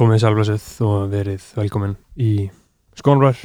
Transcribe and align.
komið 0.00 0.22
sælblössuð 0.22 0.66
og 0.88 1.10
verið 1.12 1.44
velkomin 1.58 1.98
í 2.16 2.48
Skónbrær 2.96 3.36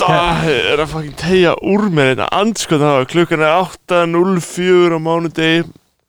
Það 0.00 0.46
er 0.50 0.80
að 0.82 0.90
fucking 0.90 1.18
tegja 1.20 1.52
úr 1.62 1.84
mér 1.92 2.14
þetta 2.14 2.28
andskot 2.34 2.80
það 2.82 3.04
klukkan 3.12 3.44
er 3.44 3.52
8.04 3.60 4.96
á 4.96 5.00
mánudegi. 5.04 5.60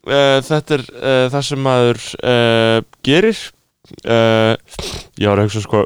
Uh, 0.05 0.39
þetta 0.45 0.77
er 0.77 0.85
uh, 0.95 1.25
það 1.33 1.45
sem 1.49 1.61
maður 1.65 2.01
uh, 2.23 2.79
gerir. 3.05 3.43
Ég 3.85 5.29
var 5.29 5.37
að 5.37 5.45
hugsa 5.45 5.61
sko 5.61 5.83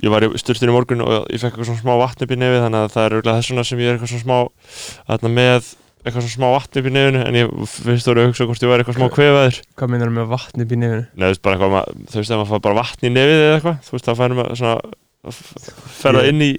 ég 0.00 0.08
var 0.08 0.24
í 0.24 0.30
styrtinu 0.40 0.72
morgun 0.72 1.04
og 1.04 1.26
ég 1.28 1.42
fekk 1.42 1.50
eitthvað 1.52 1.68
svona 1.68 1.82
smá 1.82 1.92
vatn 2.00 2.24
upp 2.24 2.32
í 2.32 2.38
nefið 2.40 2.62
þannig 2.64 2.86
að 2.86 2.94
það 2.94 3.04
er 3.04 3.16
auðvitað 3.16 3.40
þessuna 3.42 3.64
sem 3.68 3.82
ég 3.82 3.90
er 3.90 3.98
eitthvað 3.98 4.12
svona 4.14 4.24
smá 4.24 4.38
þarna 5.10 5.32
með 5.36 5.68
eitthvað 6.02 6.24
svona 6.26 6.34
smá 6.34 6.48
vatn 6.56 6.80
upp 6.80 6.88
í 6.88 6.92
nefinu 6.92 7.20
en 7.22 7.38
ég 7.38 7.52
finnst 7.70 8.08
þú 8.08 8.14
að 8.16 8.26
hugsa 8.26 8.46
hvort 8.48 8.64
ég 8.64 8.72
var 8.72 8.82
eitthvað 8.82 8.98
smá 8.98 9.08
kvefaður. 9.14 9.60
Hvað 9.78 9.92
meinar 9.92 10.12
með 10.16 10.32
vatn 10.32 10.64
upp 10.64 10.74
í 10.74 10.78
nefinu? 10.82 11.04
Nei, 11.14 11.22
þú 11.22 11.30
veist 11.30 11.44
bara 11.46 11.58
eitthvað, 11.58 12.02
þú 12.10 12.18
veist 12.18 12.32
ef 12.32 12.40
maður 12.40 12.50
fær 12.50 12.64
bara 12.66 12.78
vatn 12.80 13.06
í 13.06 13.12
nefið 13.14 13.44
eða 13.44 13.54
eitthvað 13.58 13.78
þú 13.86 13.94
veist 13.96 14.08
það 14.08 14.18
færum 14.22 14.40
maður 14.40 14.60
svona 14.62 14.76
ferða 16.02 16.26
inn 16.32 16.42
í 16.42 16.50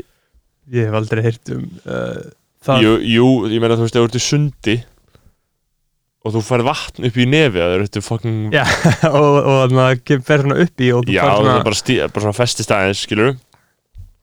Ég 0.74 0.88
hef 0.88 0.96
aldrei 0.96 1.20
heyrt 1.26 1.50
um 1.52 1.64
uh, 1.84 2.20
það. 2.64 2.86
Jú, 2.86 2.92
jú, 3.04 3.30
ég 3.52 3.60
meina 3.60 3.76
þú 3.76 3.84
veist, 3.84 3.98
ef 3.98 4.06
þú 4.06 4.08
ert 4.08 4.16
í 4.16 4.24
sundi 4.24 4.78
og 6.24 6.32
þú 6.38 6.44
færð 6.48 6.68
vatn 6.70 7.08
upp 7.10 7.18
í 7.20 7.26
nefi 7.28 7.60
það 7.60 7.74
eru 7.76 7.88
þetta 7.90 8.04
fucking 8.06 8.54
Já, 8.56 8.64
og, 9.12 9.40
og 9.44 9.58
þannig 9.66 9.82
að 9.84 10.24
fer 10.30 10.46
svona 10.46 10.60
upp 10.64 10.84
í 10.84 10.92
og 10.96 11.04
þú 11.04 11.18
Já, 11.18 11.24
fær 11.24 11.34
það 11.34 11.42
svona, 12.24 12.86
er 12.88 13.36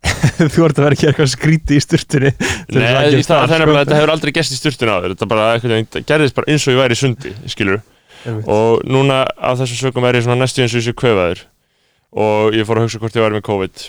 þú 0.55 0.65
ert 0.67 0.79
að 0.81 0.87
vera 0.87 0.97
að 0.97 1.01
gera 1.03 1.13
eitthvað 1.13 1.31
skríti 1.35 1.77
í 1.77 1.85
sturtunni 1.85 2.31
Nei, 2.73 2.89
að 2.89 3.19
í 3.19 3.23
stað, 3.25 3.45
er 3.45 3.51
sko. 3.51 3.59
nefnilega, 3.61 3.85
þetta 3.85 3.99
hefur 3.99 4.13
aldrei 4.15 4.33
gæst 4.37 4.55
í 4.55 4.59
sturtinu 4.59 4.95
áður. 4.97 5.15
Þetta 5.15 5.31
bara, 5.31 5.47
það 5.61 6.05
gerðist 6.09 6.37
bara 6.39 6.53
eins 6.53 6.67
og 6.67 6.75
ég 6.75 6.81
væri 6.81 6.97
í 6.97 7.01
sundi, 7.01 7.33
skilur 7.53 7.81
og 8.45 8.83
núna 8.85 9.23
af 9.37 9.61
þessum 9.61 9.81
sögum 9.81 10.07
er 10.09 10.19
ég 10.21 10.29
næstu 10.29 10.65
eins 10.65 10.75
og 10.75 10.83
ég 10.83 10.89
sé 10.89 10.97
kvefaður. 10.97 11.47
Og 12.11 12.57
ég 12.59 12.67
fór 12.69 12.81
að 12.81 12.89
hugsa 12.89 13.01
hvort 13.01 13.17
ég 13.17 13.25
væri 13.25 13.39
með 13.39 13.47
COVID 13.47 13.85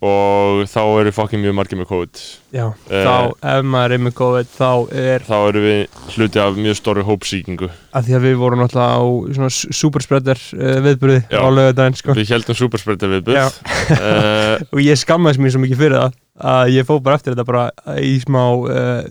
og 0.00 0.62
þá 0.70 0.80
eru 1.02 1.10
fucking 1.12 1.42
mjög 1.44 1.54
margir 1.58 1.76
með 1.80 1.88
COVID 1.90 2.20
Já, 2.56 2.64
Eh, 2.88 3.02
þá 3.04 3.34
ef 3.52 3.66
maður 3.68 3.94
er 3.96 4.00
með 4.06 4.14
COVID 4.20 4.48
þá 4.54 4.70
er 4.96 5.24
þá 5.26 5.34
eru 5.50 5.64
við 5.66 5.98
hluti 6.14 6.40
af 6.40 6.56
mjög 6.56 6.78
stóri 6.78 7.04
hópsíkingu 7.04 7.68
að 7.68 8.06
því 8.08 8.16
að 8.16 8.24
við 8.28 8.38
vorum 8.40 8.62
náttúrulega 8.64 8.96
á 8.96 9.04
svona 9.36 9.50
superspreader 9.82 10.40
uh, 10.56 10.78
viðburði 10.86 11.18
Já. 11.28 11.36
á 11.44 11.46
lögadaginn 11.52 11.98
sko. 12.00 12.16
við 12.16 12.32
heldum 12.32 12.58
superspreader 12.62 13.12
við 13.18 13.32
Já. 13.36 13.44
uh, 13.50 14.56
og 14.72 14.80
ég 14.84 15.00
skammaðis 15.02 15.42
mér 15.42 15.54
svo 15.54 15.62
mikið 15.66 15.82
fyrir 15.84 15.98
það 16.00 16.18
að 16.56 16.72
ég 16.78 16.88
fó 16.88 16.94
bara 17.04 17.20
eftir 17.20 17.36
þetta 17.36 17.48
bara 17.52 17.68
í 18.00 18.16
smá 18.24 18.42
uh, 18.56 19.04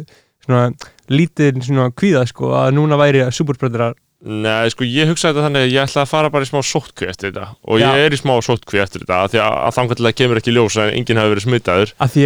svona 0.45 0.63
lítið 1.13 1.61
svona 1.65 1.91
kvíða 1.93 2.25
sko 2.29 2.49
að 2.57 2.73
núna 2.79 2.97
væri 2.97 3.27
superspreaderar 3.35 3.93
Nei, 4.19 4.67
sko, 4.67 4.83
ég 4.83 5.07
hugsaði 5.07 5.37
þetta 5.37 5.43
þannig 5.45 5.61
að 5.63 5.69
ég 5.71 5.85
ætla 5.85 6.01
að 6.03 6.09
fara 6.11 6.29
bara 6.33 6.43
í 6.43 6.47
smá 6.49 6.59
sótkví 6.59 7.07
eftir 7.07 7.29
þetta. 7.29 7.45
Og 7.71 7.79
Já. 7.79 7.87
ég 7.87 8.01
er 8.03 8.11
í 8.11 8.17
smá 8.19 8.33
sótkví 8.43 8.81
eftir 8.83 9.05
þetta 9.05 9.15
af 9.23 9.31
því 9.31 9.39
að, 9.45 9.53
þangarlega 9.77 10.17
kemur 10.19 10.39
ekki 10.41 10.51
í 10.51 10.55
ljós 10.57 10.75
að 10.75 10.91
enginn 10.97 11.19
hafi 11.21 11.31
verið 11.31 11.45
smitaður. 11.45 11.89
Að 12.03 12.09
því 12.17 12.23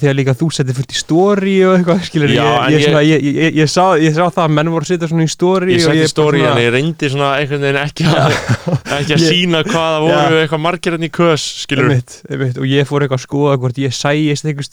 því 0.00 0.08
að 0.08 0.16
líka 0.16 0.32
þú 0.40 0.48
settir 0.56 0.74
fullt 0.78 0.88
í 0.88 0.96
story 0.96 1.56
og 1.68 1.72
eitthvað 1.76 2.00
skilur 2.08 2.32
Já, 2.32 2.40
ég, 2.40 2.48
en 2.54 2.72
ég, 2.72 2.80
svona, 2.86 3.02
ég, 3.04 3.20
ég, 3.60 3.68
sá, 3.68 3.84
ég 4.00 4.12
sá 4.16 4.24
það 4.24 4.40
að 4.46 4.54
menn 4.56 4.72
voru 4.72 4.84
að 4.86 4.90
setja 4.94 5.08
svona 5.12 5.26
í 5.26 5.32
story 5.34 5.68
Ég 5.74 5.84
setti 5.84 6.00
bara 6.00 6.14
stóri 6.14 6.40
svona- 6.40 6.54
en 6.54 6.64
ég 6.64 6.72
reyndi 6.72 7.06
svona 7.12 7.30
einhvern 7.42 7.64
veginn 7.68 7.82
ekki 7.84 8.04
að, 8.08 8.32
ekki 8.96 9.12
að 9.18 9.24
sína 9.28 9.60
hvað 9.68 9.88
það 9.92 10.00
voru 10.08 10.36
eitthvað 10.40 10.64
margir 10.64 10.96
enn 10.96 11.04
í 11.04 11.12
kös, 11.12 11.44
skilur 11.66 11.84
einmitt, 11.90 12.12
einmitt, 12.30 12.56
og 12.56 12.64
ég 12.72 12.88
fór 12.88 13.04
eitthvað 13.04 13.20
að 13.20 13.26
skoða 13.28 13.60
hvort 13.60 13.76
ég 13.84 13.92
sæist 13.92 14.48
eitthvað 14.48 14.64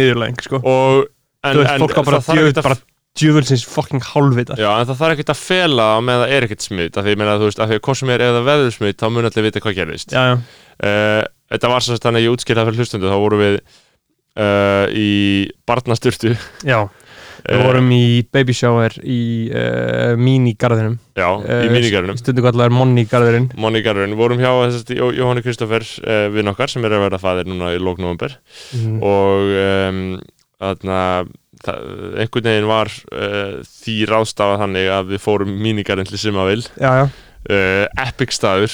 sig 0.00 0.48
sko. 0.48 0.60
Og, 0.62 1.06
en, 1.44 1.60
veist, 1.60 1.72
en 1.74 1.84
fólk 1.84 1.98
á 1.98 2.02
bara, 2.02 2.20
djöð, 2.24 2.60
bara 2.64 2.78
djöfulsins 3.14 3.64
fucking 3.70 4.02
hálfvita 4.02 4.56
Já, 4.58 4.70
en 4.80 4.88
það 4.88 5.00
þarf 5.00 5.14
ekkert 5.14 5.32
að 5.34 5.40
fela 5.44 5.86
með 6.02 6.24
það 6.24 6.34
er 6.34 6.46
ekkert 6.48 6.66
smitt 6.66 6.98
af 6.98 7.06
því, 7.06 7.14
meina, 7.20 7.36
þú 7.38 7.50
veist, 7.50 7.62
af 7.62 7.70
því 7.70 7.78
að 7.78 7.84
hvað 7.86 7.98
sem 8.00 8.12
er 8.14 8.24
ef 8.24 8.34
það 8.34 8.48
verður 8.48 8.74
smitt, 8.74 8.98
þá 8.98 9.06
mun 9.14 9.28
allir 9.28 9.46
vita 9.46 9.62
hvað 9.62 9.78
gerðist 9.78 10.14
já, 10.14 10.22
já, 10.32 10.36
uh, 10.88 11.22
Þetta 11.54 11.70
var 11.70 11.84
svo 11.84 11.96
þannig 12.00 12.22
að 12.22 12.24
ég 12.24 12.34
útskýrði 12.34 12.58
það 12.58 12.68
fyrir 12.70 12.82
hlustundu 12.82 13.10
þá 13.12 13.18
vorum 13.22 13.42
við 13.44 13.56
uh, 13.60 14.86
í 14.90 15.10
barnastyrtu 15.68 16.32
já. 16.66 16.78
Við 17.44 17.64
vorum 17.66 17.90
í 17.94 18.04
baby 18.32 18.56
shower 18.56 18.94
í 19.00 19.20
uh, 19.52 20.14
mínigarðinum 20.20 20.96
Já, 21.14 21.28
í 21.64 21.70
mínigarunum 21.72 22.18
stundu 22.20 22.44
kallar 22.44 22.72
Monni-garðurinn 22.74 23.50
Monni 23.60 23.82
Garurinn, 23.84 24.16
vorum 24.18 24.40
hjá 24.42 24.50
Jó, 24.94 25.10
Jóhanni 25.14 25.44
Kristoffer 25.44 25.84
uh, 26.04 26.26
við 26.34 26.48
nokkar 26.48 26.72
sem 26.72 26.84
er 26.86 26.96
að 26.96 27.06
verða 27.08 27.22
fæðir 27.22 27.50
núna 27.50 27.74
í 27.74 27.80
lóknóvember 27.82 28.38
mm. 28.78 28.96
og 29.04 29.52
um, 29.60 30.00
þarna, 30.64 30.98
einhvern 32.20 32.48
veginn 32.48 32.68
var 32.70 32.90
uh, 33.12 33.60
því 33.68 33.96
ráðstafað 34.10 34.64
þannig 34.64 34.90
að 34.96 35.14
við 35.14 35.22
fórum 35.24 35.54
mínigarinn 35.60 36.08
til 36.08 36.20
Simavil. 36.20 36.62
Já, 36.80 36.90
já, 37.02 37.06
uh, 37.50 37.86
epic 38.06 38.32
staður 38.34 38.72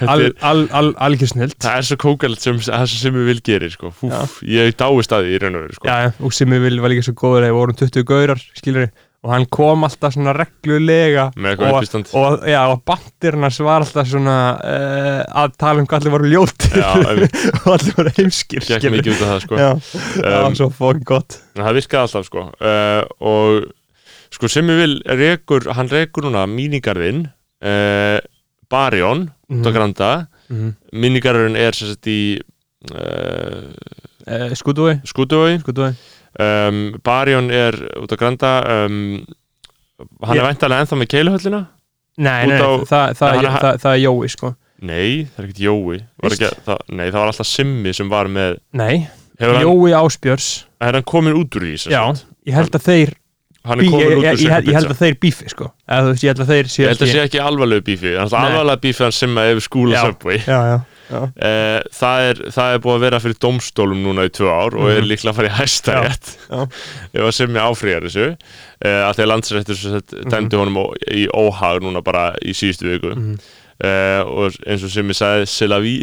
Þetta 0.00 0.12
al, 0.14 0.26
al, 0.52 0.64
al, 0.80 0.90
algjör 1.08 1.32
snilt 1.34 1.58
það 1.62 1.78
er 1.82 1.88
svo 1.90 2.00
kókalegt 2.06 2.44
sem 2.46 2.58
það 2.62 2.86
sem 2.92 3.00
Simavil 3.06 3.40
gerir 3.44 3.72
sko. 3.74 3.92
Húf, 4.02 4.40
ég 4.46 4.74
dái 4.78 5.06
staði 5.06 5.34
í 5.36 5.40
raun 5.42 5.56
og 5.60 5.66
veru 5.68 5.78
sko. 5.78 5.88
já, 5.88 6.12
og 6.22 6.36
Simmi 6.36 6.58
vil 6.62 6.80
var 6.82 6.92
líka 6.94 7.06
svo 7.08 7.16
góður 7.18 7.48
við 7.48 7.56
vorum 7.60 7.80
20 7.82 8.06
gaurar, 8.12 8.44
skilur 8.58 8.90
og 9.22 9.30
hann 9.30 9.44
kom 9.54 9.84
alltaf 9.86 10.16
svona 10.16 10.32
reglulega 10.34 11.28
og, 11.30 11.84
og, 12.18 12.40
já, 12.50 12.58
og 12.72 12.80
bandirinn 12.90 13.44
hans 13.46 13.60
var 13.62 13.84
alltaf 13.84 14.08
svona 14.10 14.34
uh, 14.58 15.20
að 15.44 15.52
tala 15.62 15.78
um 15.78 15.86
hvað 15.86 16.00
allir 16.08 16.14
voru 16.16 16.30
einmitt. 17.12 17.36
og 17.62 17.68
allir 17.76 17.94
voru 18.00 18.12
heimskir 18.16 18.64
gekk 18.66 18.80
skilurðu. 18.82 18.96
mikið 18.96 19.12
út 19.14 19.22
af 19.22 19.30
það 19.30 19.44
sko. 19.44 19.60
já, 19.62 19.70
það 20.16 20.26
Um, 20.32 20.42
var 20.48 20.56
svo 20.58 20.68
fokkin 20.74 21.06
gott 21.12 21.38
það 21.54 21.78
virkaði 21.78 22.02
alltaf 22.08 22.26
sko. 22.32 22.44
uh, 22.58 23.04
og 23.22 23.70
sko 24.34 24.50
Simavil 24.50 24.98
rekur, 25.06 25.70
hann 25.76 25.92
rekur 25.92 26.26
núna 26.26 26.42
mínigarðinn 26.50 27.22
uh, 27.62 28.18
Barjón 28.72 29.28
út 29.52 29.66
á 29.66 29.70
Mhm. 29.70 29.74
Granda. 29.74 30.12
Mm. 30.52 30.74
mínigarðurinn 30.92 31.56
er 31.56 31.72
sem 31.72 31.88
sagt 31.88 32.06
í 32.12 32.40
uh, 32.92 33.70
uh, 34.26 34.50
skutúi 34.58 34.98
Skútuvói 35.08 35.58
skutúi 35.62 35.92
um, 36.40 36.80
Barjón 37.04 37.48
er 37.54 37.76
út 38.02 38.12
á 38.12 38.16
Granda 38.20 38.50
um, 38.86 39.24
hann 40.26 40.36
Ég- 40.36 40.42
er 40.42 40.48
væntalega 40.50 40.84
ennþá 40.84 40.98
með 41.00 41.10
keiluhöllina? 41.14 41.62
Nei, 42.18 42.46
nei, 42.50 42.58
á- 42.60 42.84
það, 42.84 43.14
það, 43.16 43.32
Nei, 43.32 43.44
það, 43.46 43.60
það, 43.62 43.78
það 43.80 43.92
er 43.96 44.00
Jói 44.02 44.28
sko. 44.34 44.50
Nei, 44.82 45.10
það 45.24 45.38
er 45.38 45.46
ekkert 45.46 45.62
Jói. 45.62 45.98
Ekki, 46.28 46.48
það, 46.66 46.78
nei, 46.98 47.06
það 47.06 47.18
var 47.22 47.30
alltaf 47.32 47.48
Simmi 47.48 47.92
sem 47.96 48.08
var 48.12 48.28
með 48.28 48.58
nei, 48.82 48.96
Jói 49.40 49.94
Áspjörs 49.96 50.48
er 50.82 50.98
hann 50.98 51.06
komin 51.08 51.38
út 51.38 51.56
úr 51.56 51.64
því 51.70 51.76
já, 51.94 52.02
ég 52.50 52.58
held 52.58 52.76
að 52.76 52.84
þeir 52.90 53.14
hann 53.64 53.78
er 53.78 53.84
ég, 53.84 53.90
komin 53.92 54.06
út 54.06 54.10
ég, 54.10 54.18
úr 54.18 54.40
ég, 54.42 54.52
held- 54.52 54.68
ég 54.68 54.74
held 54.78 54.90
að 54.92 55.02
þeir 55.02 55.18
bífi 55.22 55.48
sko 55.52 55.68
eða 55.88 56.02
þú 56.06 56.12
veist, 56.12 56.22
ég 56.24 56.32
held 56.32 56.42
að 56.42 56.50
þeir 56.52 56.70
ég 56.82 56.88
held 56.92 57.02
að 57.02 57.10
sé 57.10 57.12
sé 57.18 57.26
ekki 57.28 57.42
alvarlegu 57.42 57.84
bífi 57.90 58.14
alvarlega 58.40 58.80
bífi 58.82 59.04
hann 59.06 59.14
skúla. 59.62 60.02
Subway 60.06 60.38
já, 60.42 60.58
já, 60.72 60.80
já. 61.12 61.20
Uh, 61.22 61.78
það, 62.00 62.26
er, 62.30 62.38
það 62.56 62.74
er 62.74 62.82
búið 62.86 62.94
að 62.96 63.02
vera 63.06 63.18
fyrir 63.22 63.38
domstólum 63.44 64.02
núna 64.06 64.24
í 64.26 64.32
tvö 64.32 64.48
ár 64.48 64.76
og 64.80 64.86
er 64.90 65.02
Mhm. 65.02 65.08
líklega 65.12 65.32
að 65.34 65.38
fara 65.40 65.50
í 65.50 65.56
hæsta 65.60 65.96
rétt 66.06 66.30
Já. 66.48 66.60
ef 67.18 67.26
að 67.28 67.34
semja 67.38 67.66
áfrýjar 67.68 68.06
þessu 68.08 68.26
uh, 68.32 69.00
að 69.08 69.16
að 69.18 69.28
landsrættur 69.30 69.76
sem 69.82 70.00
dæmdi 70.32 70.56
honum 70.62 70.78
ó- 70.82 70.94
í 71.12 71.26
óhag 71.30 71.82
núna 71.84 72.02
bara 72.02 72.32
í 72.42 72.54
síðustu 72.56 72.88
viku 72.94 73.12
Mhm. 73.14 73.36
Uh, 73.80 74.22
og 74.28 74.56
eins 74.66 74.84
og 74.86 74.92
sem 74.92 75.12
ég 75.12 75.18
sagði 75.18 75.48
Selaví 75.50 75.94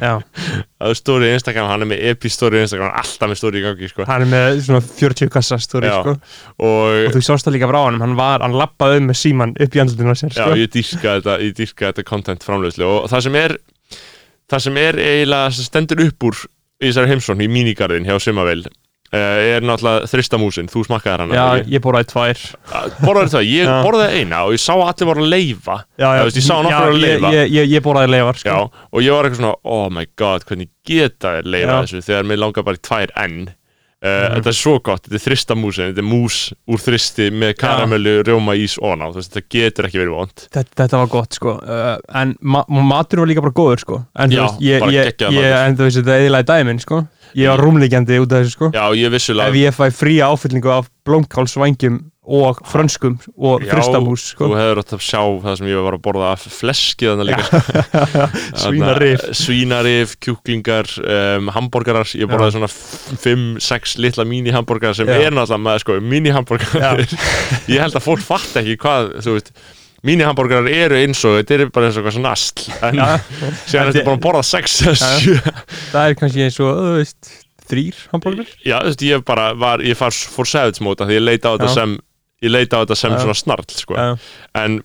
já. 0.00 0.14
að 0.84 0.94
stóri 0.98 1.30
í 1.30 1.34
Instagram, 1.36 1.68
hann 1.70 1.84
er 1.86 1.90
með 1.92 2.02
epi-stóri 2.12 2.60
í 2.60 2.64
Instagram 2.66 2.90
er 2.90 2.98
alltaf 3.02 3.30
með 3.30 3.40
stóri 3.40 3.60
í 3.60 3.64
gangi 3.64 3.90
sko. 3.92 4.06
hann 4.08 4.26
er 4.26 4.32
með 4.32 4.62
svona 4.68 4.82
40 4.84 5.32
kassa 5.34 5.60
stóri 5.62 5.90
Já. 5.90 5.98
sko 6.00 6.16
og 6.64 6.98
og 7.08 7.12
þú 7.16 7.24
sást 7.24 7.48
það 7.48 7.56
líka 7.58 7.70
frá 7.70 7.80
hann 7.86 8.00
hann 8.04 8.16
var, 8.18 8.44
hann 8.44 8.56
lappaði 8.58 9.02
um 9.02 9.10
með 9.12 9.20
síman 9.20 9.54
upp 9.60 9.76
í 9.78 9.84
andlutinu 9.84 10.16
sér 10.18 10.34
já, 10.34 10.42
sko 10.42 10.58
ég 10.58 10.72
dýrka 10.74 11.18
þetta, 11.18 11.38
ég 11.44 11.56
dýrka 11.60 11.90
þetta 11.90 12.08
content 12.08 12.46
framleiðslu 12.46 12.88
og 12.90 13.08
það 13.12 13.26
sem 13.28 13.38
er 13.40 13.56
það 14.50 14.64
sem 14.68 14.80
er 14.84 15.00
eiginlega 15.00 15.54
stendur 15.58 16.04
upp 16.08 16.28
úr 16.30 16.40
í 16.82 16.88
þessari 16.88 17.14
heimsón 17.14 17.44
í 17.44 17.48
mínigarðin 17.50 18.06
hjá 18.08 18.18
Simavel 18.22 18.64
uh, 18.66 18.83
er 19.14 19.64
náttúrulega 19.66 20.08
þristamúsin, 20.10 20.68
þú 20.72 20.84
smakkaði 20.88 21.24
hana 21.24 21.36
já, 21.38 21.44
ekki? 21.60 21.72
ég 21.76 21.82
borðaði 21.84 22.08
tvær. 22.12 22.44
Borðaði 23.04 23.32
það, 23.34 23.48
ég 23.50 23.68
Já. 23.70 23.74
borðaði 23.86 24.20
eina 24.22 24.40
og 24.48 24.54
ég 24.56 24.62
sá 24.64 24.72
að 24.74 24.84
allir 24.90 25.10
voru 25.10 25.24
að 25.26 25.32
leifa 25.34 25.76
já, 25.98 26.08
Þú 26.08 26.24
veist, 26.28 26.38
ég 26.40 26.46
sá 26.48 26.54
nokkra 26.58 26.78
já, 26.78 26.92
að 26.92 27.02
leyfa. 27.04 27.32
ég, 27.38 27.52
ég, 27.58 27.68
ég 27.76 27.84
borðaði 27.84 28.12
leifar 28.16 28.40
sko. 28.42 28.48
Já, 28.48 28.86
og 28.92 29.04
ég 29.06 29.12
var 29.18 29.28
eitthvað 29.28 29.42
svona, 29.42 29.54
oh 29.64 29.84
my 29.94 30.06
god, 30.16 30.46
hvernig 30.48 30.70
geta 30.88 31.36
þér 31.38 31.52
leifa 31.56 31.68
Já. 31.76 31.82
þessu 31.84 32.02
þegar 32.08 32.24
mér 32.32 32.42
langar 32.44 32.66
bara 32.70 32.80
í 32.80 32.88
tvær 32.90 33.14
enn? 33.24 33.44
Uh, 34.04 34.10
Mhm. 34.28 34.34
Þetta 34.36 34.50
er 34.50 34.56
svo 34.58 34.72
gott, 34.84 35.06
þetta 35.06 35.16
er 35.16 35.22
þristamúsin, 35.24 35.86
þetta 35.94 36.02
er 36.02 36.04
mús 36.04 36.52
úr 36.68 36.76
þristi 36.82 37.30
með 37.32 37.54
karamellu, 37.56 38.18
rjóma, 38.26 38.52
ís 38.60 38.74
og 38.84 38.98
ná, 39.00 39.06
þetta 39.16 39.40
getur 39.48 39.86
ekki 39.88 39.96
verið 40.02 40.12
vond 40.12 40.42
þetta, 40.52 40.74
þetta 40.76 40.98
var 41.00 41.08
gott 41.08 41.32
sko. 41.38 41.54
Uh, 41.64 41.96
en 42.20 42.34
ma 42.42 42.60
matur 42.68 43.22
var 43.22 43.30
líka 43.30 43.40
bara 43.40 43.56
góður 43.56 43.80
sko. 43.80 44.02
En 44.20 44.28
þú 44.28 44.36
Já, 44.36 44.42
veist, 44.44 44.60
ég, 44.60 44.84
ég, 47.34 47.50
var 47.50 47.62
rúmlíkjandi 47.62 48.18
út 48.22 48.32
af 48.32 48.42
þessu 48.44 48.56
sko. 48.56 48.72
Já, 48.74 48.84
ég 48.98 49.14
vissulega 49.14 49.52
ef 49.52 49.60
ég 49.60 49.76
fæ 49.76 49.86
fría 49.94 50.32
áfyllingu 50.32 50.72
af 50.74 50.90
blómkálsvængjum 51.06 52.02
og 52.24 52.60
frönskum 52.64 53.18
og 53.36 53.60
Já, 53.60 53.68
fristamús 53.74 54.22
sko. 54.32 54.48
Þú 54.48 54.56
hefur 54.56 54.80
átt 54.80 54.94
að 54.96 55.02
sjá 55.04 55.20
það 55.44 55.58
sem 55.60 55.68
ég 55.68 55.82
var 55.84 55.96
að 55.98 56.02
borða 56.06 56.30
af 56.32 56.46
fleskið 56.56 57.10
þannig 57.12 57.28
líka. 57.28 57.60
Svínarif 58.62 59.20
Þarna, 59.24 59.36
Svínarif, 59.42 60.14
kjúklingar, 60.24 60.88
um, 61.04 61.52
hambúrgarar. 61.52 62.08
Ég 62.16 62.30
borðaði 62.30 62.56
svona 62.56 62.70
5-6 62.72 63.98
litla 64.00 64.24
mini-hambúrgarar 64.28 64.96
sem 64.96 65.10
Já. 65.12 65.18
er 65.20 65.36
náttúrulega 65.36 65.64
með 65.68 65.80
sko, 65.84 65.98
mini-hambúrgarar 66.00 67.04
Ég 67.74 67.84
held 67.84 68.00
að 68.00 68.06
fólk 68.08 68.24
fatt 68.24 68.56
ekki 68.62 68.78
hvað, 68.80 69.18
þú 69.26 69.36
veist 69.36 69.52
Mini-hambúrgarar 70.04 70.68
eru 70.68 70.98
eins 71.00 71.22
og 71.24 71.38
þetta 71.38 71.56
er 71.56 71.70
bara 71.72 71.88
eins 71.88 71.96
og 71.96 72.02
eitthvað 72.02 72.18
svona 72.18 72.34
asl 72.36 72.66
En 72.84 72.98
Já. 73.00 73.06
síðan 73.64 73.90
ertu 73.90 74.04
bara 74.04 74.18
að 74.18 74.24
borða 74.26 74.42
6 74.50 74.80
eða 74.84 74.96
Já. 75.00 75.12
7 75.24 75.54
það 75.94 76.08
er 76.08 76.18
kannski 76.20 76.44
eins 76.44 76.58
og, 76.60 76.80
þú 76.80 76.96
veist, 76.98 77.30
þrýr 77.70 78.00
hambúrgar 78.12 78.50
Já, 78.60 78.78
þú 78.80 78.90
veist, 78.90 79.06
ég 79.08 79.28
bara 79.28 79.52
var, 79.58 79.84
ég 79.84 79.96
far, 79.98 80.12
fór 80.12 80.50
savage 80.50 80.84
móta 80.84 81.08
því 81.08 81.20
ég 81.20 81.24
leita 81.24 81.52
á 81.52 81.56
þetta 81.56 81.70
sem 81.72 81.94
ég 82.44 82.52
leita 82.52 82.80
á 82.80 82.82
þetta 82.84 82.98
sem 82.98 83.14
svona 83.16 83.36
snarl 83.38 83.64
sko. 83.72 83.96
En, 84.58 84.76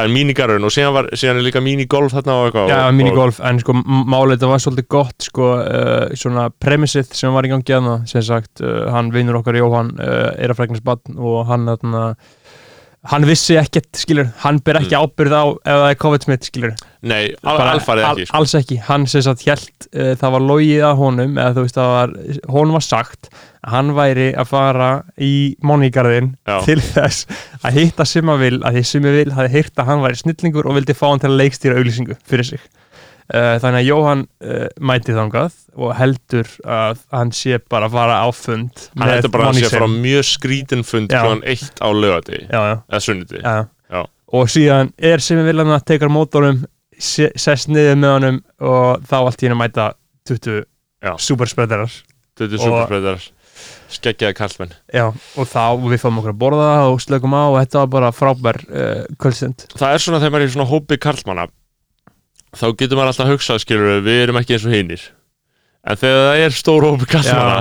en 0.00 0.12
mínigarun 0.14 0.64
og 0.66 0.72
síðan, 0.74 0.94
var, 0.96 1.08
síðan 1.18 1.40
er 1.40 1.46
líka 1.46 1.62
mínigolf 1.64 2.14
þarna 2.16 2.36
og 2.40 2.48
eitthvað 2.48 2.72
já 2.72 2.78
og, 2.80 2.94
minigolf, 2.98 3.40
en 3.44 3.60
sko 3.62 3.76
málið 3.84 4.38
þetta 4.38 4.50
var 4.50 4.62
svolítið 4.64 4.88
gott 4.96 5.28
sko, 5.28 5.50
uh, 5.60 6.14
svona 6.18 6.48
premissið 6.64 7.12
sem 7.18 7.34
var 7.36 7.46
í 7.46 7.52
gangi 7.52 7.76
aðna, 7.76 7.98
sem 8.10 8.24
sagt 8.24 8.64
uh, 8.64 8.88
hann 8.94 9.12
vinnur 9.14 9.42
okkar 9.42 9.60
Jóhann 9.60 9.92
uh, 9.98 10.32
er 10.38 10.54
að 10.54 10.64
og 11.14 11.44
hann 13.10 13.26
vissi 13.28 13.56
ekkert, 13.60 13.90
skilur, 14.00 14.30
hann 14.44 14.58
ber 14.64 14.78
ekki 14.80 14.96
ábyrð 14.96 15.34
á 15.36 15.44
ef 15.52 15.78
það 15.80 15.88
er 15.90 15.98
COVID-smitt, 16.04 16.46
skilur 16.48 16.74
Nei, 17.04 17.34
al, 17.44 17.58
Bara 17.58 17.72
alfarið 17.76 18.04
al- 18.08 18.12
ekki 18.16 18.26
sko. 18.30 18.36
alls 18.38 18.54
ekki, 18.56 18.78
hann 18.86 19.04
sem 19.12 19.24
sagt 19.26 19.42
hjælt 19.44 19.88
uh, 19.92 20.14
það 20.20 20.32
var 20.36 20.46
logið 20.48 20.84
að 20.88 20.94
honum 21.02 21.34
eða 21.36 21.52
þú 21.58 21.64
veist 21.66 21.80
var, 21.82 22.14
honum 22.54 22.78
var 22.78 22.86
sagt 22.86 23.28
að 23.64 23.74
hann 23.76 23.92
væri 23.96 24.28
að 24.40 24.48
fara 24.54 24.88
í 25.20 25.32
Móníkarðin 25.64 26.32
til 26.64 26.78
þess 26.84 27.26
að 27.64 27.78
hitta 27.80 28.04
Simavil, 28.08 28.58
að 28.64 28.78
því 28.80 28.84
Simavil 28.94 29.30
hafi 29.36 29.52
heyrt 29.58 29.76
að 29.80 29.90
hann 29.92 30.02
væri 30.04 30.20
snillingur 30.22 30.68
og 30.68 30.76
vildi 30.80 30.96
fá 30.96 31.06
hann 31.10 31.20
til 31.22 31.30
að 31.32 31.38
leikstýra 31.42 31.76
auglýsingu 31.80 32.16
fyrir 32.28 32.48
sig 32.54 32.64
þannig 33.32 33.78
að 33.80 33.86
Jóhann 33.88 34.22
uh, 34.44 34.66
mæti 34.84 35.14
þangað 35.16 35.54
og 35.80 35.94
heldur 35.96 36.50
að 36.68 36.98
hann 37.14 37.30
sé 37.34 37.56
bara 37.72 37.88
að 37.88 37.94
fara 37.96 38.18
á 38.20 38.28
fund 38.36 38.82
Hann 39.00 39.08
hætti 39.14 39.30
bara 39.32 39.48
að 39.48 39.56
sé 39.58 39.64
Monisem. 39.64 39.80
frá 39.80 39.88
mjög 40.04 40.26
skrítin 40.28 40.84
fund 40.84 41.08
klokkan 41.10 41.40
eitt 41.48 41.80
á 41.80 41.88
lögati 41.88 42.42
eða. 42.50 42.74
Já. 43.90 44.02
og 44.34 44.48
síðan 44.52 44.92
er 44.98 45.22
Simavil 45.24 45.56
hann 45.62 45.72
að 45.76 45.86
tekar 45.92 46.12
mótorum 46.12 46.64
sest 46.98 47.68
niður 47.72 47.96
með 47.98 48.12
honum 48.18 48.42
og 48.60 49.02
þá 49.08 49.16
allt 49.22 49.42
í 49.42 49.48
henni 49.48 49.58
mæta 49.58 49.88
20 50.28 50.60
Já. 51.04 51.14
superspreadarar 51.20 51.90
Þetta 52.34 52.44
er 52.50 52.58
Og- 52.60 52.66
superbreyðar 52.68 53.26
Skeggjaði 53.94 54.34
kallmenn 54.34 54.72
Já, 54.92 55.04
og 55.38 55.46
þá 55.46 55.64
við 55.86 56.00
fáum 56.02 56.16
okkur 56.18 56.32
að 56.34 56.38
borða 56.40 56.70
og 56.90 57.00
slökum 57.04 57.34
á 57.36 57.42
og 57.46 57.58
þetta 57.60 57.82
var 57.84 57.90
bara 57.92 58.08
frábær 58.14 58.58
uh, 58.66 59.04
kvöldstund. 59.20 59.68
Það 59.78 59.92
er 59.94 60.02
svona 60.02 60.18
þegar 60.22 60.32
maður 60.34 60.44
er 60.46 60.50
í 60.50 60.54
svona 60.56 60.70
hópi 60.72 60.98
kallmanna 60.98 61.44
þá 62.58 62.66
getur 62.72 62.98
maður 62.98 63.12
alltaf 63.12 63.26
að 63.26 63.34
hugsa 63.34 63.58
skilur 63.62 64.00
við 64.04 64.22
erum 64.22 64.40
ekki 64.40 64.56
eins 64.56 64.66
og 64.68 64.74
hinnir 64.74 65.04
en 65.84 66.00
þegar 66.00 66.24
það 66.24 66.42
er 66.44 66.56
stór 66.58 66.88
hópi 66.88 67.08
kallmanna 67.12 67.56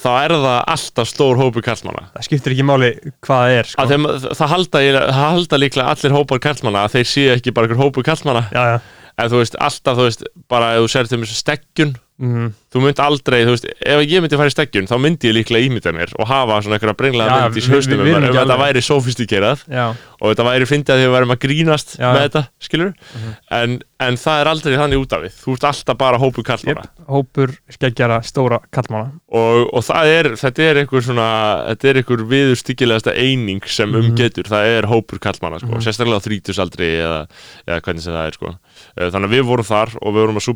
þá 0.00 0.10
er 0.16 0.34
það 0.34 0.60
alltaf 0.74 1.10
stór 1.10 1.40
hópi 1.40 1.64
kallmanna 1.64 2.06
það 2.14 2.26
skiptir 2.28 2.56
ekki 2.56 2.66
máli 2.66 2.92
hvað 3.26 3.42
það 3.44 3.56
er 3.58 3.70
sko. 3.70 3.88
þeim, 3.90 4.08
það, 4.24 4.46
halda, 4.54 4.82
það 5.10 5.20
halda 5.20 5.60
líklega 5.60 5.92
allir 5.94 6.16
hópar 6.16 6.42
kallmanna 6.46 6.86
að 6.86 6.96
þeir 6.96 7.10
séu 7.12 7.34
ekki 7.36 7.54
bara 7.56 7.78
hópur 7.80 8.06
kallmanna 8.06 8.46
Já, 8.50 8.62
já 8.74 8.80
en 9.24 9.30
þú 9.32 9.42
veist, 9.42 9.56
alltaf, 9.60 9.96
þú 9.98 10.06
veist, 10.08 10.24
bara 10.48 10.74
ef 10.76 10.84
þú 10.86 10.92
sér 10.94 11.08
til 11.10 11.18
mér 11.22 11.30
steggjun, 11.34 11.92
mm. 12.20 12.48
þú 12.72 12.82
mynd 12.84 13.00
aldrei 13.02 13.40
þú 13.46 13.54
veist, 13.56 13.66
ef 13.80 14.02
ég 14.06 14.22
myndi 14.24 14.38
fara 14.40 14.50
í 14.50 14.54
steggjun 14.54 14.88
þá 14.90 14.96
myndi 15.02 15.30
ég 15.30 15.36
líklega 15.38 15.66
ímynda 15.68 15.92
mér 15.96 16.12
og 16.20 16.28
hafa 16.30 16.60
svona 16.62 16.76
einhverja 16.78 16.96
brenglega 17.00 17.36
Já, 17.40 17.48
mynd 17.48 17.60
í 17.60 17.64
haustum 17.74 17.98
um 18.00 18.04
við 18.06 18.12
erum 18.14 18.22
mér, 18.22 18.28
ekki 18.30 18.36
um 18.36 18.40
að 18.40 18.50
þetta 18.50 18.64
væri 18.64 18.82
sofistíkerað 18.86 19.64
Já, 19.70 19.86
og 20.20 20.26
þetta 20.34 20.46
væri 20.50 20.68
fyndið 20.70 20.94
að 20.94 21.00
því 21.00 21.06
við 21.08 21.14
værum 21.16 21.34
að 21.34 21.40
grínast 21.46 21.94
Já. 21.98 22.08
með 22.14 22.22
þetta, 22.28 22.42
skilur 22.68 22.92
Mhm. 23.10 23.32
en, 23.60 23.72
en 24.00 24.16
það 24.16 24.40
er 24.40 24.48
aldrei 24.52 24.76
þannig 24.78 25.00
út 25.02 25.12
af 25.16 25.22
við 25.24 25.32
þú 25.40 25.54
ert 25.56 25.64
alltaf 25.70 25.96
bara 25.98 26.18
hópur 26.22 26.44
kallmanna 26.46 26.84
yep. 26.86 27.06
hópur 27.10 27.50
skeggjara 27.74 28.20
stóra 28.22 28.60
kallmála 28.72 29.10
og, 29.32 29.66
og 29.74 29.82
það 29.84 30.12
er, 30.14 30.28
þetta 30.40 30.62
er 30.70 30.80
einhver 30.84 31.02
svona 31.04 31.26
þetta 31.72 31.88
er 31.90 32.00
einhver 32.00 32.22
viðurstyggilegasta 32.30 33.14
eining 33.18 33.60
sem 33.66 33.90
um 33.94 34.00
Mhm. 34.10 34.14
getur, 34.16 34.44
það 34.48 34.70
er 34.78 34.86
hópur 34.90 35.18
kallmanna 35.18 35.58
sko, 35.60 35.72
Mhm. 35.74 35.82
sérstaklega 35.84 36.20
á 36.20 36.26
þrítusaldri 36.28 36.90
eða, 37.02 37.20
eða 37.66 37.80
hvernig 37.82 38.02
sem 38.06 38.14
það 38.14 38.26
er 38.26 38.32
sko. 38.38 38.54
Eh, 38.96 39.10
þannig 39.12 39.28
að 39.28 39.36
við 39.36 39.44
vorum 39.50 39.68
þar 39.68 39.94
og 40.00 40.14
við 40.16 40.24
vorum 40.24 40.40
að 40.40 40.46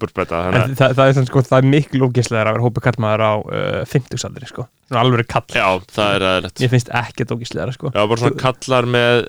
En 0.65 0.75
það, 0.79 0.97
það, 0.99 1.05
er, 1.07 1.29
sko, 1.29 1.45
það 1.47 1.61
er 1.61 1.71
miklu 1.75 2.09
ógislega 2.09 2.43
að 2.43 2.57
vera 2.57 2.67
hópur 2.67 2.85
kallmaður 2.89 3.25
á 3.25 3.33
uh, 3.39 3.79
50-saldri 3.91 4.51
sko. 4.51 4.67
Alveg 4.95 5.31
kall 5.31 5.47
já, 5.55 5.69
það 5.95 6.17
er 6.17 6.27
aðeinslegt 6.31 6.65
Mér 6.65 6.75
finnst 6.75 6.93
ekkert 7.03 7.35
ógislega 7.37 7.77
sko. 7.77 7.95
já, 7.95 8.03
bara 8.03 8.21
svona 8.21 8.43
kallar 8.43 8.91
með 8.91 9.25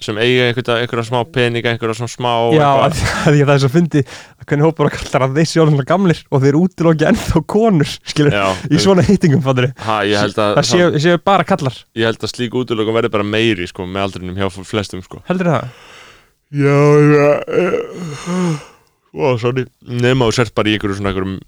sem 0.00 0.16
eiga 0.20 0.46
einhverja, 0.48 1.04
smá 1.04 1.20
peninga 1.28 1.74
einhverja 1.74 1.98
svona 1.98 2.12
smá 2.12 2.30
Já, 2.54 2.68
að, 2.86 3.00
að 3.28 3.36
ég, 3.36 3.44
það 3.44 3.52
er 3.52 3.62
svo 3.64 3.70
fyndi 3.72 4.02
að 4.06 4.46
hvernig 4.46 4.66
hópur 4.68 4.88
að 4.88 4.94
kallar 4.96 5.26
að 5.26 5.36
þeir 5.36 5.50
sjálf 5.50 5.74
svona 5.74 5.86
gamlir 5.90 6.22
og 6.30 6.44
þeir 6.44 6.58
útilóki 6.60 7.08
ennþá 7.10 7.42
konur 7.52 7.92
skilur, 7.98 8.36
já, 8.38 8.46
í 8.70 8.80
svona 8.80 9.04
fattur 9.04 9.68
ha, 9.84 9.98
ég 10.08 10.24
að 10.40 10.56
það 10.56 10.68
séu, 10.70 10.88
séu 11.04 11.20
bara 11.24 11.46
kallar 11.48 11.76
ég 11.98 12.08
held 12.08 12.24
að 12.24 12.32
slík 12.32 12.56
útlökum 12.62 12.96
verði 12.96 13.12
bara 13.12 13.28
meiri 13.36 13.68
sko, 13.68 13.84
með 13.84 14.06
aldrinum 14.06 14.40
hjá 14.40 14.48
flestum 14.72 15.04
sko. 15.04 15.20
heldur 15.28 15.52
það? 15.52 15.89
Já, 16.50 16.78
já 19.14 19.30
sorry 19.38 19.64
Nefn 19.86 20.22
á 20.22 20.28
sért 20.34 20.54
bara 20.54 20.70
í 20.70 20.74
einhverjum 20.76 20.98
svona 21.00 21.12
einhverjum, 21.12 21.38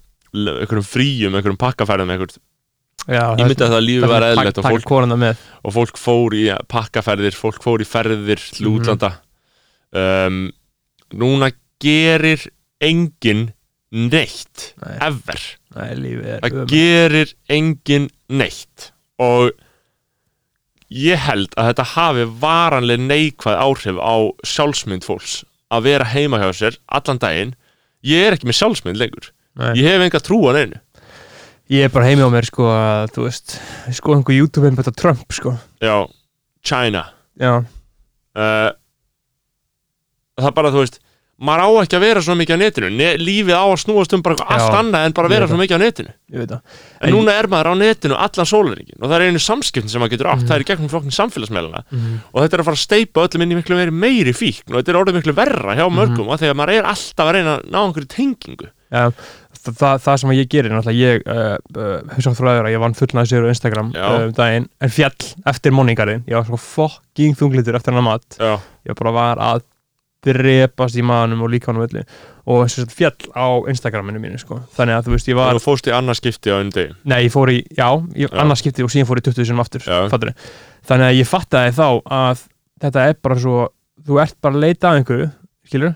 fríum, 0.87 1.35
einhverjum 1.37 1.59
pakkaferðum 1.61 2.11
einhverjum. 2.13 2.41
Já, 3.03 3.23
Ég 3.35 3.47
myndi 3.49 3.65
að 3.65 3.73
það 3.73 3.83
lífi 3.83 4.07
var 4.07 4.23
eðlilegt 4.29 4.59
og 4.61 4.65
og 5.63 5.73
fólk 5.75 5.99
fór 5.99 6.35
í 6.39 6.43
pakkaferðir 6.71 7.35
fólk 7.35 7.59
fór 7.65 7.83
í 7.83 7.87
ferðir 7.89 8.39
til 8.53 8.67
Mhm. 8.69 8.77
útlanda 8.79 9.09
um, 9.91 10.51
Núna 11.13 11.51
gerir 11.83 12.41
engin 12.81 13.51
neitt 13.91 14.73
Nei. 14.81 14.97
ever 15.01 15.41
Nei, 15.75 15.93
Það 16.39 16.47
ömurlegt. 16.47 16.71
gerir 16.71 17.33
engin 17.49 18.09
neitt 18.29 18.91
og 19.19 19.51
ég 20.93 21.21
held 21.25 21.53
að 21.57 21.71
þetta 21.71 21.85
hafi 21.95 22.25
varanlega 22.43 23.07
neikvæð 23.09 23.59
áhrif 23.65 23.99
á 23.99 24.15
sjálfsmynd 24.45 25.05
fólks 25.07 25.39
að 25.73 25.87
vera 25.89 26.09
heima 26.13 26.39
hjá 26.41 26.49
sér 26.53 26.77
allan 26.85 27.21
daginn. 27.21 27.55
Ég 28.05 28.27
er 28.27 28.35
ekki 28.35 28.49
með 28.49 28.59
sjálfsmynd 28.59 28.99
lengur. 29.01 29.31
Nei. 29.53 29.73
ég 29.77 29.85
hef 29.85 30.01
enga 30.01 30.21
trú 30.23 30.39
á 30.49 30.51
neinu. 30.57 30.79
Ég 31.71 31.85
er 31.85 31.91
bara 31.93 32.07
heimi 32.09 32.25
á 32.25 32.29
mér 32.33 32.45
sko 32.49 32.67
að, 32.73 33.11
þú 33.15 33.25
veist, 33.27 33.55
sko 33.95 34.15
einhver 34.17 34.35
YouTube 34.35 34.69
um 34.69 34.77
þetta 34.77 34.93
Trump 34.97 35.33
sko. 35.33 35.53
Já, 35.81 35.95
China. 36.65 37.05
Já, 37.39 37.53
uh, 37.63 38.69
það 40.37 40.49
er 40.49 40.57
bara 40.57 40.73
þú 40.73 40.83
veist 40.83 40.99
maður 41.45 41.63
á 41.63 41.69
ekki 41.83 41.97
að 41.97 42.05
vera 42.05 42.23
svo 42.23 42.35
mikið 42.39 42.55
á 42.55 42.63
netinu. 42.63 42.89
Ne 42.97 43.09
lífið 43.19 43.55
á 43.57 43.65
að 43.65 43.79
snúast 43.83 44.15
um 44.15 44.23
bara 44.25 44.37
eitthvað 44.37 44.53
allt 44.55 44.73
Já, 44.73 44.79
annað 44.79 45.07
en 45.07 45.15
bara 45.17 45.31
vera 45.33 45.47
veit 45.47 45.53
svo 45.53 45.59
mikið 45.61 45.77
á 45.77 45.81
netinu. 45.83 46.13
Það. 46.33 46.55
En 47.03 47.13
núna 47.13 47.35
er 47.37 47.49
maður 47.51 47.69
á 47.69 47.73
netinu 47.77 48.17
allan 48.17 48.49
sólaringin 48.49 48.99
og 48.99 49.09
það 49.09 49.15
er 49.17 49.25
einu 49.27 49.43
samskiptin 49.43 49.91
sem 49.91 50.01
maður 50.01 50.15
getur 50.15 50.31
átt. 50.31 50.41
Mhm. 50.41 50.49
það 50.49 50.55
er 50.55 50.63
í 50.63 50.69
gegnum 50.71 50.91
flokknin 50.93 51.17
samfélagsmeilana 51.19 51.83
mm. 51.83 52.15
og 52.31 52.39
þetta 52.41 52.57
er 52.57 52.63
að 52.63 52.69
fara 52.69 52.79
að 52.79 52.85
steipa 52.87 53.27
öllum 53.27 53.45
inn 53.45 53.53
í 53.53 53.59
miklu 53.59 53.77
meiri, 53.77 53.93
meiri 53.93 54.33
fíkn 54.33 54.73
og 54.73 54.79
þetta 54.79 54.93
er 54.93 54.99
orðið 55.03 55.19
miklu 55.19 55.35
verra 55.37 55.77
hjá 55.77 55.85
mörgum 55.91 56.25
mm 56.25 56.41
þegar 56.43 56.57
maður 56.57 56.79
er 56.79 56.87
alltaf 56.89 57.27
að 57.29 57.35
reyna 57.37 57.51
að 57.53 57.67
ná 57.69 57.77
einhverju 57.83 58.09
tengingu. 58.09 58.69
Já, 58.93 59.03
það, 59.63 59.75
það, 59.79 60.01
það 60.05 60.17
sem 60.21 60.33
ég 60.35 60.49
gerir 60.51 60.73
náttúrulega 60.73 61.01
ég, 61.01 61.23
uh, 61.25 61.53
uh, 61.81 61.93
hugsa 62.13 62.33
þröður 62.37 62.67
að 62.67 62.75
ég 62.75 62.83
vann 62.83 62.97
fullnaði 62.97 63.31
sigur 63.31 63.47
á 63.47 63.53
Instagram 63.53 63.91
Já. 63.93 64.03
uh, 64.05 64.25
um 64.27 64.33
daginn 64.37 64.67
en 64.83 64.93
fjall 64.93 65.29
eftir 65.49 65.75
morningarinn 65.75 66.25
ég 66.29 66.37
var 66.37 66.47
svo 66.49 66.59
fucking 66.61 67.37
þunglitur 67.39 67.77
eftir 67.79 67.93
hennar 67.93 68.05
mat. 68.05 68.27
Já, 68.37 68.57
ég 68.89 68.99
bara 68.99 69.15
var 69.15 69.43
að 69.43 69.63
drepast 70.23 70.97
í 70.99 71.03
maðanum 71.05 71.43
og 71.45 71.51
líka 71.53 71.71
hann 71.71 71.81
öllu 71.83 72.03
og 72.43 72.65
sem 72.67 72.83
sagt 72.83 72.95
fjall 72.97 73.29
á 73.35 73.47
Instagraminu 73.71 74.19
mínu 74.23 74.39
sko. 74.41 74.59
þannig 74.75 74.97
að 74.97 75.07
þú 75.07 75.15
veist 75.15 75.29
ég 75.31 75.39
var 75.39 75.55
þú 75.55 75.63
fóst 75.63 75.87
í 75.87 75.95
annað 75.95 76.19
skipti 76.19 76.51
á 76.51 76.59
einu 76.59 76.73
degi 76.75 76.95
Nei, 77.07 77.19
ég 77.27 77.33
fór 77.33 77.51
í, 77.53 77.61
já, 77.71 77.87
Já. 78.15 78.27
annars 78.43 78.63
skipti 78.63 78.83
og 78.83 78.91
síðan 78.91 79.09
fór 79.09 79.21
ég 79.21 79.29
20 79.29 79.49
sinum 79.49 79.63
aftur, 79.63 79.85
Já. 79.87 80.07
fattur 80.11 80.33
Þannig 80.83 81.07
að 81.07 81.17
ég 81.21 81.29
fattaði 81.29 81.75
þá 81.77 81.87
að 82.03 82.45
þetta 82.83 83.07
er 83.07 83.17
bara 83.23 83.39
svo, 83.39 83.57
þú 84.03 84.19
ert 84.23 84.37
bara 84.43 84.59
að 84.59 84.65
leita 84.65 84.91
að 84.91 85.01
einhverju, 85.01 85.31
skilur 85.71 85.95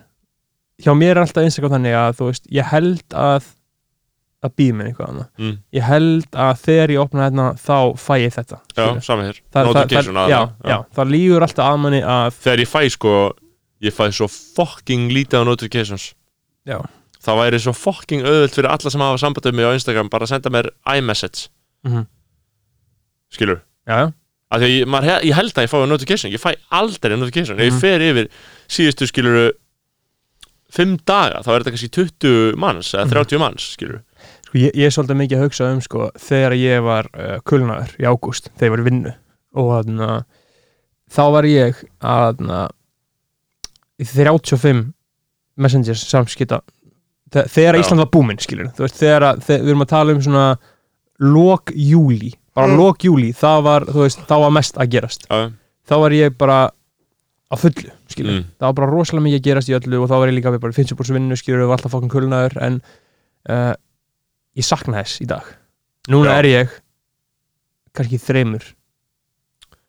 Hjá 0.77 0.93
mér 0.93 1.15
er 1.15 1.23
alltaf 1.23 1.47
Instagram 1.47 1.73
þannig 1.73 1.95
að, 1.97 2.17
þú 2.19 2.25
veist, 2.29 2.51
ég 2.53 2.67
held 2.69 3.15
að 3.17 3.53
að 4.45 4.53
býða 4.59 4.77
mér 4.77 4.89
eitthvað 4.91 5.09
annað 5.11 5.41
mm. 5.41 5.53
Ég 5.73 5.85
held 5.87 6.37
að 6.45 6.61
þegar 6.63 6.93
ég 6.93 7.01
opna 7.01 7.25
hérna, 7.25 7.47
þá 7.57 7.77
fæ 7.97 8.13
ég 8.21 8.35
þetta 8.35 8.59
já, 8.77 8.85
saman 9.01 9.29
hér 9.29 9.39
notification 9.57 10.19
það, 10.19 10.23
að 10.23 10.33
já, 10.33 10.39
já, 10.71 10.77
það 10.97 11.13
lígur 11.15 11.45
alltaf 11.47 11.71
að 11.71 11.79
manni 11.83 12.01
að 12.05 12.37
þegar 12.37 12.63
ég 12.63 12.71
fæ 12.71 12.79
sko 12.93 13.13
ég 13.81 13.93
fæ 13.93 14.07
svo 14.11 14.27
fucking 14.27 15.11
lítið 15.11 15.41
á 15.41 15.43
notifications. 15.45 16.13
Já. 16.67 16.81
það 17.27 17.37
væri 17.41 17.59
svo 17.59 17.73
fucking 17.75 18.21
auðvöld 18.23 18.53
fyrir 18.55 18.69
alla 18.71 18.89
sem 18.93 19.01
hafa 19.01 19.17
samband 19.19 19.45
um 19.49 19.55
mig 19.55 19.65
á 19.67 19.73
Instagram 19.75 20.09
bara 20.09 20.23
að 20.23 20.29
senda 20.35 20.49
mér 20.53 20.69
iMessage. 20.95 21.49
Mm 21.83 22.05
skilur? 23.33 23.59
Já, 23.87 24.11
að 24.51 24.61
því 24.61 24.67
að 24.67 24.73
ég, 24.77 24.85
maður, 24.87 25.23
ég 25.27 25.35
held 25.35 25.51
að 25.57 25.65
ég 25.65 25.71
fái 25.71 25.87
notification. 25.91 26.31
Ég 26.31 26.39
fæ 26.39 26.53
aldrei 26.71 27.17
notification. 27.17 27.57
Ef 27.59 27.65
ég 27.67 27.73
Mhm. 27.73 27.79
fer 27.81 27.99
yfir 27.99 28.29
síðustu 28.69 29.07
skilur 29.07 29.51
fimm 30.71 30.97
daga 31.05 31.41
þá 31.43 31.49
er 31.51 31.59
þetta 31.63 31.73
kannski 31.75 31.89
20 31.91 32.55
manns 32.55 32.93
eða 32.93 33.05
Mhm. 33.05 33.11
30 33.11 33.39
manns 33.39 33.75
skilur 33.75 34.01
sko 34.47 34.57
ég, 34.59 34.71
ég 34.75 34.85
er 34.85 34.91
svolítið 34.95 35.19
mikið 35.21 35.37
að 35.37 35.43
hugsa 35.43 35.71
um 35.73 35.81
sko 35.81 36.11
þegar 36.17 36.53
ég 36.55 36.83
var 36.83 37.05
uh, 37.13 37.39
kulnaður 37.43 37.91
í 37.99 38.03
ágúst, 38.07 38.49
þegar 38.57 38.67
ég 38.67 38.71
var 38.71 38.79
í 38.79 38.87
vinnu. 38.89 39.13
Og 39.55 39.71
þarna 39.85 40.25
þá 41.11 41.31
var 41.31 41.43
ég 41.43 41.83
að 42.01 42.69
35 44.05 44.93
messengers 45.57 46.03
samskipta. 46.07 46.61
Þe- 47.33 47.47
þegar 47.49 47.75
Já. 47.75 47.79
Ísland 47.81 47.99
var 47.99 48.09
búminn 48.13 48.37
skilur 48.39 48.69
þú 48.77 48.85
veist 48.85 48.95
þegar 49.01 49.21
að, 49.33 49.39
þegar 49.43 49.63
við 49.65 49.69
erum 49.73 49.81
að 49.83 49.89
tala 49.91 50.13
um 50.13 50.21
svona 50.21 50.57
lok 51.19 51.71
júli 51.75 52.33
bara 52.55 52.67
Mm. 52.71 52.77
lok 52.77 52.97
júli, 53.05 53.33
það 53.33 53.63
var, 53.63 53.81
þú 53.85 54.01
veist, 54.05 54.19
þá 54.27 54.35
var 54.41 54.49
mest 54.51 54.75
að 54.77 54.89
gerast. 54.89 55.27
Já, 55.29 55.51
þá 55.87 55.95
var 55.99 56.09
ég 56.11 56.37
bara 56.37 56.71
á 57.51 57.55
fullu, 57.55 57.91
skilur, 58.09 58.31
Mm. 58.41 58.45
það 58.59 58.65
var 58.67 58.73
bara 58.73 58.91
rosalega 58.91 59.23
mikið 59.27 59.39
að 59.39 59.43
gerast 59.43 59.69
í 59.69 59.75
öllu 59.77 60.01
og 60.03 60.09
þá 60.09 60.15
var 60.19 60.27
ég 60.27 60.35
líka 60.41 60.51
við 60.51 60.59
bara 60.61 60.73
50% 60.73 61.13
vinnu, 61.13 61.35
skilur, 61.37 61.61
og 61.63 61.69
var 61.69 61.77
alltaf 61.77 61.91
fokkin 61.91 62.09
kulnaður 62.09 62.57
en 62.61 62.81
uh, 63.49 63.73
ég 64.57 64.63
sakna 64.65 65.03
þess 65.03 65.21
í 65.21 65.27
dag. 65.27 65.43
Núna 66.09 66.33
Já. 66.33 66.39
er 66.39 66.43
ég 66.45 66.69
kannski 67.93 68.17
þreymur 68.19 68.63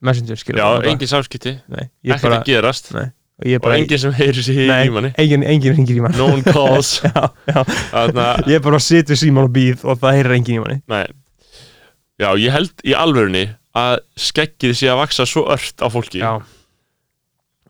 messenger, 0.02 0.36
skilur 0.36 0.60
já 0.60 0.90
engin 0.92 1.08
samskipti. 1.08 1.60
Nei, 1.68 1.88
ég 2.04 2.14
Ekkert 2.14 2.22
bara, 2.22 2.40
að 2.42 2.44
gerast 2.52 2.92
og 3.38 3.46
Og 3.54 3.62
bara 3.62 3.78
engin 3.78 4.00
sem 4.02 4.14
heyrir 4.18 4.42
sér 4.42 4.58
í 4.66 4.90
manni 4.90 5.12
engin, 5.14 5.44
engin 5.46 5.76
ringir 5.76 6.00
í 6.00 6.02
mann 6.02 6.16
No 6.18 6.26
one 6.32 6.42
calls. 6.42 6.98
Já, 7.06 7.28
já, 7.46 7.62
ég 8.50 8.62
bara 8.64 8.80
sitt 8.82 9.10
við 9.12 9.20
síman 9.22 9.46
og 9.46 9.54
býð 9.54 9.84
og 9.86 10.00
það 10.02 10.16
heyrir 10.18 10.36
engin 10.38 10.58
í 10.58 10.62
manni 10.64 10.78
nei. 10.90 11.06
Já, 12.18 12.32
ég 12.34 12.50
held 12.50 12.82
í 12.82 12.96
alvörunni 12.98 13.44
að 13.78 14.00
skeggið 14.18 14.74
sé 14.74 14.88
að 14.90 15.02
vaksa 15.04 15.26
svo 15.28 15.44
ört 15.54 15.78
á 15.78 15.86
fólki. 15.92 16.18
Já. 16.18 16.42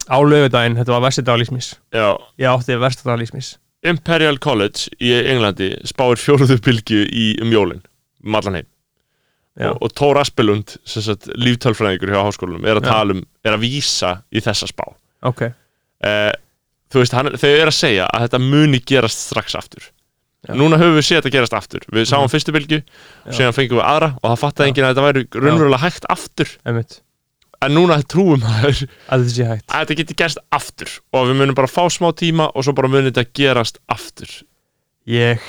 Á 0.09 0.19
lögudaginn, 0.25 0.79
þetta 0.79 0.95
var 0.95 1.05
versti 1.05 1.25
dag 1.27 1.37
lísmis 1.37 1.75
Já. 1.93 2.17
ég 2.41 2.49
átti 2.49 2.79
versta 2.81 3.05
dag 3.11 3.21
lísmis 3.21 3.59
Imperial 3.87 4.41
College 4.43 4.89
í 5.05 5.13
Englandi 5.21 5.75
spáir 5.87 6.19
fjóruðu 6.19 6.57
bylgju 6.65 7.05
í 7.13 7.27
jólin 7.53 7.85
um 8.25 8.39
allan 8.41 8.63
heim 8.63 8.71
og, 9.69 9.77
og 9.85 9.93
Tór 9.99 10.21
Aspelund, 10.23 10.79
líftölfræðingur 11.37 12.15
hjá 12.15 12.23
háskólanum, 12.25 12.65
er 12.65 12.81
að 12.81 13.15
um 13.19 13.23
er 13.45 13.57
að 13.57 13.65
vísa 13.67 14.15
í 14.33 14.41
þessa 14.41 14.71
spá 14.71 14.87
ok, 15.23 15.43
eh, 16.05 16.33
þú 16.93 17.03
veist, 17.03 17.13
hann, 17.13 17.27
þau 17.37 17.49
eru 17.51 17.71
að 17.73 17.79
segja 17.79 18.07
að 18.15 18.27
þetta 18.29 18.39
muni 18.45 18.81
gerast 18.81 19.19
strax 19.29 19.55
aftur. 19.59 19.83
Já. 20.47 20.55
núna 20.55 20.77
höfum 20.79 20.95
við 20.95 21.03
séð 21.09 21.19
þetta 21.19 21.33
gerast 21.35 21.53
aftur. 21.59 21.81
Við 21.91 22.05
sáum 22.07 22.23
Mhm. 22.25 22.31
fyrstu 22.31 22.53
bylgju, 22.55 22.83
Já. 23.27 23.33
síðan 23.35 23.57
fengum 23.57 23.81
við 23.81 23.87
aðra 23.91 24.09
og 24.23 24.31
það 24.31 24.39
fattaði 24.45 24.69
enginn 24.71 24.85
að 24.87 24.93
þetta 24.95 25.07
væri 25.09 25.25
raunverulega 25.35 25.81
hægt 25.83 26.05
aftur. 26.09 26.49
Einmitt. 26.65 27.01
En 27.61 27.73
núna 27.75 27.97
trúum 28.07 28.39
maður 28.41 28.87
að 29.11 29.25
þetta 29.67 29.97
geti 29.99 30.15
gerst 30.15 30.39
aftur 30.55 30.89
og 31.13 31.27
við 31.27 31.41
munum 31.41 31.55
bara 31.59 31.67
fá 31.67 31.89
smá 31.91 32.13
tíma 32.15 32.47
og 32.55 32.63
svo 32.65 32.73
bara 32.73 32.87
muni 32.89 33.11
þetta 33.11 33.27
gerast 33.35 33.79
aftur. 33.91 34.31
Ég 35.09 35.41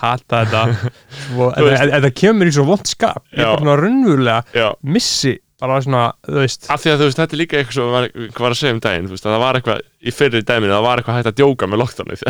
hata 0.00 0.46
þetta. 0.46 0.90
Þetta, 1.36 2.00
þetta 2.00 2.10
kemur 2.16 2.46
í 2.48 2.52
svo 2.56 2.64
vond 2.64 2.86
skap. 2.88 3.22
Ég 3.36 3.44
Já. 3.44 3.58
bara 3.60 3.76
raunverulega 3.76 4.74
missi 4.82 5.36
bara 5.60 5.76
svona, 5.84 6.02
þú 6.26 6.38
veist. 6.40 6.66
Af 6.72 6.80
því 6.82 6.90
að 6.94 7.00
þú 7.02 7.06
veist, 7.10 7.18
þetta 7.20 7.36
er 7.36 7.40
líka 7.40 7.58
eitthvað 7.60 7.76
sem 7.76 7.90
var, 7.94 8.06
hvað 8.16 8.44
var 8.46 8.54
að 8.54 8.58
segja 8.60 8.74
um 8.74 8.80
daginn, 8.86 9.08
veist, 9.12 9.26
að 9.28 9.34
það 9.34 9.42
var 9.44 9.58
eitthvað 9.60 9.82
í 10.00 10.14
fyrri 10.16 10.40
dæminu, 10.48 10.72
það 10.72 10.84
var 10.86 11.02
eitthvað 11.02 11.18
hægt 11.20 11.30
að 11.30 11.36
djóka 11.40 11.68
með 11.70 11.80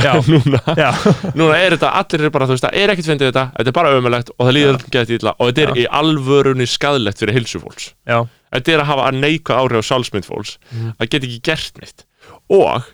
Já. 0.06 0.12
núna, 0.26 0.60
núna 1.38 1.58
er 1.60 1.76
þetta, 1.76 1.92
allir 2.00 2.24
er 2.26 2.34
bara, 2.34 2.48
þú 2.50 2.56
veist, 2.56 2.66
það 2.66 2.78
er 2.82 2.92
ekkert 2.94 3.10
fyndið 3.12 3.30
þetta, 3.30 3.44
þetta 3.56 3.70
er 3.72 3.76
bara 3.80 3.94
ömulegt 4.00 4.32
og 4.36 4.42
það 4.48 4.56
líður 4.58 4.80
gett 4.96 5.12
illa 5.16 5.34
og 5.38 5.50
þetta 5.52 5.62
er 5.66 5.70
Já. 5.72 5.80
í 5.80 5.86
alvörunni 6.00 6.66
skadlegt 6.70 7.22
fyrir 7.22 7.38
heilsufólks 7.38 7.86
já, 8.10 8.18
þetta 8.56 8.74
er 8.74 8.82
að 8.82 8.90
hafa 8.90 9.06
að 9.12 9.20
neikvað 9.22 9.62
áhrif 9.62 9.84
á 9.86 9.90
sálsmynd 9.92 10.26
fólks 10.26 10.56
Mhm. 10.74 10.92
það 10.98 11.10
get 11.14 11.28
ekki 11.28 11.40
gert 11.50 11.80
neitt. 11.80 12.04
Og 12.50 12.90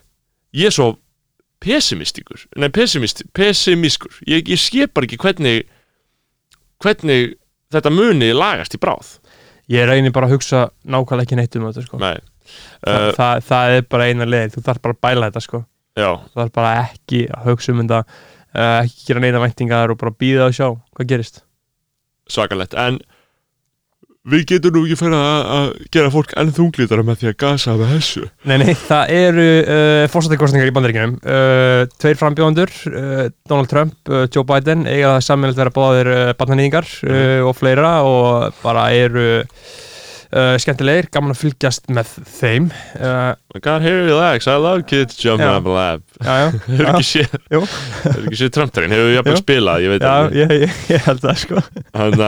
ég 0.52 0.68
er 0.68 0.76
svo 0.76 0.90
pessimistíkur, 1.64 2.44
nei 2.60 2.68
pessimist 2.68 3.24
pessimiskur, 3.34 4.12
ég, 4.28 4.44
ég 4.52 4.60
bara 4.92 5.08
ekki 5.08 5.16
hvernig 5.24 5.64
hvernig 6.84 7.34
þetta 7.72 7.90
muni 7.92 8.28
lagast 8.36 8.76
í 8.76 8.80
bráð 8.82 9.16
ég 9.73 9.88
reynir 9.88 10.14
bara 10.14 10.28
að 10.28 10.37
hugsa 10.37 10.68
nákvæmlega 10.85 11.26
ekki 11.26 11.38
neitt 11.40 11.56
um 11.58 11.66
þetta 11.68 11.87
sko. 11.87 12.00
nei, 12.02 12.16
Þa, 12.85 12.92
uh, 12.92 13.08
það, 13.16 13.42
það 13.49 13.76
er 13.76 13.88
bara 13.90 14.06
eina 14.11 14.28
leið, 14.28 14.54
þú 14.54 14.64
þarf 14.68 14.85
bara 14.85 14.96
að 14.96 15.02
bæla 15.08 15.30
þetta 15.30 15.44
sko. 15.46 15.62
þú 15.96 16.40
þarf 16.40 16.54
bara 16.54 16.73
ekki 16.85 17.25
að 17.32 17.50
hugsa 17.50 17.73
um 17.75 17.82
þetta 17.82 18.00
uh, 18.04 18.78
ekki 18.85 19.08
gera 19.08 19.25
neina 19.25 19.42
væntingar 19.42 19.92
og 19.94 20.00
bara 20.02 20.14
býða 20.14 20.49
og 20.50 20.56
sjá 20.56 20.68
hvað 20.96 21.11
gerist. 21.12 21.42
Svakalegt. 22.30 22.75
En 22.78 23.00
við 24.26 24.45
getum 24.50 24.75
nú 24.75 24.83
ekki 24.87 24.99
fyrir 25.00 25.16
að, 25.16 25.73
gera 25.95 26.12
fólk 26.14 26.35
enn 26.40 26.52
þunglítara 26.56 27.04
með 27.06 27.21
því 27.21 27.30
að 27.30 27.37
gasa 27.42 27.76
með 27.78 27.92
þessu. 27.95 28.25
Nei, 28.49 28.56
nei, 28.62 28.73
það 28.87 29.12
eru 29.16 29.47
uh, 29.62 30.04
fórstættikostningar 30.12 30.71
í 30.71 30.75
bandaríkjunum. 30.76 31.16
Uh, 31.23 31.83
Tveir 32.02 32.21
frambjóðandur, 32.21 32.75
uh, 32.92 33.25
Donald 33.49 33.73
Trump, 33.73 33.99
Joe 34.35 34.47
Biden 34.49 34.87
eiga 34.90 35.16
það 35.16 35.26
sammeilegt 35.28 35.61
vera 35.62 35.75
báðir 35.78 36.12
barnanýðingar 36.40 36.88
uh, 37.06 37.42
og 37.47 37.59
fleira 37.59 37.92
og 38.06 38.62
bara 38.64 38.88
eru 38.97 39.28
uh, 40.36 40.54
skemmtilegir, 40.60 41.08
gaman 41.14 41.32
að 41.32 41.40
fylgjast 41.40 41.88
með 41.92 42.10
þeim. 42.28 42.66
Uh, 42.98 43.32
I 43.56 43.62
got 43.64 43.84
here 43.84 44.02
relax, 44.04 44.48
I 44.50 44.56
love 44.60 44.84
kids 44.88 45.16
jumping 45.22 45.48
up 45.48 45.66
a 45.66 45.74
lab 45.74 46.04
hefur 46.66 46.90
ekki 46.92 47.06
séð 47.08 47.36
hefur 47.48 48.22
ekki 48.26 48.40
séð 48.42 48.52
Trump-tærin, 48.56 48.94
hefur 48.94 49.12
jafnvel 49.14 49.36
Jú. 49.36 49.42
spilað 49.42 49.86
ég 49.86 49.94
veit 49.94 50.06
já 50.06 50.14
ég, 50.36 50.54
ég, 50.66 50.76
ég 50.92 51.06
held 51.08 51.22
það 51.24 51.40
sko. 51.42 51.62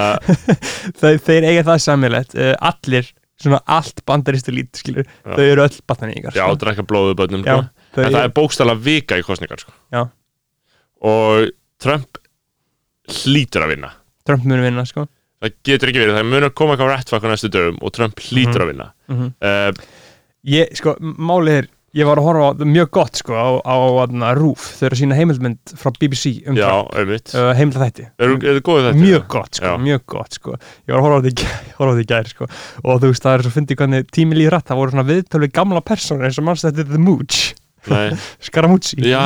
Þeir, 1.01 1.21
þeir 1.27 1.49
eiga 1.53 1.67
það 1.69 1.83
sammeilegt 1.85 2.39
uh, 2.39 2.55
Allir, 2.71 3.11
svona 3.39 3.61
allt 3.79 4.03
bandaristu 4.09 4.55
lít 4.55 4.81
skilur, 4.81 5.07
Já. 5.07 5.35
þau 5.35 5.45
eru 5.45 5.67
öll 5.67 5.77
barnanýðingar 5.91 6.39
já, 6.39 6.47
drekka 6.59 6.87
blóðu 6.89 7.19
bönnum 7.19 7.45
sko. 7.45 7.61
en 7.99 8.09
það 8.17 8.23
er 8.25 8.33
bókstala 8.35 8.75
vika 8.83 9.19
í 9.21 9.27
kostningar 9.27 9.63
sko. 9.63 9.75
Og 11.07 11.53
Trump 11.79 12.19
hlýtur 13.21 13.63
að 13.65 13.77
vinna. 13.77 13.93
Trump 14.27 14.43
munu 14.49 14.65
vinna 14.65 14.83
sko 14.89 15.07
það 15.43 15.57
getur 15.69 15.93
ekki 15.93 16.03
verið, 16.05 16.19
það 16.19 16.31
mun 16.33 16.49
að 16.49 16.55
koma 16.61 16.75
eitthvað 16.77 16.93
rættfakk 16.95 17.27
á 17.27 17.29
næstu 17.33 17.51
dögum 17.55 17.81
og 17.85 17.95
Trump 17.97 18.23
hlýtur 18.29 18.65
að 18.65 18.71
vinna. 18.75 18.93
Mm 19.11 19.33
uh, 19.43 19.89
Ég, 20.49 20.71
sko, 20.79 20.93
málið 21.03 21.57
er 21.59 21.67
ég 21.99 22.07
var 22.07 22.21
að 22.21 22.27
horfa 22.29 22.47
á 22.53 22.69
mjög 22.69 22.91
gott 22.95 23.19
sko 23.19 23.35
á, 23.35 23.49
á, 23.65 23.75
á 24.07 24.31
Rúf, 24.39 24.67
þau 24.79 24.85
eru 24.87 24.99
sína 25.01 25.17
heimildmynd 25.19 25.73
frá 25.81 25.91
BBC 25.99 26.45
um 26.49 26.57
já, 26.57 26.69
Trump, 26.93 27.33
uh, 27.35 27.49
heimilda 27.59 27.89
þætti. 27.89 28.07
Er 28.23 28.61
góðið 28.63 28.87
þetta? 28.87 29.01
mjög 29.03 29.25
gott 29.35 29.59
sko, 29.59 29.73
mjög 29.83 30.05
gott 30.15 30.37
sko. 30.39 30.55
Ég 30.87 30.95
var 30.95 31.01
að 31.01 31.07
horfa 31.09 31.19
á 31.19 31.23
því, 31.25 31.33
í 31.33 31.39
gær- 31.43 31.65
horfa 31.81 31.91
á 31.91 31.97
því 31.99 32.05
í 32.05 32.11
gær 32.13 32.31
sko. 32.33 32.49
Og 32.85 33.01
þú 33.03 33.11
veist 33.13 33.27
það 33.27 33.35
er 33.39 33.45
svo 33.49 33.55
fyndið 33.57 33.81
hvernig 33.83 34.09
tími 34.15 34.39
líður 34.39 34.55
rætt 34.57 34.69
það 34.71 34.81
voru 34.83 34.95
svona 34.95 35.09
viðtölu 35.11 35.51
gamla 35.59 35.83
persónur 35.91 36.29
eins 36.29 36.39
og 36.39 36.47
mannstætti 36.49 36.87
The 36.93 37.03
Mooch, 37.03 37.41
Scaramucci 38.49 38.97
já, 39.01 39.23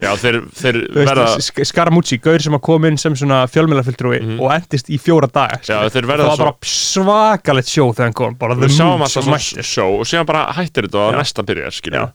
já, 0.00 0.10
þeir, 0.22 0.38
þeir 0.56 0.78
verða 0.94 1.26
Sk- 1.42 1.64
Scaramucci, 1.68 2.18
gaur 2.24 2.40
sem 2.44 2.56
að 2.56 2.62
koma 2.64 2.88
inn 2.90 2.98
sem 3.00 3.16
svona 3.18 3.42
fjölmjölafulltrúi 3.50 4.20
Mhm. 4.22 4.38
og 4.40 4.52
endist 4.54 4.88
í 4.94 4.98
fjóra 5.02 5.28
daga 5.32 5.58
já, 5.66 5.80
það 5.90 6.08
var 6.10 6.22
svo 6.24 6.36
bara 6.44 6.54
svakalegt 6.70 7.68
sjó 7.72 7.88
þegar 7.92 8.08
hann 8.10 8.16
kom 8.22 8.34
bara 8.40 8.54
The 8.58 8.66
við 8.68 8.78
Mooch 8.78 9.02
alltaf 9.02 9.16
svo 9.18 9.34
mættir 9.34 9.68
sjó 9.68 9.86
og 10.00 10.06
síðan 10.08 10.26
bara 10.30 10.46
hættir 10.56 10.88
þetta 10.88 11.04
og 11.08 11.18
næsta 11.18 11.44
byrjar 11.46 11.74
skilja 11.74 12.06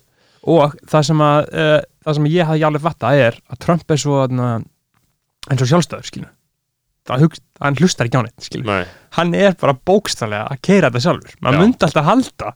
og 0.50 0.76
það 0.90 1.08
sem 1.12 1.22
að 1.28 1.40
uh, 1.54 1.80
það 2.08 2.16
sem 2.20 2.30
ég 2.32 2.48
hafði 2.48 2.66
alveg 2.70 2.82
fatta 2.88 3.14
er 3.28 3.40
að 3.52 3.60
Trump 3.66 3.92
er 3.92 4.00
svo 4.00 4.22
eins 5.50 5.62
og 5.64 5.68
sjálfstæður 5.72 6.08
skilju 6.10 6.30
það 6.30 6.39
hugst, 7.18 7.42
hann 7.60 7.76
hlustar 7.80 8.06
ekki 8.06 8.20
á 8.20 8.24
neitt 8.24 8.94
hann 9.18 9.34
er 9.34 9.56
bara 9.60 9.74
bókstallega 9.74 10.46
að 10.54 10.60
keira 10.62 10.90
þetta 10.92 11.02
sjálfur. 11.02 11.34
Maður 11.42 11.60
myndi 11.64 11.86
alltaf 11.88 12.06
halda 12.06 12.52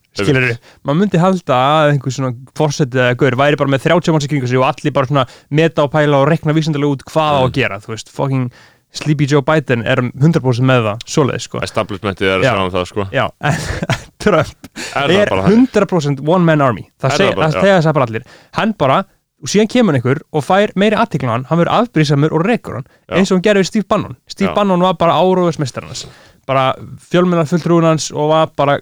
maður 0.85 0.99
myndi 0.99 1.17
halda 1.23 1.57
að 1.57 1.93
einhver 1.95 2.13
svona 2.13 2.33
fórsetið 2.55 3.01
eða 3.07 3.17
gaur 3.17 3.35
væri 3.41 3.57
bara 3.57 3.69
með 3.73 3.83
30 3.89 4.11
manns 4.13 4.27
í 4.27 4.29
kringu 4.29 4.47
sig 4.47 4.57
og 4.61 4.67
allir 4.69 4.93
bara 4.93 5.09
svona 5.09 5.25
meta 5.49 5.83
og 5.83 5.91
pæla 5.91 6.19
og 6.21 6.29
rekna 6.29 6.53
vísindalega 6.53 6.93
út 6.93 7.03
hvað 7.09 7.33
á 7.33 7.41
Mm. 7.43 7.47
að 7.49 7.53
gera 7.57 7.79
þú 7.81 7.87
veist, 7.95 8.09
fucking 8.13 8.51
Sleepy 8.93 9.25
Joe 9.25 9.41
Biden 9.41 9.81
er 9.89 9.97
100% 9.97 10.61
með 10.69 10.83
það, 10.85 10.97
svoleiðis 11.09 11.47
sko. 11.47 11.59
Establishmentið 11.65 12.27
er 12.29 12.43
sjá 12.45 12.59
um 12.61 12.69
það 12.69 12.85
sko. 12.85 13.05
Já, 13.09 13.25
Trump 14.21 14.69
Er 14.93 15.09
það 15.09 15.13
er 15.17 15.29
bara 15.31 15.43
þannig? 15.47 15.71
100% 15.73 16.21
one 16.29 16.45
man 16.45 16.61
army. 16.61 16.83
Það 17.01 17.09
það 17.17 17.33
það 17.41 17.55
segja 17.57 17.77
þess 17.79 17.89
að 17.89 17.97
bara 17.97 18.05
allir. 18.05 18.27
Hann 18.53 18.73
bara, 18.77 18.99
og 19.43 19.51
síðan 19.51 19.69
kemur 19.71 19.97
einhver 19.97 20.21
og 20.31 20.45
fær 20.45 20.71
meiri 20.79 20.95
aðtikla 20.97 21.33
hann, 21.35 21.45
hann 21.49 21.59
verður 21.59 21.83
afbrísamur 21.83 22.33
og 22.35 22.45
rekur 22.47 22.79
hann, 22.79 22.87
Já. 23.09 23.17
eins 23.17 23.31
og 23.31 23.37
hann 23.37 23.45
gerði 23.47 23.63
við 23.63 23.69
Steve 23.69 23.87
Bannon 23.91 24.17
Steve 24.31 24.51
Já. 24.51 24.55
Bannon 24.55 24.85
var 24.85 24.97
bara 24.99 25.17
áróðusmistar 25.19 25.87
hans 25.89 26.05
bara 26.47 26.73
fjölmennar 27.11 27.47
fulltrúin 27.47 27.87
hans 27.87 28.09
og 28.11 28.31
var 28.31 28.51
bara, 28.57 28.77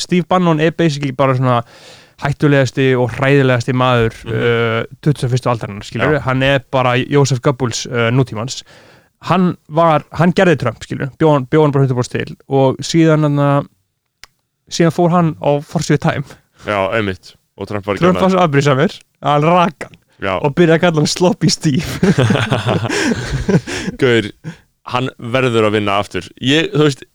Steve 0.00 0.26
Bannon 0.28 0.60
er 0.60 0.74
basically 0.76 1.12
bara 1.16 1.36
svona 1.36 1.62
hættulegasti 2.24 2.90
og 2.98 3.12
hræðilegasti 3.14 3.72
maður 3.78 4.16
uh, 4.26 4.82
21. 5.06 5.38
aldarinnar, 5.46 5.86
skilur 5.86 6.18
hann 6.24 6.42
er 6.42 6.64
bara 6.72 6.96
Jósef 6.98 7.40
Goebbels 7.44 7.84
uh, 7.86 8.08
nútímans 8.12 8.64
hann 9.28 9.52
var, 9.68 10.04
hann 10.18 10.32
gerði 10.36 10.58
Trump, 10.62 10.82
skilur 10.84 11.12
bjóðan 11.20 11.46
bjó 11.50 11.64
hann 11.66 11.74
bara 11.74 11.86
100% 11.86 12.16
til 12.16 12.36
og 12.48 12.80
síðan 12.84 13.28
hann 13.28 13.68
síðan 14.72 14.94
fór 14.94 15.12
hann 15.14 15.34
á 15.40 15.60
forsýðu 15.64 16.00
tæm 16.04 16.26
Já, 16.66 16.80
einmitt 16.96 17.36
Og 17.58 17.66
Trump 17.66 17.86
var 17.88 17.98
ekki 17.98 18.04
Trump 18.06 18.20
var 18.22 18.30
svo 18.32 18.42
afbrísamur 18.44 18.92
að 19.18 19.32
hann 19.34 19.46
rak 19.48 19.86
hann. 19.88 19.96
Já, 20.18 20.32
og 20.42 20.54
byrjaði 20.58 20.74
að 20.78 20.82
kalla 20.82 21.02
hann 21.02 21.10
sloppy 21.10 21.50
Steve. 21.50 22.12
Gaur, 24.02 24.28
hann 24.94 25.10
verður 25.36 25.68
að 25.68 25.76
vinna 25.78 25.98
aftur. 26.02 26.26
Ég, 26.42 26.70
þú 26.74 26.88
veist 26.88 27.06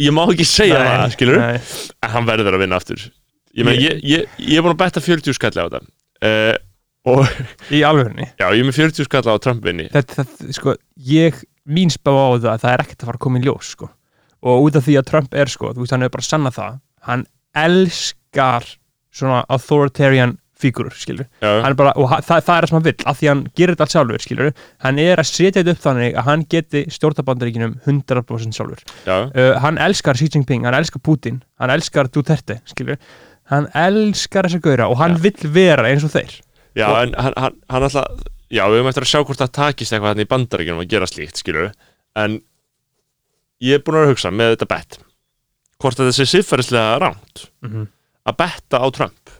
Ég 0.00 0.14
má 0.16 0.22
ekki 0.30 0.46
segja 0.48 0.78
það, 0.80 1.10
skilur 1.12 1.38
nei. 1.42 1.58
En 2.06 2.12
hann 2.14 2.26
verður 2.28 2.56
að 2.56 2.62
vinna 2.62 2.78
aftur. 2.80 3.02
Ég 3.52 3.66
meina, 3.66 3.82
Ég- 3.82 3.98
ég, 4.06 4.26
ég, 4.40 4.56
er 4.56 4.64
búin 4.64 4.72
að 4.72 4.80
betta 4.80 5.02
40 5.04 5.36
skalli 5.36 5.60
á 5.60 5.66
þetta. 5.68 5.80
Uh, 6.24 6.56
Og, 7.10 7.24
í 7.72 7.78
alvegni 7.80 8.26
já, 8.36 8.44
ég 8.52 8.60
er 8.60 8.66
með 8.68 8.76
40 8.76 9.06
skalli 9.06 9.32
á 9.32 9.40
Trump 9.40 9.62
vinni 9.64 9.86
þetta, 9.88 10.18
þetta, 10.20 10.48
sko, 10.52 10.74
ég 11.08 11.38
mín 11.64 11.88
spá 11.88 12.10
á 12.12 12.28
það 12.36 12.48
að 12.52 12.58
það 12.60 12.74
er 12.74 12.82
ekkert 12.84 13.00
að 13.00 13.08
fara 13.08 13.16
að 13.16 13.22
koma 13.24 13.40
í 13.40 13.44
ljós 13.46 13.70
sko. 13.72 13.88
og 14.44 14.66
út 14.66 14.76
af 14.76 14.84
því 14.84 14.96
að 15.00 15.06
Trump 15.08 15.36
er 15.40 15.48
sko, 15.48 15.70
þú 15.72 15.80
veist, 15.80 15.94
hann 15.96 16.04
er 16.04 16.12
bara 16.12 16.26
sanna 16.28 16.52
það. 16.52 16.76
Hann 17.08 17.24
elskar 17.56 18.68
svona 19.12 19.42
authoritarian 19.48 20.36
fígurur, 20.60 20.92
skilur 20.92 21.24
hann 21.40 21.70
er 21.72 21.76
bara, 21.78 21.94
og 21.96 22.10
það, 22.10 22.24
það 22.26 22.36
er 22.36 22.44
það 22.46 22.66
sem 22.68 22.76
hann 22.76 22.84
vill 22.84 23.06
af 23.08 23.18
því 23.20 23.28
hann 23.30 23.42
gerir 23.56 23.74
þetta 23.74 23.86
allt 23.86 23.94
sjálfur, 23.94 24.24
skilur 24.24 24.50
hann 24.84 24.98
er 25.00 25.22
að 25.22 25.28
setja 25.30 25.62
þetta 25.62 25.74
upp 25.74 25.84
þannig 25.86 26.18
að 26.20 26.26
hann 26.28 26.44
geti 26.52 26.82
stjórnabandaríkinum 26.96 27.78
100% 27.86 28.58
sjálfur. 28.58 28.82
Já, 29.06 29.16
uh, 29.32 29.54
hann 29.64 29.80
elskar 29.80 30.20
Xi 30.20 30.28
Jinping, 30.34 30.66
hann 30.68 30.76
elskar 30.76 31.00
Putin 31.00 31.40
hann 31.62 31.72
elskar 31.72 32.10
Duterte, 32.12 32.60
skilur 32.68 33.00
hann 33.50 33.70
elskar 33.74 34.46
þessa 34.46 34.60
gauðra 34.62 34.90
og 34.92 35.00
hann 35.00 35.16
Já. 35.16 35.22
vill 35.24 35.50
vera 35.56 35.88
eins 35.88 36.04
og 36.04 36.12
þeir. 36.12 36.36
Já 36.76 36.86
Og- 36.90 37.00
en 37.02 37.14
hann, 37.18 37.34
hann, 37.36 37.56
hann 37.72 37.86
alltaf 37.88 38.20
já, 38.50 38.64
við 38.66 38.80
höfum 38.80 38.90
eftir 38.90 39.06
að 39.06 39.12
sjá 39.14 39.20
hvort 39.24 39.40
það 39.40 39.54
takist 39.56 39.94
eitthvað 39.94 40.12
hann 40.12 40.24
í 40.24 40.28
bandaríkjunum 40.30 40.84
að 40.84 40.92
gera 40.92 41.08
slíkt, 41.08 41.40
skilur 41.40 41.72
en 42.20 42.40
ég 43.62 43.78
er 43.78 43.84
búin 43.86 44.02
að 44.02 44.12
hugsa 44.12 44.32
með 44.34 44.54
þetta 44.56 44.68
bett 44.70 45.00
hvort 45.80 45.96
þetta 45.96 46.14
sé 46.16 46.26
siffærislega 46.28 46.98
ránt 47.00 47.46
mm 47.64 47.70
-hmm. 47.72 47.88
Að 48.28 48.38
betta 48.42 48.80
á 48.82 48.86
Trump. 48.94 49.36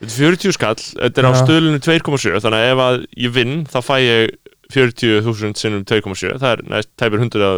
Þetta 0.00 0.14
er 0.14 0.32
40 0.32 0.56
skall, 0.56 0.78
þetta 0.80 1.20
er 1.20 1.28
á 1.28 1.32
Já. 1.34 1.40
stöðlunum 1.42 1.82
2,7 1.84 2.40
þannig 2.40 2.62
að 2.62 2.70
ef 2.70 2.82
að 2.86 3.02
ég 3.20 3.34
vinn 3.36 3.58
þá 3.68 3.78
fæ 3.84 3.94
ég 4.00 4.30
40.000 4.70 5.60
sinnum 5.60 5.84
2,7 5.84 6.38
það 6.40 6.50
er 6.54 6.64
næst 6.70 6.90
tæpir 7.00 7.20
100, 7.20 7.50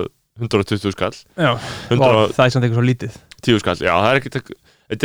120 0.42 0.94
skall. 0.96 1.14
Já, 1.36 1.52
110 1.92 2.02
Vá, 2.02 2.34
það 2.34 2.44
er 2.44 2.54
samt 2.54 2.66
eitthvað 2.66 2.80
svo 2.80 2.86
lítið. 2.88 3.18
Skall, 3.62 3.78
já 3.82 3.94
það 3.94 4.10
er 4.10 4.20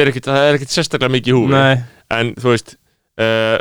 er 0.04 0.12
ekkit, 0.12 0.28
það 0.28 0.44
er 0.44 0.58
ekkit 0.58 0.74
sérstaklega 0.74 1.14
mikið 1.14 1.34
í 1.34 1.38
húfi. 1.38 1.54
Nei, 1.54 1.82
en 2.18 2.34
þú 2.38 2.54
veist 2.54 2.74
uh, 3.22 3.58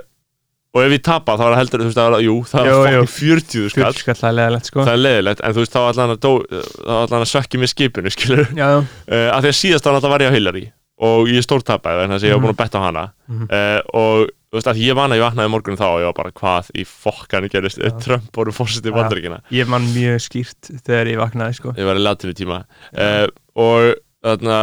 og 0.76 0.82
ef 0.84 0.92
ég 0.92 1.04
tapa 1.06 1.36
þá 1.38 1.44
er 1.46 1.52
það 1.52 1.60
heldur 1.62 1.82
þú 1.82 1.88
veist, 1.88 2.00
er, 2.02 2.16
jú, 2.26 2.34
það 2.50 2.70
er 2.70 2.74
fokkin 2.76 3.12
40 3.12 3.70
skall. 3.72 3.84
Fjölskall 3.86 4.18
það 4.20 4.28
er 4.28 4.36
leðilegt 4.40 4.70
sko. 4.70 4.82
Það 4.82 4.92
er 4.92 5.02
leiðilegt, 5.04 5.44
en 5.44 5.56
þú 5.56 5.62
veist 5.64 5.76
þá 5.76 5.80
allan 5.84 6.14
að, 6.16 7.14
að 7.20 7.28
sökki 7.30 7.60
með 7.62 7.72
skipinu 7.72 8.12
skilur, 8.12 8.44
uh, 8.44 8.56
Já, 8.56 8.68
já, 8.76 9.22
af 9.32 9.44
því 9.44 9.52
að 9.52 9.58
síðast 9.60 9.86
þá 9.86 9.90
náttúrulega 9.94 10.14
var 10.16 10.26
ég 10.26 10.32
á 10.32 10.36
Hillary 10.36 10.64
og 10.96 11.28
ég 11.28 11.44
stórtapaði 11.44 12.04
þannig 12.06 12.16
að 12.16 12.26
ég 12.28 12.36
var 12.36 12.44
búin 12.44 12.54
að 12.54 12.60
betta 12.62 12.80
á 12.80 12.86
hana. 12.86 13.04
Mhm. 13.28 13.48
uh, 13.50 13.80
og 14.00 14.30
þú 14.46 14.58
veist 14.60 14.70
að 14.70 14.80
ég 14.80 14.96
man 14.96 15.12
að 15.12 15.20
ég 15.20 15.26
vaknaði 15.26 15.52
morgunum 15.52 15.78
þá 15.80 15.86
og 15.88 16.00
ég 16.00 16.08
var 16.08 16.16
bara 16.16 16.34
hvað 16.40 16.70
í 16.72 16.86
fokkan 16.88 17.48
gerist 17.52 17.80
Já. 17.82 17.90
Trump 18.04 18.30
voru 18.36 18.54
fórsetið 18.56 18.92
Já. 18.92 18.96
bandaríkina 18.96 19.40
ég 19.52 19.68
man 19.68 19.88
mjög 19.92 20.22
skýrt 20.24 20.70
þegar 20.86 21.10
ég 21.12 21.20
vaknaði 21.20 21.58
sko. 21.58 21.74
Ég 21.76 21.88
var 21.88 22.00
í 22.00 22.04
latinu 22.04 22.36
tíma. 22.38 22.62
Uh, 22.94 23.26
og 23.58 23.96
þarna 24.24 24.60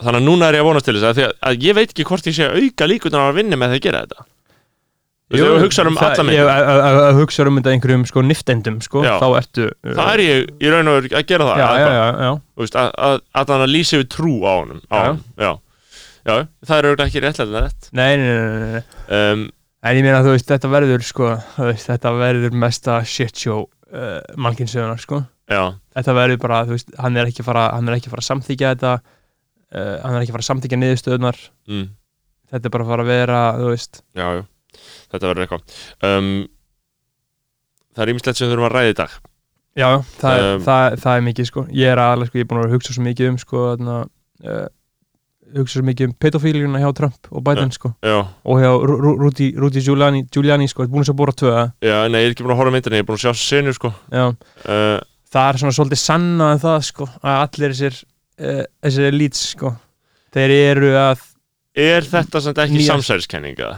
þannig 0.00 0.20
að 0.20 0.26
núna 0.26 0.48
er 0.48 0.58
ég 0.58 0.64
að 0.64 0.68
vonast 0.70 0.88
til 0.88 0.96
þess 0.98 1.10
að, 1.12 1.34
að, 1.38 1.66
ég 1.66 1.76
veit 1.76 1.90
ekki 1.90 2.06
hvort 2.08 2.30
ég 2.30 2.36
sé 2.38 2.48
auka 2.50 2.88
líkunar 2.88 3.28
að 3.28 3.36
vinna 3.42 3.58
með 3.60 3.74
því 3.74 3.80
að 3.80 3.84
gera 3.88 4.04
þetta 4.06 4.26
Þú 5.34 5.42
veist, 5.42 5.50
ef 5.50 5.56
þú 5.58 5.64
hugsar 5.64 5.90
um 5.90 5.96
það- 5.98 6.14
alla 6.14 6.32
ég- 6.32 6.38
myndir 6.38 6.50
að- 6.54 6.84
að 6.88 6.98
að 7.04 7.18
hugsa 7.20 7.46
um 7.50 7.58
þetta 7.58 7.72
einhverjum 7.74 8.04
sko 8.10 8.22
niftendum 8.24 8.78
sko, 8.86 9.02
þá 9.02 9.26
ertu 9.40 9.66
uh, 9.70 9.92
það 9.98 10.12
er 10.14 10.22
ég 10.24 10.48
í 10.62 10.70
raun 10.72 10.88
og 10.92 10.96
veru 11.00 11.10
að 11.18 11.26
gera 11.32 11.48
það 11.50 11.58
já, 11.62 11.66
að, 11.68 11.78
já, 11.84 12.06
já, 12.24 12.32
Þú 12.54 12.64
veist, 12.64 12.78
að, 12.84 12.90
að, 13.08 13.20
að 13.42 13.52
hann 13.54 13.64
að 13.66 13.72
lýsa 13.74 13.98
yfir 13.98 14.08
trú 14.14 14.34
á 14.46 14.52
honum 14.62 14.80
á 14.88 14.96
honum. 15.04 15.20
Já. 15.38 15.50
Já, 16.24 16.34
það 16.64 16.78
er 16.78 16.86
auðvitað 16.88 17.08
ekki 17.10 17.20
réttlega 17.26 17.60
rétt. 17.66 17.88
Nei, 17.92 18.16
nei, 18.16 18.26
nei, 18.32 18.58
nei, 18.58 18.72
nei. 18.72 18.84
um, 19.32 19.42
en 19.84 19.96
ég 19.98 20.06
meina 20.06 20.22
þú 20.24 20.30
veist, 20.32 20.46
þetta 20.48 20.70
verður 20.72 21.02
sko, 21.04 21.26
þú 21.58 21.66
veist, 21.68 21.88
þetta 21.90 22.12
verður 22.16 22.54
mesta 22.56 22.94
shit 23.04 23.36
show 23.36 23.66
uh, 23.92 24.20
mannkinsögunar 24.40 25.02
sko. 25.02 25.18
Þetta 25.52 26.14
verður 26.16 26.40
bara, 26.40 26.62
þú 26.64 26.78
veist, 26.78 26.94
hann 26.98 27.18
er 27.20 27.28
ekki 27.28 27.42
að 27.44 27.50
fara 27.50 27.66
hann 27.76 27.88
er 27.92 27.98
ekki 27.98 28.08
að 28.08 28.14
fara 28.16 28.24
að 28.24 28.30
samþykja 28.30 28.70
þetta 28.72 28.94
uh, 28.94 29.96
hann 30.00 30.14
er 30.16 30.22
ekki 30.24 30.32
að 30.32 30.36
fara 30.38 30.44
að 30.46 30.48
samþykja 30.48 30.78
niðurstöðunar 30.80 31.42
mm, 31.68 31.84
þetta 32.54 32.64
er 32.70 32.74
bara 32.78 32.86
að 32.86 32.92
fara 32.94 33.04
að 33.04 33.12
vera, 33.12 33.42
þú 33.60 33.68
veist. 33.74 34.00
Já, 34.16 34.26
já 34.38 34.42
Þetta 35.14 35.30
verður 35.30 35.46
eitthvað. 35.46 35.78
Um, 36.10 36.32
Það 37.94 38.02
er 38.04 38.10
ímislegt 38.10 38.38
sem 38.40 38.48
við 38.48 38.52
þurfum 38.56 38.66
að 38.66 38.72
ræða 38.74 38.90
í 38.90 38.94
dag. 38.98 39.12
Já, 39.78 39.88
það, 40.18 40.38
Um, 40.38 40.46
um, 40.54 40.62
það, 40.66 40.94
það 41.02 41.16
er 41.18 41.22
mikið 41.28 41.46
sko. 41.50 41.62
Ég 41.74 41.92
er 41.92 42.00
aðalega, 42.02 42.30
sko, 42.30 42.38
ég 42.40 42.44
er 42.44 42.48
búin 42.50 42.62
að 42.64 42.72
hugsa 42.74 42.94
svo 42.96 43.04
mikið 43.06 43.28
um 43.30 43.36
sko, 43.42 43.60
þarna, 43.70 43.94
uh, 44.50 44.64
hugsa 45.54 45.76
svo 45.78 45.84
mikið 45.86 46.08
um 46.08 46.14
pedofíljuna 46.24 46.80
hjá 46.82 46.88
Trump 46.98 47.28
og 47.30 47.44
Biden 47.46 47.70
sko. 47.74 47.92
Já, 48.02 48.16
og 48.50 48.58
hjá 48.62 48.70
Ru- 48.82 48.98
Ru- 49.04 49.14
Rudy, 49.22 49.48
Rudy 49.62 49.82
Giuliani, 49.86 50.24
Giuliani 50.34 50.66
sko, 50.70 50.86
búin 50.90 51.06
að 51.06 51.14
búra 51.18 51.34
tvö 51.38 51.52
já, 51.82 51.96
nei, 52.10 52.18
ég 52.24 52.26
er 52.32 52.34
ekki 52.34 52.42
búin 52.46 52.54
að 52.56 52.60
horfa 52.62 52.74
myndinni 52.74 52.98
Ég 52.98 53.06
er 53.06 53.08
búin 53.12 53.18
að 53.20 53.26
sjá 53.28 53.34
senur, 53.44 53.74
sko. 53.78 53.92
Já, 54.10 54.26
uh, 54.34 54.98
það 55.34 55.48
er 55.52 55.60
svona 55.62 55.76
svolítið 55.78 56.02
sannað 56.02 56.58
það 56.66 56.78
sko, 56.90 57.08
að 57.22 57.40
allir 57.46 57.74
þessir 57.76 58.00
uh, 58.02 58.62
þessir 58.82 59.08
elites 59.12 59.44
sko 59.54 59.74
þeir 60.34 60.56
eru 60.58 60.92
að, 60.98 61.22
Er 61.78 62.02
þetta 62.10 62.40
samt 62.42 62.58
ekki 62.66 62.82
samsæriskenninga? 62.86 63.72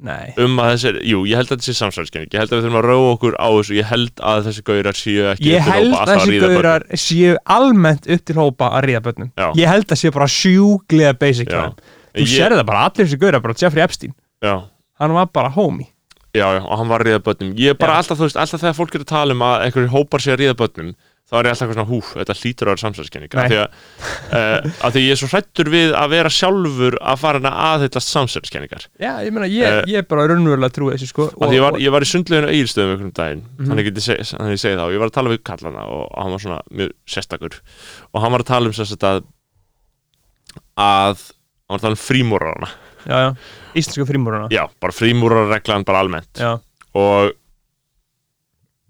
Nei. 0.00 0.32
Um 0.40 0.56
að 0.62 0.70
þessi, 0.74 0.90
jú, 1.10 1.20
ég 1.28 1.36
held 1.40 1.50
að 1.50 1.54
þetta 1.58 1.66
sé 1.68 1.74
samsæriskenning 1.78 2.32
Ég 2.34 2.40
held 2.42 2.50
að 2.52 2.58
við 2.58 2.64
þurfum 2.66 2.78
að 2.80 2.86
ráða 2.88 3.10
okkur 3.14 3.36
á 3.36 3.48
þessu. 3.56 3.76
Ég 3.76 3.88
held 3.90 4.22
að 4.32 4.42
þessi 4.48 4.64
gaurar 4.70 4.98
séu 5.00 5.28
ekki 5.34 5.50
ég 5.50 5.68
held 5.68 5.94
að 6.00 6.12
þessi 6.14 6.40
gaurar 6.44 6.86
séu 7.04 7.36
almennt 7.56 8.10
upp 8.16 8.24
til 8.30 8.36
hópa 8.40 8.70
að 8.78 8.84
ríða 8.88 9.02
börnum. 9.06 9.30
Já. 9.36 9.48
ég 9.60 9.68
held 9.74 9.86
að 9.92 10.00
séu 10.02 10.12
bara 10.16 10.28
sjúglega 10.30 11.14
basic 11.20 11.48
þú 11.52 12.24
Ég- 12.24 12.26
sérði 12.34 12.58
það 12.58 12.66
bara, 12.66 12.84
allir 12.88 13.06
þessi 13.06 13.20
gaurar 13.22 13.40
bara 13.44 13.54
Jeffrey 13.54 13.82
Epstein, 13.84 14.14
Já, 14.42 14.54
hann 14.98 15.12
var 15.14 15.26
bara 15.30 15.48
homie. 15.54 15.86
Já, 16.34 16.46
já, 16.54 16.62
og 16.62 16.78
hann 16.78 16.88
var 16.88 17.02
að 17.02 17.06
ríða 17.10 17.20
börnum. 17.26 17.54
Ég 17.58 17.70
er 17.70 17.74
bara 17.78 17.92
Já. 17.94 17.98
alltaf, 18.04 18.18
þú 18.18 18.26
veist, 18.28 18.36
alltaf 18.38 18.60
þegar 18.62 18.76
fólk 18.78 18.94
er 18.94 19.00
að 19.04 19.08
tala 19.10 19.34
um 19.34 19.40
að 19.42 19.64
einhverjir 19.66 19.90
hópar 19.94 20.22
sé 20.22 20.30
að 20.34 20.38
ríða 20.44 20.56
börnum 20.60 20.92
þá 21.30 21.34
er 21.38 21.46
ég 21.46 21.52
alltaf 21.54 21.62
eitthvað 21.62 21.78
svona, 21.78 21.90
húf, 21.90 22.08
þetta 22.18 22.34
hlýtur 22.40 22.66
að 22.66 22.72
vera 22.74 22.82
samsæriskenning 22.82 23.34
af 23.38 23.54
að, 23.54 23.76
uh, 24.34 24.70
af 24.88 24.94
því 24.96 25.02
ég 25.06 25.14
er 25.14 25.20
svo 25.20 25.28
hrættur 25.30 25.70
við 25.70 25.94
að 25.94 26.08
vera 26.16 26.32
sjálfur 26.34 26.96
að 27.00 27.20
fara 27.22 27.40
að 27.40 27.60
aðhyllast 27.70 28.10
samsæriskenningar 28.16 28.86
já, 28.98 29.12
ég 29.24 29.30
meina, 29.36 29.46
ég, 29.50 29.68
Eh, 29.70 29.82
ég 29.92 30.02
er 30.02 30.06
bara 30.10 30.26
raunverulega 30.26 30.74
trúið 30.74 30.96
þessu 30.98 31.10
sko 31.12 31.28
því 31.38 31.54
ég 31.54 31.62
var, 31.62 31.78
ég 31.78 31.94
var 31.94 32.02
í 32.02 32.08
sundleginu 32.10 32.50
eigilstöðum 32.50 32.94
einhvern 32.96 33.12
daginn, 33.14 33.44
Mhm. 33.60 33.68
þannig 33.70 33.84
get 33.86 34.00
ég 34.00 34.06
ég 34.50 34.60
segi 34.60 34.74
það 34.76 34.86
og 34.88 34.92
ég 34.96 34.98
var 35.04 35.10
að 35.10 35.16
tala 35.18 35.30
við 35.30 35.42
kallana 35.46 35.84
og 35.86 36.08
hann 36.18 36.30
var 36.34 36.42
svona 36.42 36.60
mjög 36.74 36.90
sérstakur. 37.06 37.60
Og 38.14 38.22
hann 38.24 38.32
var 38.32 38.42
að 38.42 38.50
tala 38.50 38.66
um 38.66 38.72
þess 38.72 38.96
að 38.96 39.22
að 40.80 41.20
hann 41.70 41.74
var 41.74 41.78
að 41.78 41.84
tala 41.84 41.96
um 41.96 42.02
frímúrarana. 42.02 42.70
Já, 43.06 43.16
já, 43.24 43.30
íslensku 43.80 44.04
frímúruna 44.08 44.48
já, 44.52 44.64
bara 44.80 44.92
frímúrarreglan 44.92 45.84
bara 45.88 46.02
almennt. 46.04 46.34
Já, 46.36 46.58
og 46.94 47.32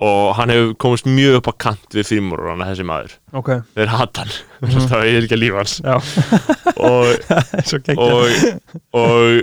og 0.01 0.31
hann 0.39 0.49
hefur 0.49 0.71
komist 0.81 1.05
mjög 1.05 1.35
upp 1.41 1.49
á 1.53 1.55
kant 1.67 1.93
við 1.97 2.07
frímúrarana 2.09 2.67
þessi 2.71 2.87
maður. 2.89 3.17
Ok. 3.37 3.51
Þeir 3.77 3.91
hata 3.93 4.23
hann, 4.25 4.33
Mhm. 4.61 4.87
það 4.91 5.05
er 5.09 5.23
ekki 5.27 5.39
líf 5.41 5.55
hans. 5.57 5.75
Já, 5.85 5.97
og, 6.81 7.07
og, 8.01 8.31
og 8.97 9.43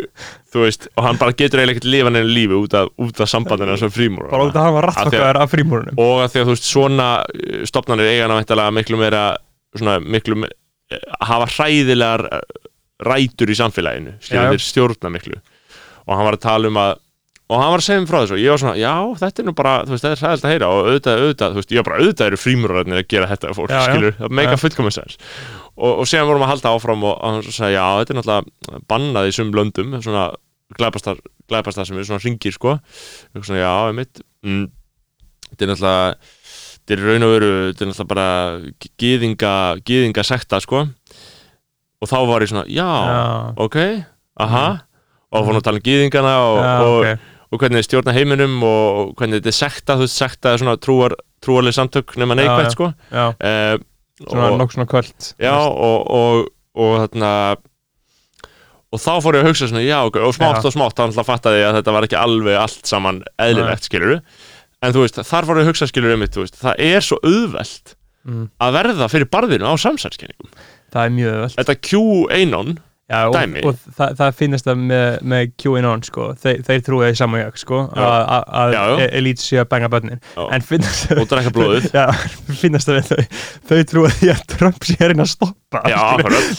þú 0.54 0.64
veist, 0.64 0.88
og 0.98 1.04
hann 1.08 1.18
bara 1.22 1.34
getur 1.38 1.62
eiginlega 1.62 1.78
ekkert 1.78 1.90
lifa 1.94 2.12
neina 2.14 2.30
lífi 2.30 2.58
út 2.58 2.76
af, 2.78 2.90
af 3.22 3.30
sambandinu 3.32 3.76
þessar 3.76 3.94
frímúrarana 3.94 4.34
bara 4.34 4.48
út 4.50 4.58
að 4.58 4.66
hann 4.68 4.76
var 4.78 4.88
Af 4.90 4.96
því 4.96 5.02
að- 5.02 5.12
rattfokkaður 5.12 5.42
af 5.44 5.52
frímúrunum 5.54 6.02
og 6.04 6.14
að 6.24 6.30
því 6.34 6.42
að 6.42 6.48
þú 6.50 6.56
veist 6.56 6.70
svona 6.72 7.10
uh, 7.24 7.66
stofnanir 7.70 8.12
eiga 8.12 8.28
hann 8.28 8.36
að 8.66 8.78
miklu 8.80 9.02
meira 9.02 9.24
svona 9.78 9.98
miklu 10.02 10.40
me- 10.44 10.54
eh, 10.92 11.04
hafa 11.22 11.50
hræðilegar 11.54 12.26
eh, 12.34 12.42
rætur 13.06 13.52
í 13.54 13.58
samfélaginu. 13.60 14.16
Skilur 14.26 14.56
þeir 14.56 14.64
stjórna 14.66 15.12
miklu. 15.14 15.38
Og 16.08 16.16
hann 16.18 16.26
var 16.26 16.38
að 16.40 16.46
tala 16.48 16.72
um 16.72 16.80
að 16.82 16.96
og 17.48 17.62
hann 17.62 17.72
var 17.72 17.80
að 17.80 17.86
segja 17.86 18.02
mér 18.04 18.10
frá 18.12 18.18
þessu 18.22 18.36
og 18.36 18.42
ég 18.44 18.52
var 18.52 18.60
svona, 18.60 18.76
já, 18.80 18.94
þetta 19.22 19.42
er 19.42 19.46
nú 19.48 19.54
bara 19.56 19.76
þú 19.88 19.94
veist, 19.94 20.04
þetta 20.04 20.16
er 20.18 20.22
hræðilegt 20.24 20.48
að 20.48 20.52
heyra 20.52 20.68
og 20.68 20.80
auðvitað, 20.88 21.22
auðvitað 21.24 21.54
þú 21.54 21.62
veist, 21.62 21.72
ég 21.72 21.80
var 21.80 21.88
bara, 21.88 22.00
auðvitað 22.02 22.28
eru 22.32 22.40
frímurarnir 22.42 23.00
að 23.00 23.08
gera 23.14 23.30
þetta 23.32 23.52
við 23.52 23.60
fólk, 23.62 23.72
Já, 23.72 23.78
já. 23.78 23.86
skilur, 23.88 24.18
það 24.18 24.36
meika 24.42 24.58
Já. 24.58 24.62
fullkomið 24.64 24.96
sens 24.98 25.16
og, 25.78 25.92
og 25.94 26.10
síðan 26.10 26.28
vorum 26.28 26.44
að 26.44 26.52
halda 26.52 26.74
áfram 26.76 27.06
og, 27.08 27.14
og 27.16 27.38
hann 27.38 27.46
sagði, 27.48 27.78
já, 27.78 27.86
þetta 28.02 28.14
er 28.14 28.20
náttúrulega 28.20 28.82
bannað 28.92 29.30
í 29.30 29.36
sum 29.38 29.54
löndum, 29.56 29.96
svona 30.04 30.26
glæpastar, 30.78 31.22
glæpastar 31.48 31.88
sem 31.88 32.00
er 32.02 32.08
svona 32.10 32.24
ringir, 32.24 32.56
sko. 32.56 32.74
Og 33.38 33.46
svona, 33.46 33.62
já, 33.62 33.72
einmitt 33.92 34.22
mm, 34.44 34.66
þetta 35.52 35.64
er 35.68 35.72
náttúrulega 35.72 36.18
þetta 36.18 36.98
er 36.98 37.06
raun 37.06 37.28
og 37.28 37.32
veru, 37.36 37.52
þetta 37.70 37.86
er 37.86 37.92
náttúrulega 37.92 38.12
bara 38.12 38.28
gýðinga, 39.04 39.54
gýðinga 39.88 40.28
sekta, 40.28 40.60
sko. 40.64 40.84
Og 41.98 42.10
þá 42.12 42.18
var 42.30 42.44
ég 42.44 42.52
svona, 42.52 42.68
já, 42.68 42.90
já, 43.14 43.24
ok, 43.64 43.80
aha. 44.44 44.66
Og 45.28 45.44
fórum 45.44 45.60
að 45.60 45.66
tala 45.68 45.80
um 45.82 45.86
gýðingana 45.88 46.36
og, 46.42 46.58
já, 46.64 46.76
og, 46.82 47.00
ok 47.00 47.34
og 47.52 47.62
hvernig 47.62 47.82
þið 47.82 47.88
stjórna 47.88 48.16
heiminum 48.18 48.58
og 48.68 49.14
hvernig 49.20 49.40
þetta 49.42 49.54
er 49.54 49.58
sekta, 49.60 49.96
þú 50.00 50.06
veist, 50.08 50.20
sekta 50.20 50.54
er 50.54 50.64
svona 50.64 50.76
trúar, 50.82 51.16
trúarlega 51.44 51.78
samtök 51.78 52.18
nema 52.20 52.36
neikvægt, 52.38 52.76
sko. 52.76 52.92
Já, 53.14 53.30
uh, 53.36 53.78
svona 54.26 54.52
nokk 54.58 54.74
svona 54.74 54.90
kvöld 54.90 55.32
já, 55.38 55.54
og, 55.54 56.08
og, 56.10 56.48
og 56.78 56.94
þarna 57.04 57.32
og 58.88 59.02
þá 59.04 59.12
fór 59.24 59.38
ég 59.38 59.44
að 59.44 59.52
hugsa 59.52 59.68
svona, 59.70 59.84
já, 59.86 59.98
ok, 60.08 60.20
og 60.24 60.36
smátt 60.36 60.62
Já. 60.62 60.70
og 60.70 60.74
smátt 60.76 60.96
þá 60.96 61.04
náttúrulega 61.04 61.28
fattaði 61.28 61.62
ég 61.62 61.70
að 61.70 61.78
þetta 61.80 61.96
var 61.98 62.08
ekki 62.08 62.20
alveg 62.22 62.60
allt 62.62 62.90
saman 62.90 63.22
eðlilegt, 63.44 63.88
skilur 63.90 64.16
en 64.18 64.96
þú 64.96 65.04
veist, 65.04 65.22
þar 65.28 65.48
fór 65.50 65.60
ég 65.60 65.68
að 65.68 65.72
hugsa, 65.74 65.90
skilur 65.92 66.16
um 66.16 66.24
mitt, 66.24 66.34
þú 66.36 66.46
veist, 66.46 66.60
það 66.62 66.84
er 66.88 67.06
svo 67.06 67.20
auðvelt 67.26 67.94
mm, 68.28 68.46
að 68.64 68.78
verða 68.80 69.10
fyrir 69.12 69.32
barðinu 69.34 69.70
á 69.70 69.74
samsælskenningum 69.84 70.52
það 70.94 71.02
er 71.04 71.16
mjög 71.18 71.40
öll 71.44 71.56
þetta 71.58 71.78
QAnon, 71.90 72.78
Já, 73.08 73.22
og, 73.32 73.36
og 73.64 73.78
það, 73.96 74.16
það 74.20 74.34
finnast 74.36 74.68
það 74.68 74.80
með, 74.90 75.06
með 75.32 75.52
QAnon 75.64 76.02
sko, 76.04 76.26
þeir, 76.44 76.58
þeir 76.68 76.82
trúið 76.84 77.14
í 77.14 77.18
saman 77.22 77.40
ég 77.40 77.60
sko, 77.62 77.80
að- 77.96 79.04
elít 79.08 79.40
sé 79.40 79.62
að 79.62 79.70
banga 79.72 79.90
börnin. 79.94 80.20
En 80.44 80.66
finnast 80.68 81.08
það 81.08 81.24
og 81.24 81.30
drekka 81.32 81.54
blóðið. 81.56 81.88
Finnast 82.62 82.92
það 82.92 83.00
við 83.00 83.12
þau. 83.14 83.42
Þau 83.72 83.80
trúið 83.94 84.18
því 84.20 84.32
að 84.34 84.46
Trump 84.58 84.88
sé 84.90 85.00
reyna 85.00 85.24
að 85.24 85.32
stoppa 85.38 85.84
Já, 85.88 86.02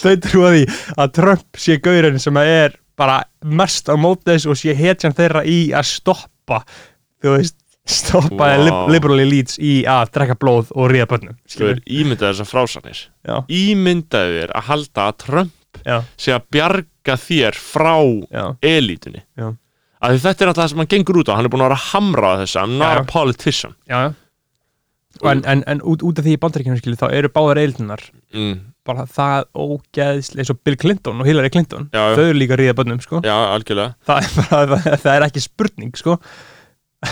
þau 0.00 0.14
trúið 0.24 0.56
því 0.56 0.64
að 0.96 1.14
Trump 1.20 1.60
sé 1.60 1.78
gaurinn 1.84 2.22
sem 2.22 2.40
er 2.40 2.78
bara 2.98 3.22
mest 3.44 3.92
á 3.92 3.94
móti 4.00 4.32
þess 4.32 4.48
og 4.50 4.58
sé 4.58 4.74
hetjan 4.76 5.14
þeirra 5.16 5.44
í 5.46 5.58
að 5.76 5.88
stoppa 5.92 6.62
þú 7.22 7.36
veist 7.36 7.58
stoppaði 7.88 8.68
wow. 8.68 8.88
liberal 8.92 9.20
elites 9.22 9.56
í 9.64 9.80
að 9.88 10.10
drekka 10.16 10.36
blóð 10.40 10.72
og 10.76 10.90
ríða 10.92 11.06
börnum 11.08 11.38
ímyndaði 11.86 12.34
þessar 12.34 12.50
frásanir 12.50 13.04
Ímyndaði 13.48 14.42
þér 14.42 14.52
að 14.58 14.66
halda 14.68 15.06
að 15.06 15.16
Trump 15.24 15.54
já, 15.84 15.98
sé 16.20 16.34
að 16.36 16.46
bjarga 16.54 17.16
þér 17.24 17.58
frá 17.58 17.96
já, 18.30 18.44
elítunni. 18.64 19.22
Já. 19.38 19.50
að 20.02 20.14
því 20.14 20.22
þetta 20.24 20.44
er 20.44 20.50
alltaf 20.52 20.62
það 20.64 20.72
sem 20.72 20.82
hann 20.82 20.90
gengur 20.94 21.20
út 21.22 21.30
á. 21.30 21.36
Hann 21.38 21.48
er 21.48 21.52
búin 21.52 21.64
að 21.64 21.70
vera 21.70 21.78
að 21.80 21.86
hamra 21.92 22.32
á 22.32 22.34
þessu. 22.42 22.58
I'm 22.62 22.74
not 22.78 22.96
Já, 22.96 23.02
a 23.02 23.06
politician. 23.12 23.76
Já, 23.88 24.00
já. 24.06 24.10
En, 25.26 25.40
en, 25.50 25.62
en 25.66 25.80
út, 25.82 26.02
út 26.06 26.18
af 26.20 26.26
því 26.26 26.34
í 26.36 26.38
bandaríkjum 26.38 26.76
skilur 26.78 26.98
þá 27.00 27.08
eru 27.16 27.30
báðar 27.32 27.58
eildunar 27.58 28.02
mm, 28.36 28.58
bara 28.86 29.06
það 29.10 29.48
ógeðslega 29.56 30.44
eins 30.44 30.52
og 30.52 30.60
Bill 30.62 30.76
Clinton 30.78 31.18
og 31.24 31.26
Hillary 31.26 31.50
Clinton 31.50 31.88
Já, 31.90 32.02
já. 32.04 32.14
þau 32.14 32.22
eru 32.28 32.36
líka 32.38 32.54
að 32.54 32.60
ríða 32.62 32.76
börnum 32.78 33.00
sko. 33.02 33.22
Já, 33.26 33.34
algjörlega. 33.56 33.96
Það 34.06 34.20
er, 34.28 34.36
bara, 34.52 34.78
það, 35.02 35.10
er 35.16 35.26
ekki 35.26 35.42
spurning 35.42 35.98
sko. 35.98 36.18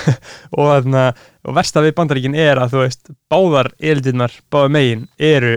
Og, 0.58 0.64
þarna, 0.66 1.02
og 1.46 1.54
versta 1.54 1.82
við 1.84 1.92
bandaríkin 1.98 2.34
er 2.42 2.58
að 2.58 2.72
þú 2.72 2.80
veist 2.80 3.10
báðar 3.30 3.68
eildunar, 3.78 4.32
báðar 4.50 4.72
megin 4.74 5.04
eru 5.22 5.52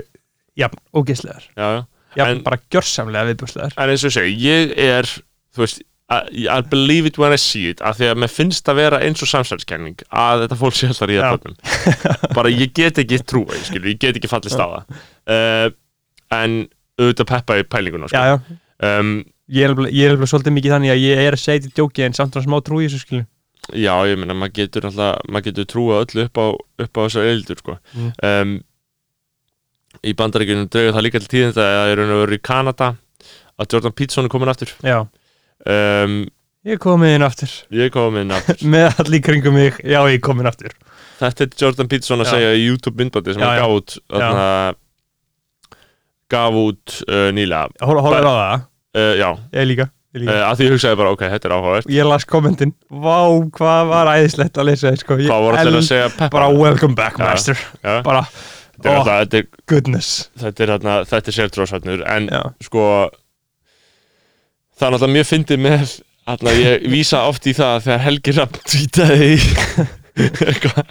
jafn 0.60 0.82
ógeðslegar. 0.94 1.48
Já, 1.58 1.66
já 1.80 1.82
jafn 2.18 2.32
En- 2.38 2.44
bara 2.46 2.58
gjörsamlega 2.74 3.30
viðbúrslegar 3.34 3.76
En 3.78 3.90
eins 3.94 4.06
og 4.08 4.12
segi, 4.16 4.36
ég 4.48 4.74
er 4.78 5.06
þú 5.56 5.64
veist, 5.66 5.82
I, 6.10 6.62
believe 6.72 7.06
it 7.06 7.20
when 7.22 7.34
I 7.34 7.38
see 7.38 7.68
it 7.70 7.82
af 7.86 8.00
því 8.00 8.08
að 8.10 8.22
mér 8.24 8.32
finnst 8.34 8.66
að 8.72 8.80
vera 8.82 8.98
eins 9.06 9.22
og 9.22 9.30
samsæðiskenning 9.30 10.00
að 10.10 10.46
þetta 10.48 10.58
fólk 10.58 10.74
sé 10.80 10.88
alltaf 10.90 11.12
Já. 11.14 11.22
börnum 11.36 12.34
bara 12.34 12.50
ég 12.50 12.72
get 12.74 12.98
ekki 13.04 13.20
trúa, 13.30 13.54
ég 13.54 13.68
skilur, 13.68 13.92
ég 13.94 14.00
get 14.02 14.18
ekki 14.18 14.32
fallist 14.32 14.58
á 14.58 14.66
það 14.66 14.96
uh, 15.30 15.68
en 16.40 16.56
auðvitað 17.00 17.30
peppa 17.30 17.60
í 17.62 17.68
pælinguna 17.70 18.10
sko. 18.10 18.18
já, 18.18 18.40
já, 18.40 18.58
Um, 18.80 19.26
ég 19.52 19.66
er 19.68 19.74
alveg, 19.74 19.90
ég 19.92 20.08
er 20.08 20.14
alveg 20.16 20.30
svolítið 20.32 20.54
mikið 20.56 20.72
þannig 20.72 20.92
að 20.94 21.02
ég 21.04 21.18
er 21.20 21.36
að 21.36 21.42
segja 21.42 21.62
til 21.66 21.72
djóki 21.76 22.04
en 22.06 22.14
samt 22.16 22.38
á 22.38 22.40
smá 22.46 22.62
trú 22.64 22.78
í 22.80 22.86
þessu 22.88 23.02
skilu 23.04 23.26
já, 23.76 23.92
ég 24.08 24.16
meina, 24.22 24.34
maður 24.40 24.54
getur 24.56 24.86
alltaf 24.88 25.18
maður 25.28 25.46
getur 25.50 25.68
trúa 25.74 25.98
öllu 26.06 26.24
upp 26.30 26.40
á, 26.40 26.46
upp 26.86 26.94
á 26.96 27.02
þessar 27.04 27.28
eildur 27.28 27.60
sko. 27.60 27.76
Mm. 27.92 28.14
um, 28.30 28.54
í 30.06 30.16
bandaríkjunum 30.18 30.70
dregur 30.72 30.96
það 30.98 31.06
líka 31.08 31.22
til 31.24 31.32
tíðin 31.34 31.56
það 31.58 31.92
er 31.92 32.00
raun 32.00 32.14
og 32.16 32.22
veru 32.24 32.38
í 32.40 32.44
Kanada 32.50 32.92
að 33.60 33.74
Jordan 33.74 33.96
Peterson 33.96 34.28
er 34.28 34.34
komin 34.34 34.52
aftur. 34.52 34.72
Já, 34.86 35.00
um, 35.68 36.20
ég 36.68 36.80
komin 36.84 37.18
inn 37.18 37.26
aftur. 37.28 37.52
ég 37.76 37.92
komin 37.94 38.32
aftur. 38.36 38.62
Með 38.74 39.02
allir 39.04 39.24
kringum 39.26 39.58
mig, 39.60 39.80
já 39.84 40.00
ég 40.08 40.22
komin 40.24 40.48
aftur. 40.50 40.76
Þetta 41.20 41.46
er 41.46 41.56
Jordan 41.60 41.90
Peterson 41.92 42.24
að 42.24 42.30
Já. 42.30 42.34
segja 42.38 42.52
í 42.56 42.66
YouTube 42.70 43.02
myndbandi 43.02 43.36
sem 43.36 43.44
hann 43.44 43.60
gaf 43.60 43.74
út 43.76 43.98
gaf 46.30 46.60
út 46.62 47.00
uh, 47.10 47.30
nýlega. 47.36 47.72
Hóla, 47.84 48.04
hóla 48.06 48.20
á 48.22 48.34
það, 48.40 48.68
uh, 49.02 49.14
já, 49.20 49.30
ég 49.58 49.68
líka, 49.72 49.88
uh, 49.90 50.30
að 50.46 50.60
því 50.60 50.68
ég 50.68 50.76
hugsaði 50.76 51.00
bara 51.02 51.14
ok, 51.16 51.26
þetta 51.34 51.50
er 51.50 51.56
áhugavert. 51.58 51.90
Ég 51.92 52.08
las 52.08 52.28
kommentin, 52.30 52.72
vá 52.88 53.18
hvað 53.58 53.92
var 53.92 54.12
æðislegt 54.14 54.62
að 54.62 54.70
lesa 54.70 54.94
sko. 55.02 55.18
Ég 55.20 55.34
að 55.34 56.16
peppa? 56.16 56.32
Bara 56.38 56.52
welcome 56.54 56.96
back 56.96 57.20
master. 57.20 57.60
já, 57.82 57.98
bara, 58.06 58.24
þetta 58.80 58.90
er 58.90 58.96
oh, 58.96 59.00
alltaf, 59.04 59.22
þetta 59.22 59.42
er, 59.42 59.64
goodness. 59.70 60.12
þetta 60.40 60.64
er, 60.64 60.74
þarna, 60.74 60.98
þetta 61.12 61.32
er 61.32 61.38
sértróðsvætnur 61.38 62.06
en 62.16 62.30
já, 62.32 62.42
sko 62.64 62.84
það 64.80 64.88
er 64.88 64.96
náttúrulega 64.96 65.16
mjög 65.18 65.30
fyndið 65.34 65.64
með 65.68 65.96
þarna, 66.30 66.58
ég 66.64 66.90
vísa 66.96 67.24
oft 67.28 67.50
í 67.50 67.56
það 67.58 67.76
að 67.76 67.88
þegar 67.88 68.06
Helgi 68.08 68.36
Rapp 68.40 68.62
tweetaði 68.64 69.32
eitthvað, 70.20 70.90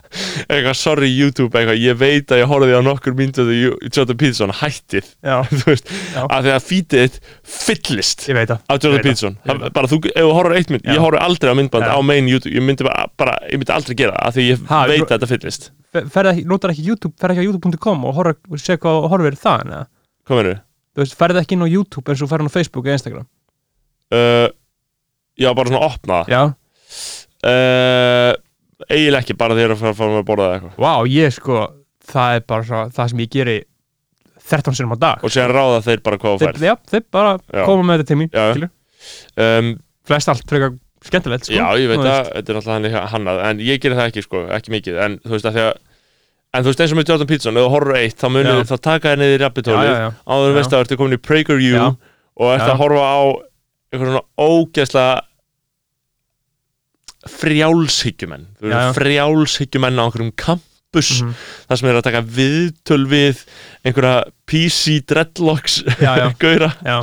eitthvað 0.49 0.77
sorry 0.79 1.09
YouTube 1.13 1.53
eitthvað, 1.59 1.79
ég 1.83 1.97
veit 2.01 2.33
að 2.35 2.41
ég 2.43 2.49
horfði 2.51 2.77
á 2.79 2.83
nokkur 2.87 3.17
mynduðu 3.19 3.57
Jordan 3.95 4.19
Peterson 4.21 4.53
hættið 4.61 5.09
þú 5.53 5.65
veist, 5.71 5.93
Já. 6.15 6.23
að 6.27 6.47
því 6.49 6.53
að 6.55 6.67
fítið 6.69 7.19
fyllist 7.59 8.27
af 8.29 8.79
Jordan 8.85 9.05
Peterson 9.05 9.39
bara 9.45 9.91
þú, 9.91 10.01
ef 10.13 10.21
þú 10.23 10.33
horfir 10.39 10.55
á 10.55 10.59
eitt 10.61 10.73
mynd, 10.75 10.87
Já. 10.87 10.93
ég 10.97 11.03
horfir 11.05 11.25
aldrei 11.25 11.53
á 11.53 11.57
myndband 11.59 11.89
Já. 11.89 11.93
á 11.95 11.99
main 12.13 12.31
YouTube, 12.31 12.55
ég 12.57 12.65
myndi 12.69 12.87
bara, 12.89 13.09
bara 13.21 13.37
ég 13.49 13.61
myndi 13.61 13.75
aldrei 13.77 13.99
gera 13.99 14.15
það, 14.17 14.25
af 14.31 14.39
því 14.39 14.47
ég 14.49 14.65
Ha, 14.73 14.81
veit 14.91 15.05
að 15.05 15.13
þetta 15.17 15.31
fyllist 15.35 15.69
ferði 16.13 16.33
ekki, 16.35 16.47
notar 16.51 16.73
ekki 16.75 16.85
YouTube, 16.89 17.15
ferði 17.21 17.39
ekki 17.39 17.45
á 17.45 17.49
youtube.com 17.49 18.07
og 18.09 18.19
horfir 19.13 19.39
það 19.41 19.67
neða? 19.71 19.85
hvað 20.29 20.43
verður? 20.43 20.59
þú 20.95 21.05
veist, 21.05 21.17
ferði 21.21 21.41
ekki 21.45 21.57
inn 21.57 21.65
á 21.65 21.69
YouTube 21.73 22.13
eins 22.13 22.23
og 22.25 22.31
ferði 22.33 22.51
á 22.53 22.57
Facebook 22.59 22.89
eða 22.89 22.99
Instagram 23.01 23.29
Uh, 24.09 24.49
já, 25.37 25.51
bara 25.53 25.69
svona 25.69 25.85
opna 25.85 26.23
uh, 27.45 28.31
eiginlega 28.87 29.23
ekki, 29.25 29.37
bara 29.39 29.57
þegar 29.59 29.75
að 29.75 29.83
fara 29.83 29.97
fara 29.99 30.21
að 30.21 30.29
borða 30.29 30.49
eða 30.49 30.59
eitthvað. 30.59 30.79
Vá, 30.85 30.93
ég 31.13 31.35
sko 31.35 31.63
það 32.09 32.37
er 32.39 32.45
bara 32.53 32.69
svo, 32.69 32.83
það 32.97 33.13
sem 33.13 33.23
ég 33.25 33.33
geri 33.35 33.57
13 34.49 34.79
sinum 34.79 34.95
á 34.95 34.99
dag. 35.03 35.25
Og 35.27 35.35
séðan 35.35 35.55
ráða 35.57 35.81
þeir 35.85 36.05
bara 36.07 36.21
hvað 36.23 36.39
þeir, 36.43 36.53
færð. 36.53 36.69
já, 36.69 36.75
þeir 36.93 37.05
bara 37.19 37.33
Já. 37.39 37.65
koma 37.69 37.89
með 37.89 38.03
þetta 38.03 38.13
til 38.13 38.21
mín 38.23 38.69
um, 39.45 39.73
flest 40.09 40.31
allt 40.33 40.49
frekar 40.49 40.79
skemmtilegt 41.05 41.47
sko. 41.47 41.55
já, 41.59 41.67
ég 41.79 41.91
veit 41.91 42.01
að 42.03 42.31
þetta 42.33 42.53
er 42.55 42.59
alltaf 42.59 42.73
hann 42.73 42.89
hannað, 43.13 43.43
en 43.51 43.61
ég 43.63 43.83
gerir 43.83 43.99
það 43.99 44.11
ekki 44.11 44.25
sko, 44.25 44.41
ekki 44.57 44.75
mikið, 44.75 44.99
en 45.05 45.19
þú 45.23 45.37
veist 45.37 45.49
að 45.49 45.59
því 45.59 45.67
að 45.67 45.77
en 46.49 46.65
þú 46.65 46.73
veist 46.73 46.83
eins 46.83 46.95
og 46.95 46.99
með 46.99 47.11
Jordan 47.13 47.29
Peterson, 47.29 47.61
horfur 47.61 47.93
á 47.95 47.99
eitt 48.01 48.19
þá 48.19 48.29
munir 48.33 48.65
þá 48.67 48.77
taka 48.81 49.13
þér 49.13 49.21
niður 49.21 49.45
í 49.45 49.49
já. 49.69 50.09
áður 50.25 50.57
veist 50.57 50.73
að 50.73 50.79
þú 50.79 50.85
ertu 50.85 50.99
komin 50.99 51.19
í 51.19 51.21
PragerU 51.21 51.83
og 51.85 52.53
ert 52.55 52.65
að 52.65 52.81
horfa 52.81 53.05
á 53.05 53.19
eitthvað 53.89 54.09
svona 54.09 54.25
ógeðslega 54.39 55.21
frjálshyggjumenn 57.27 58.45
eru 58.63 58.93
frjálshyggjumenn 58.97 59.99
á 59.99 60.03
einhverjum 60.07 60.33
campus 60.39 61.21
Mhm. 61.23 61.33
þar 61.69 61.77
sem 61.81 61.89
er 61.91 61.97
að 61.99 62.07
taka 62.07 62.23
viðtöl 62.23 63.05
við 63.11 63.43
einhverja 63.85 64.25
PC 64.47 65.01
dreadlocks 65.07 65.83
Já, 66.01 66.13
já. 66.17 66.29
gaura 66.43 66.71
já, 66.85 66.99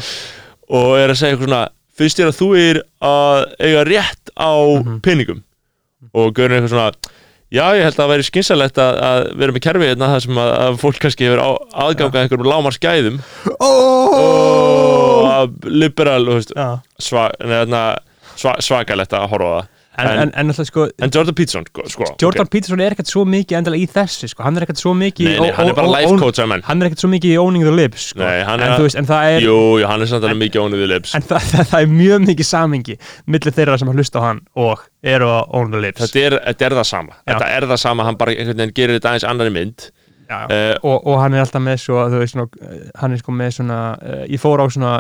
og 0.70 0.96
er 0.98 1.10
að 1.14 1.20
segja 1.20 1.36
eitthvað 1.36 1.50
svona 1.50 1.64
finnst 1.96 2.18
þér 2.20 2.32
að 2.32 2.40
þú 2.40 2.48
er 2.60 2.80
að 3.02 3.44
eiga 3.60 3.84
rétt 3.92 4.32
á 4.40 4.52
Mhm. 4.82 5.02
peningum 5.06 5.44
og 6.16 6.40
er 6.40 6.50
eitthvað 6.58 6.74
svona 6.74 6.92
já 7.56 7.66
ég 7.78 7.84
held 7.86 7.94
að 7.94 8.02
það 8.02 8.10
væri 8.16 8.26
skynsalegt 8.26 8.78
að, 8.82 8.98
að 9.06 9.20
vera 9.38 9.52
með 9.54 9.62
kerfi 9.68 9.86
hérna 9.92 10.10
það 10.16 10.24
sem 10.26 10.40
að, 10.42 10.50
að 10.66 10.80
fólk 10.82 11.00
kannski 11.00 11.28
hefur 11.28 11.44
á, 11.46 11.50
aðganga 11.86 12.18
ja. 12.18 12.24
einhverjum 12.26 12.50
lámar 12.50 12.74
skæðum 12.76 13.20
oh! 13.60 14.16
og 14.18 15.30
að 15.30 15.70
liberal 15.70 16.26
þú 16.26 16.36
veist, 16.40 16.52
já. 16.58 16.68
sva, 17.00 17.30
neðna, 17.46 17.84
sva, 18.36 18.56
svakalegt 18.66 19.14
að 19.14 19.30
horfa 19.36 19.46
á 19.46 19.56
það 19.60 19.72
En, 19.96 20.10
en, 20.26 20.32
en 20.36 20.54
sko 20.56 20.88
en 20.90 21.12
Jordan 21.14 21.36
Peterson 21.38 21.66
sko, 21.70 21.86
sko 21.92 22.08
Jordan 22.22 22.48
ok. 22.48 22.52
Peterson 22.52 22.82
er 22.84 22.96
ekkert 22.96 23.12
svo 23.12 23.24
mikið 23.30 23.60
endilega 23.62 23.86
í 23.86 23.90
þessu 23.92 24.28
sko. 24.32 24.44
hann 24.44 24.60
er 24.60 24.66
ekkert 24.66 24.82
svo 24.82 24.92
mikið 24.98 25.30
nei, 25.30 25.38
nei, 25.46 25.52
hann 25.56 25.72
er 25.72 25.78
bara 25.78 25.92
life 25.94 26.18
coach 26.20 26.42
menn 26.52 26.66
hann 26.68 26.84
er 26.84 26.90
ekkert 26.90 27.06
svo 27.06 27.12
mikið 27.14 27.36
í 27.36 27.38
owning 27.40 27.64
the 27.64 27.74
lips 27.76 28.10
sko. 28.12 28.24
Nei, 28.24 28.44
hann 28.48 28.64
er 28.64 28.76
veist, 28.82 29.00
en 29.00 29.08
það 29.08 29.30
er 29.32 29.46
jú, 29.46 29.56
jú, 29.80 29.88
hann 29.90 30.04
er 30.04 30.12
samt 30.12 30.28
alveg 30.28 30.42
mikið 30.44 30.66
óniðið 30.66 30.92
lips. 30.92 31.16
en 31.16 31.26
það, 31.30 31.48
það, 31.52 31.70
það 31.72 31.88
er 31.88 31.94
mjög 31.94 32.26
mikið 32.30 32.50
samingi 32.52 32.98
millir 33.26 33.56
þeirra 33.60 33.78
sem 33.82 33.94
hlusta 33.94 34.22
á 34.22 34.28
hann 34.28 34.42
og 34.66 34.86
eru 35.06 35.30
að 35.30 35.54
own 35.60 35.72
the 35.72 35.82
lips. 35.82 36.02
Þetta 36.04 36.24
er, 36.24 36.38
þetta 36.50 36.68
er 36.68 36.78
það 36.80 36.90
sama. 36.92 37.20
Þetta 37.30 37.52
er 37.58 37.68
það 37.72 37.82
sama, 37.84 38.08
hann 38.08 38.20
bara 38.20 38.36
veginn 38.36 38.74
gerir 38.76 38.98
þetta 38.98 39.14
aðeins 39.14 39.28
annari 39.30 39.54
mynd. 39.54 39.90
Já, 40.26 40.40
uh, 40.50 40.72
og, 40.82 41.04
og 41.06 41.20
hann 41.22 41.36
er 41.38 41.44
alltaf 41.44 41.62
með 41.62 41.84
svo 41.84 42.00
veist, 42.16 42.40
eh, 42.40 42.78
hann 42.98 43.14
er 43.14 43.20
sko 43.22 43.34
með 43.36 43.60
svona 43.60 43.80
uh, 43.94 44.24
ég 44.26 44.42
fór 44.42 44.64
á 44.64 44.66
svona 44.74 44.96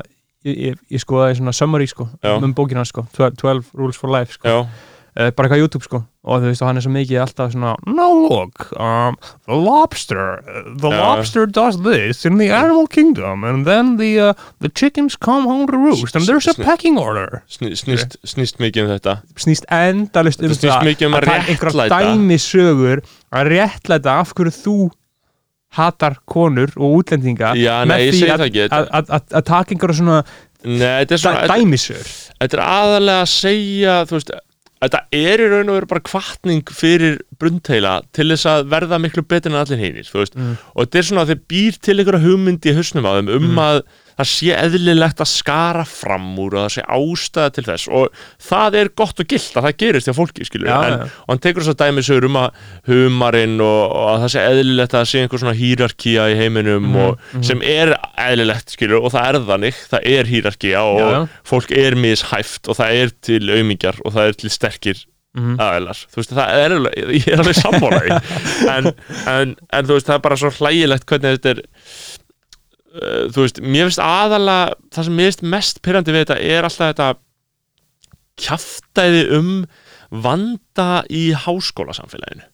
ég, 0.46 0.58
ég, 0.72 0.82
ég 0.96 1.02
skoðaði 1.04 1.40
svona 1.42 1.54
summary 1.58 1.88
sko 1.92 2.08
Já. 2.24 2.36
um 2.40 2.54
bókina 2.54 2.86
sko, 2.88 3.08
12, 3.18 3.36
12 3.42 3.72
rules 3.76 3.98
for 3.98 4.10
life 4.14 4.38
sko. 4.38 4.48
já, 4.48 4.60
uh, 4.66 5.32
bara 5.36 5.48
eitthvað 5.48 5.58
á 5.58 5.64
YouTube 5.64 5.84
sko 5.88 6.04
og 6.26 6.42
þú 6.42 6.50
veist 6.50 6.62
og 6.64 6.68
hann 6.72 6.78
er 6.80 6.82
svo 6.82 6.90
mikið 6.92 7.20
alltaf 7.22 7.52
svona 7.54 7.76
no 7.86 8.06
look, 8.26 8.64
um, 8.82 9.14
the 9.46 9.54
lobster 9.54 10.40
uh, 10.42 10.64
the 10.82 10.90
Já. 10.90 10.98
lobster 10.98 11.46
does 11.46 11.78
this 11.86 12.26
in 12.26 12.40
the 12.42 12.50
animal 12.50 12.88
kingdom 12.88 13.44
and 13.46 13.66
then 13.70 13.98
the, 13.98 14.10
uh, 14.20 14.34
the 14.60 14.70
chickens 14.74 15.16
come 15.16 15.46
home 15.46 15.68
to 15.70 15.78
roost 15.78 16.16
and 16.18 16.26
there's 16.26 16.48
a 16.50 16.54
Sni- 16.58 16.66
pecking 16.66 16.98
order 16.98 17.44
sný, 17.48 17.76
snýst, 17.78 18.18
snýst 18.26 18.58
mikið 18.60 18.88
um 18.88 18.94
þetta 18.98 19.18
snýst 19.38 19.70
endalist 19.70 20.42
um 20.42 20.50
Þetta 20.50 20.62
snýst 20.66 20.90
mikið 20.90 21.08
um 21.12 21.18
að 21.20 21.26
taka 21.30 21.46
einhverja 21.54 21.86
réttlæta. 21.86 22.02
dæmisögur 22.10 23.04
að 23.32 23.52
réttlæta 23.54 24.18
af 24.26 24.34
hverju 24.34 24.56
þú 24.66 24.78
hatar 25.78 26.18
konur 26.26 26.72
og 26.78 26.98
útlendinga 27.02 27.54
Já, 27.60 27.82
með 27.84 27.92
nei, 27.94 28.00
ég 28.08 28.14
því 28.16 28.20
að- 29.30 29.46
taka 29.52 29.76
einhverja 29.76 30.00
svona 30.02 30.20
svona, 31.22 31.42
þetta, 31.46 31.60
dæmisögur 31.60 32.12
þetta 32.42 32.58
er 32.58 32.64
aðalega 32.66 33.22
að 33.26 33.32
segja 33.36 33.96
þú 34.10 34.16
veist, 34.18 34.32
þetta 34.86 35.00
er 35.14 35.44
í 35.46 35.50
raun 35.52 35.70
og 35.70 35.78
veru 35.80 35.90
bara 35.92 36.06
kvartning 36.10 36.64
fyrir 36.74 37.20
brundteila 37.40 37.94
til 38.14 38.28
þess 38.34 38.46
að 38.50 38.66
verða 38.74 39.00
miklu 39.04 39.24
betur 39.28 39.54
en 39.54 39.60
allir 39.62 39.80
veist 40.24 40.36
Mm. 40.40 40.58
og 40.76 40.86
þetta 40.86 40.98
er 41.02 41.08
svona 41.10 41.22
að 41.26 41.32
þeir 41.34 41.44
býr 41.54 41.80
til 41.82 41.98
einhverja 42.02 42.26
hugmynd 42.26 42.66
í 42.66 42.76
hausnum 42.76 43.06
á 43.06 43.12
þeim 43.18 43.30
um 43.36 43.48
Mm. 43.52 43.62
að 43.68 43.82
það 44.16 44.28
sé 44.32 44.52
eðlilegt 44.56 45.22
að 45.24 45.30
skara 45.32 45.86
fram 45.88 46.28
úr 46.40 46.56
og 46.56 46.66
það 46.66 46.74
sé 46.76 46.84
ástæða 46.96 47.54
til 47.58 47.64
þess 47.68 47.88
og 48.00 48.20
það 48.50 48.78
er 48.82 48.90
gott 49.02 49.20
og 49.24 49.28
gilt 49.34 49.58
að 49.60 49.68
það 49.68 49.78
gerist 49.84 50.08
hjá 50.10 50.16
fólki, 50.18 50.46
skilur 50.48 50.70
Já, 50.72 50.78
en, 50.88 50.96
já. 51.06 51.10
og 51.26 51.34
hann 51.34 51.42
tekur 51.44 51.66
þess 51.66 51.74
að 51.76 51.82
dæmi 51.84 52.06
sögur 52.08 52.28
um 52.30 52.40
að 52.40 52.62
humarinn 52.90 53.58
og, 53.66 53.82
og 53.96 54.12
að 54.14 54.22
það 54.26 54.34
sé 54.36 54.46
eðlilegt 54.52 54.94
að 54.96 55.02
það 55.04 55.10
sé 55.12 55.24
einhver 55.26 55.44
svona 55.44 55.58
hýrarkía 55.60 56.28
í 56.32 56.38
heiminum 56.40 56.86
Mhm, 56.86 56.96
og 57.06 57.18
mhm. 57.34 57.44
sem 57.48 57.62
er 57.66 57.94
eðlilegt, 58.26 58.72
skilur, 58.76 59.02
og 59.06 59.12
það 59.16 59.28
er 59.32 59.40
þannig 59.50 59.82
það 59.92 60.08
er 60.16 60.30
hýrarkía 60.32 60.84
og 60.86 61.02
Já, 61.02 61.20
fólk 61.52 61.72
er 61.76 61.96
mishæft 62.00 62.70
og 62.72 62.80
það 62.80 63.00
er 63.04 63.14
til 63.26 63.44
aumingjar 63.56 64.00
og 64.06 64.16
það 64.16 64.32
er 64.32 64.40
til 64.44 64.54
sterkir 64.54 65.04
Mhm. 65.36 65.58
aðeinar, 65.60 66.00
þú 66.08 66.16
veist, 66.22 66.32
það 66.32 66.60
er 66.64 66.74
ég 67.12 67.26
er 67.28 67.42
alveg 67.44 67.58
sammála 67.60 67.98
því 68.06 68.20
en, 68.78 68.86
en, 69.28 69.50
en 69.76 69.88
þú 69.90 69.98
veist, 69.98 70.08
það 70.08 70.16
er 70.16 70.22
bara 70.24 70.38
svo 70.40 70.52
hlægilegt 70.62 71.04
hvernig 71.10 71.34
þetta 71.36 71.52
er 71.52 71.60
þú 72.96 73.44
veist, 73.46 73.62
mér 73.62 73.90
finnst 73.90 74.04
aðalega 74.04 74.74
það 74.96 75.08
sem 75.10 75.18
mér 75.20 75.30
finnst 75.32 75.46
mest 75.56 75.82
pyrrandi 75.86 76.16
við 76.16 76.26
þetta 76.26 76.40
er 76.42 76.68
alltaf 76.70 76.92
þetta 76.94 77.10
kjaftæði 78.46 79.24
um 79.38 79.54
vanda 80.26 80.90
í 81.12 81.30
háskólasamfélaginu. 81.46 82.46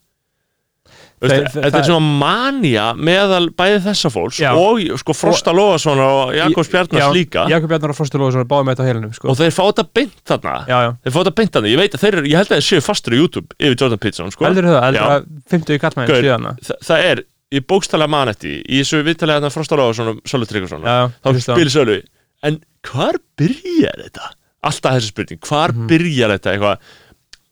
Þetta 1.21 1.61
er 1.61 1.69
það- 1.69 1.85
svona 1.85 2.17
manja 2.17 2.85
meðal 2.97 3.51
bæði 3.53 3.81
þessa 3.85 4.09
fólks 4.09 4.39
Já. 4.41 4.55
og 4.57 4.79
sko 4.97 5.13
Frosta 5.13 5.53
Lóðarsson 5.53 5.99
og 6.01 6.33
Jakobs 6.33 6.69
Bjarnars 6.73 7.13
líka. 7.13 7.43
Jakob 7.47 7.69
Bjarnar 7.69 7.93
og 7.93 7.95
Frosti 7.99 8.17
Lóðsson 8.17 8.47
báði 8.49 8.65
með 8.65 8.73
þetta 8.73 8.81
á 8.81 8.89
heilinum 8.89 9.13
sko. 9.13 9.29
og 9.29 9.37
þeir 9.37 9.53
fá 9.53 9.61
þetta 9.69 9.85
beint 9.93 10.17
þarna. 10.25 10.55
Já, 10.65 10.77
já, 10.81 10.89
þeir 11.05 11.13
fá 11.13 11.19
þetta 11.21 11.35
beint 11.35 11.51
þarna, 11.51 11.69
ég 11.69 11.77
veit 11.77 11.93
að 11.93 12.01
þeir 12.01 12.13
eru, 12.17 12.25
ég 12.25 12.37
held 12.41 12.49
að 12.49 12.57
þeir 12.57 12.67
séu 12.71 12.81
fastur 12.81 13.13
á 13.13 13.17
YouTube 13.21 13.47
yfir 13.59 13.77
Jordan 13.77 13.99
Peterson 14.01 14.31
sko. 14.31 14.45
heldur 14.45 14.63
það, 14.65 14.81
heldur 14.81 15.05
það 15.11 15.27
50 15.53 15.79
kallmæðin 15.85 16.25
síðan 16.25 16.57
Þa, 16.65 16.73
það 16.89 17.05
er, 17.11 17.23
ég 17.51 17.65
bókstala 17.67 18.07
manetti 18.07 18.57
í 18.63 18.79
þessu 18.81 19.01
viðtalið 19.03 19.37
þarna 19.39 19.51
Frosta 19.53 19.75
Lóðarsson 19.79 20.11
og 20.13 20.19
Sölvi 20.29 20.47
Tryggvason 20.49 20.85
já, 20.87 20.95
já, 20.95 21.07
þá 21.19 21.27
á. 21.27 21.31
spyrir 21.45 21.73
Sölvi 21.73 21.99
en 22.47 22.59
hvar 22.87 23.17
byrjar 23.37 24.03
þetta? 24.07 24.29
alltaf 24.63 24.93
þessi 24.99 25.09
spurning, 25.11 25.39
hvar 25.41 25.71
Mhm. 25.73 25.87
byrjar 25.89 26.29
þetta 26.37 26.51
eitthvað 26.53 26.77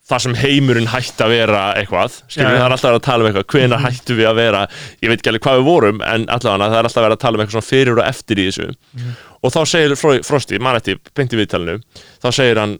það 0.10 0.22
sem 0.24 0.34
heimurinn 0.42 0.88
hætti 0.90 1.22
að 1.22 1.30
vera 1.30 1.60
eitthvað 1.78 2.16
skilur 2.30 2.50
Já, 2.50 2.54
já. 2.54 2.60
það 2.60 2.66
er 2.66 2.74
alltaf 2.74 2.90
verið 2.90 3.00
að 3.00 3.08
tala 3.10 3.24
um 3.24 3.30
eitthvað 3.30 3.50
hvenær 3.54 3.80
Mhm. 3.80 3.86
hættu 3.86 4.16
við 4.18 4.28
að 4.30 4.36
vera 4.36 4.62
ég 5.04 5.10
veit 5.10 5.20
ekki 5.20 5.30
alveg 5.30 5.42
hvað 5.46 5.58
við 5.60 5.66
vorum 5.70 6.02
en 6.02 6.26
allavega 6.28 6.70
það 6.70 6.80
er 6.80 6.88
alltaf 6.90 7.04
verið 7.06 7.18
að 7.18 7.24
tala 7.26 7.38
um 7.38 7.46
eitthvað 7.46 7.68
fyrir 7.70 7.98
og 8.00 8.06
eftir 8.10 8.36
í 8.38 8.46
þessu 8.50 8.68
Mhm. 8.96 9.12
og 9.44 9.52
þá 9.52 9.60
segir 9.68 9.96
Fro- 9.98 10.24
Frosti, 10.26 10.60
manetti, 10.60 10.96
beint 11.14 11.34
í 11.34 11.38
viðtalinu 11.38 11.82
þá 12.24 12.28
segir 12.34 12.58
hann 12.58 12.78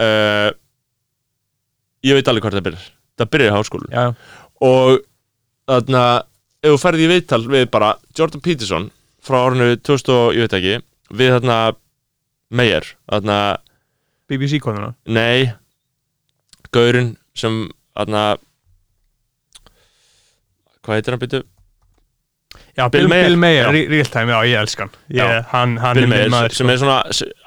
uh, 0.00 0.50
ég 2.04 2.14
veit 2.16 2.28
alveg 2.28 2.42
hvort 2.42 2.54
það 2.58 2.66
byrjar 2.68 2.86
það 3.20 3.30
byrjar 3.30 3.50
í 3.50 3.56
háskólu 3.56 4.14
og 4.60 5.00
þarna 5.68 6.04
ef 6.62 6.74
þú 6.74 6.78
ferði 6.82 7.06
í 7.06 7.10
viðtal 7.14 7.42
við 7.48 7.68
bara 7.72 7.94
Jordan 8.18 8.42
Peterson 8.44 8.90
frá 9.24 9.38
árinu 9.46 9.72
2000 9.80 10.14
og 10.16 10.34
ég 10.36 10.46
veit 10.46 10.56
ekki 10.58 10.74
við 11.20 11.34
þarna 11.38 11.58
Meyer 12.50 12.86
þarna, 13.10 13.38
BBC 14.30 14.58
konuna 14.62 14.92
nei 15.06 15.52
Gaurin 16.74 17.14
sem 17.34 17.64
þarna 17.96 18.24
hvað 20.84 20.96
heitir 20.98 21.14
hann 21.16 21.22
byrju? 21.24 21.42
já, 22.76 22.84
Bill 22.90 23.04
Bill, 23.04 23.08
Mayer. 23.10 23.26
Bill 23.28 23.36
Mayer, 23.38 23.64
Já. 23.66 23.72
Re- 23.74 23.88
real 23.92 24.08
time, 24.10 24.32
já, 24.32 24.38
ég 24.50 24.60
elska 24.60 24.86
hann 24.86 24.94
Já. 25.14 25.24
ég, 25.26 25.44
hann, 25.52 25.76
hann 25.82 25.94
Bill 25.98 26.04
er 26.06 26.10
Meyer 26.14 26.30
maður, 26.32 26.54
sem 26.56 26.66
sko. 26.66 26.72
er 26.72 26.80
svona 26.82 26.96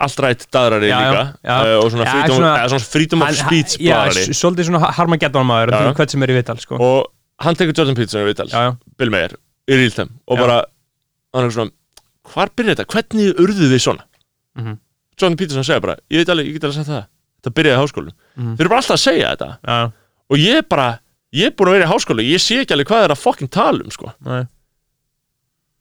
alltrætt 0.05 0.45
daðrari 0.53 0.89
líka 0.91 1.23
já. 1.43 1.57
uh, 1.57 1.73
og 1.81 1.89
svona 1.91 2.05
freedom, 2.11 2.37
svona- 2.37 2.53
eða 2.61 2.69
svona 2.73 2.87
freedom 2.93 3.25
of 3.27 3.35
speech 3.41 3.77
já, 3.83 3.97
svolítið 4.31 4.69
svona 4.69 4.91
Harmageddon 4.97 5.47
maður 5.49 5.75
hvert 5.97 6.11
sem 6.15 6.23
er 6.23 6.33
í 6.35 6.37
vital 6.39 6.59
sko. 6.61 6.77
og 6.79 7.11
hann 7.39 7.55
tekur 7.55 7.73
Jordan 7.77 7.95
Peterson 7.95 8.21
í 8.21 8.29
viðtal 8.29 8.49
já, 8.51 8.59
já, 8.69 8.71
Bill 8.97 9.09
Meyer 9.13 9.33
í 9.67 9.77
real 9.79 9.91
time 9.95 10.11
og 10.27 10.37
bara 10.37 10.59
hann 11.33 11.45
er 11.45 11.49
svona 11.55 11.71
hvar 12.33 12.49
byrjar 12.55 12.75
þetta? 12.77 12.85
Hvernig 12.93 13.39
urðu 13.41 13.69
við 13.73 13.81
svona? 13.83 14.03
Mhm. 14.57 14.77
Jordan 15.19 15.37
Peterson 15.37 15.63
segir 15.63 15.81
bara 15.81 15.97
ég 16.09 16.21
veit 16.23 16.29
alveg, 16.29 16.47
ég 16.47 16.53
get 16.53 16.63
alveg 16.63 16.75
sagt 16.79 16.89
það 16.89 17.05
þetta 17.43 17.53
byrjaði 17.57 17.77
í 17.77 17.81
háskólu 17.83 18.11
Mhm. 18.37 18.55
þeir 18.55 18.61
eru 18.65 18.69
bara 18.69 18.81
alltaf 18.81 18.97
að 18.97 19.03
segja 19.03 19.31
þetta 19.35 19.49
já, 19.67 19.91
og 20.29 20.37
ég 20.37 20.55
er 20.57 20.61
bara 20.69 20.99
ég 21.33 21.45
er 21.45 21.51
búin 21.51 21.67
að 21.69 21.77
vera 21.79 21.85
í 21.87 21.91
háskólu 21.93 22.23
ég 22.27 22.39
sé 22.41 22.59
ekki 22.61 22.73
alveg 22.77 22.87
hvað 22.87 23.03
er 23.07 23.13
að 23.15 23.21
fucking 23.23 23.49
tala 23.51 23.83
um 23.83 23.89
sko. 23.91 24.13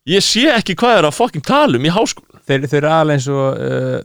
ég 0.09 0.23
sé 0.25 0.49
ekki 0.51 0.75
hvað 0.75 0.99
er 0.99 1.07
að 1.09 1.15
fucking 1.15 1.45
tala 1.47 1.79
um 1.79 1.85
í 1.87 1.93
háskólu 1.95 2.41
þeir, 2.49 2.67
þeir 2.67 2.81
eru 2.83 2.91
aðlega 2.91 3.19
eins 3.19 3.29
og 3.31 3.61
uh, 3.63 4.01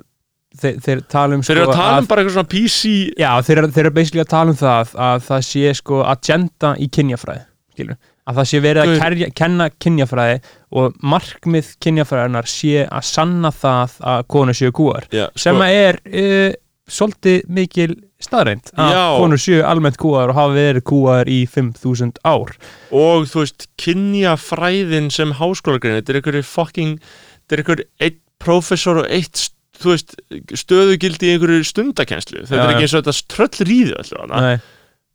þeir, 0.62 0.78
þeir 0.86 1.02
tala 1.12 1.36
um 1.38 1.44
þeir 1.46 1.58
eru 1.58 1.66
sko, 1.68 1.74
að 1.74 1.82
tala 1.82 2.02
um 2.04 2.10
bara 2.12 2.22
eitthvað 2.24 2.38
svona 2.38 2.52
PC 2.54 2.92
Já, 3.20 3.32
þeir, 3.48 3.58
eru- 3.64 3.72
þeir 3.76 3.86
eru 3.86 3.96
basically 3.98 4.24
að 4.24 4.32
tala 4.34 4.54
um 4.56 4.60
það 4.62 4.94
að 5.08 5.26
það 5.28 5.48
sé 5.52 5.74
sko 5.82 6.04
agenda 6.14 6.76
í 6.80 6.88
kynjafræði 6.98 7.44
skilur, 7.78 7.98
að 8.28 8.40
það 8.40 8.48
sé 8.52 8.62
verið 8.66 8.84
að 8.84 8.94
kerja, 9.04 9.32
kenna 9.38 9.70
kynjafræði 9.86 10.40
og 10.82 10.96
markmið 11.16 11.74
kynjafræðinar 11.84 12.50
sé 12.52 12.86
að 12.88 13.06
sanna 13.12 13.52
það 13.54 14.00
að 14.16 14.24
konur 14.34 14.58
séu 14.58 14.72
kúar 14.76 15.06
Já, 15.14 15.28
sem 15.36 15.56
sko, 15.56 15.68
að 15.68 15.78
er 15.84 16.00
uh, 16.08 16.58
svolítið 16.88 17.42
mikil 17.52 17.90
staðreind 18.24 18.72
að 18.80 18.94
Já. 18.96 19.04
konur 19.20 19.42
séu 19.44 19.60
almennt 19.68 19.98
kúar 20.02 20.32
og 20.32 20.38
hafa 20.40 20.54
verið 20.56 20.84
kúar 20.90 21.30
í 21.30 21.42
5000 21.54 22.16
ár. 22.26 22.56
Og 22.90 23.28
þú 23.30 23.44
veist 23.44 23.68
kynjafræðin 23.84 25.12
sem 25.14 25.34
háskólagrein 25.38 26.00
þetta 26.00 26.14
er 26.16 26.20
einhverju 26.22 26.48
fucking 26.48 26.96
þetta 27.04 27.54
er 27.58 27.62
einhver 27.64 27.84
eitt 28.08 28.18
prófessor 28.42 29.04
og 29.04 29.12
eitt 29.14 29.38
þú 29.82 29.94
veist, 29.94 30.16
stöðugildi 30.64 31.30
í 31.30 31.34
einhverju 31.36 31.66
stundakenslu 31.70 32.46
þetta 32.48 32.64
er 32.64 32.74
ekki 32.76 32.88
eins 32.88 32.96
og 32.98 33.04
þetta 33.06 33.28
tröll 33.36 33.68
ríðu 33.70 33.98
alltaf, 34.00 34.66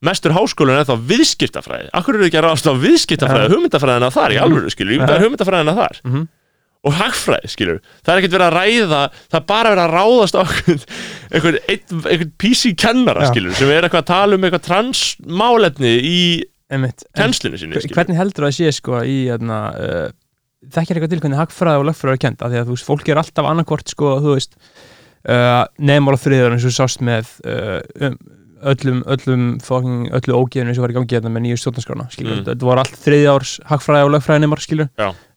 mestur 0.02 0.32
háskólinn 0.34 0.80
er 0.80 0.86
þá 0.88 0.96
viðskiptafræði. 1.12 1.88
Akkur 1.94 2.16
eru 2.18 2.26
ekki 2.26 2.38
að 2.40 2.46
ráðast 2.48 2.66
á 2.66 2.74
viðskiptafræði 2.74 3.52
hugmyndafræðina 3.54 4.08
þar 4.10 4.32
í 4.34 4.38
Mhm. 4.38 4.44
alvöru 4.46 4.70
skilur? 4.74 5.02
Það 5.06 5.16
er 5.16 5.24
hugmyndafræðina 5.26 5.74
þar. 5.78 6.00
Mhm. 6.04 6.28
og 6.84 6.92
hagfræði 6.98 7.46
skilur? 7.52 7.76
Það 8.02 8.10
er 8.12 8.18
ekkert 8.18 8.32
verið 8.34 8.48
að 8.48 8.56
ræða 8.58 9.02
það 9.30 9.36
er 9.38 9.44
bara 9.46 9.70
verið 9.70 9.84
að 9.84 9.92
ráðast 9.94 10.34
á 10.34 10.42
einhvern, 10.42 10.80
einhvern, 11.30 11.58
einhvern, 11.70 12.00
einhvern 12.10 12.32
PC 12.42 12.72
kennara 12.74 13.22
Já. 13.22 13.30
skilur 13.30 13.54
sem 13.54 13.70
er 13.70 13.82
eitthvað 13.86 14.02
að 14.02 14.08
tala 14.10 14.34
um 14.34 14.42
eitthvað 14.48 14.64
transmálefni 14.66 15.92
í 16.02 16.18
kennslinu 17.14 17.58
sinni 17.60 17.78
skilur. 17.78 17.94
hvernig 18.00 18.16
heldur 18.18 18.46
það 18.48 18.50
að 18.50 18.56
sé 18.58 18.72
sko 18.74 18.98
í 19.06 19.16
hérna, 19.30 19.60
uh, 19.78 20.10
þekkir 20.70 20.98
eitthvað 20.98 21.14
til 21.14 21.20
hvernig 21.24 21.40
hagfræði 21.40 21.82
og 21.82 21.88
lögfræði 21.88 22.18
er 22.18 22.22
kent 22.26 22.42
af 22.42 22.52
því 22.52 22.60
að 22.60 22.68
þú 22.68 22.76
veist, 22.76 22.88
fólk 22.88 23.10
er 23.10 23.20
alltaf 23.22 23.48
annarkvort 23.48 23.92
sko, 23.92 24.12
þú 24.22 24.36
veist 24.36 24.56
uh, 25.26 25.64
nefnmála 25.82 26.20
þriður 26.22 26.56
eins 26.56 26.68
og 26.68 26.76
sást 26.76 27.02
með 27.04 27.34
uh, 27.46 27.80
um, 28.08 28.18
öllum, 28.62 29.02
öllum 29.10 29.42
fucking, 29.64 30.08
öllu 30.14 30.38
ógeðinu 30.38 30.74
sem 30.74 30.82
var 30.84 30.92
í 30.94 30.96
gangi 30.96 31.16
hérna 31.18 31.30
með 31.34 31.44
nýju 31.48 31.58
stjórnarskrána 31.62 32.08
skilur, 32.12 32.38
Mm. 32.40 32.44
þetta 32.46 32.66
voru 32.68 32.78
allt 32.84 32.96
þriðjárs 33.04 33.52
hagfræði 33.70 34.06
og 34.06 34.10
lögfræði 34.14 34.40
nefnmar 34.44 34.62
skilur. 34.64 34.88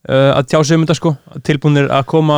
Uh, 0.06 0.38
að 0.38 0.44
tjá 0.52 0.60
sig 0.64 0.78
um 0.78 0.84
þetta 0.86 0.96
sko, 1.00 1.12
tilbúinir 1.42 1.88
að 1.90 2.04
koma 2.06 2.36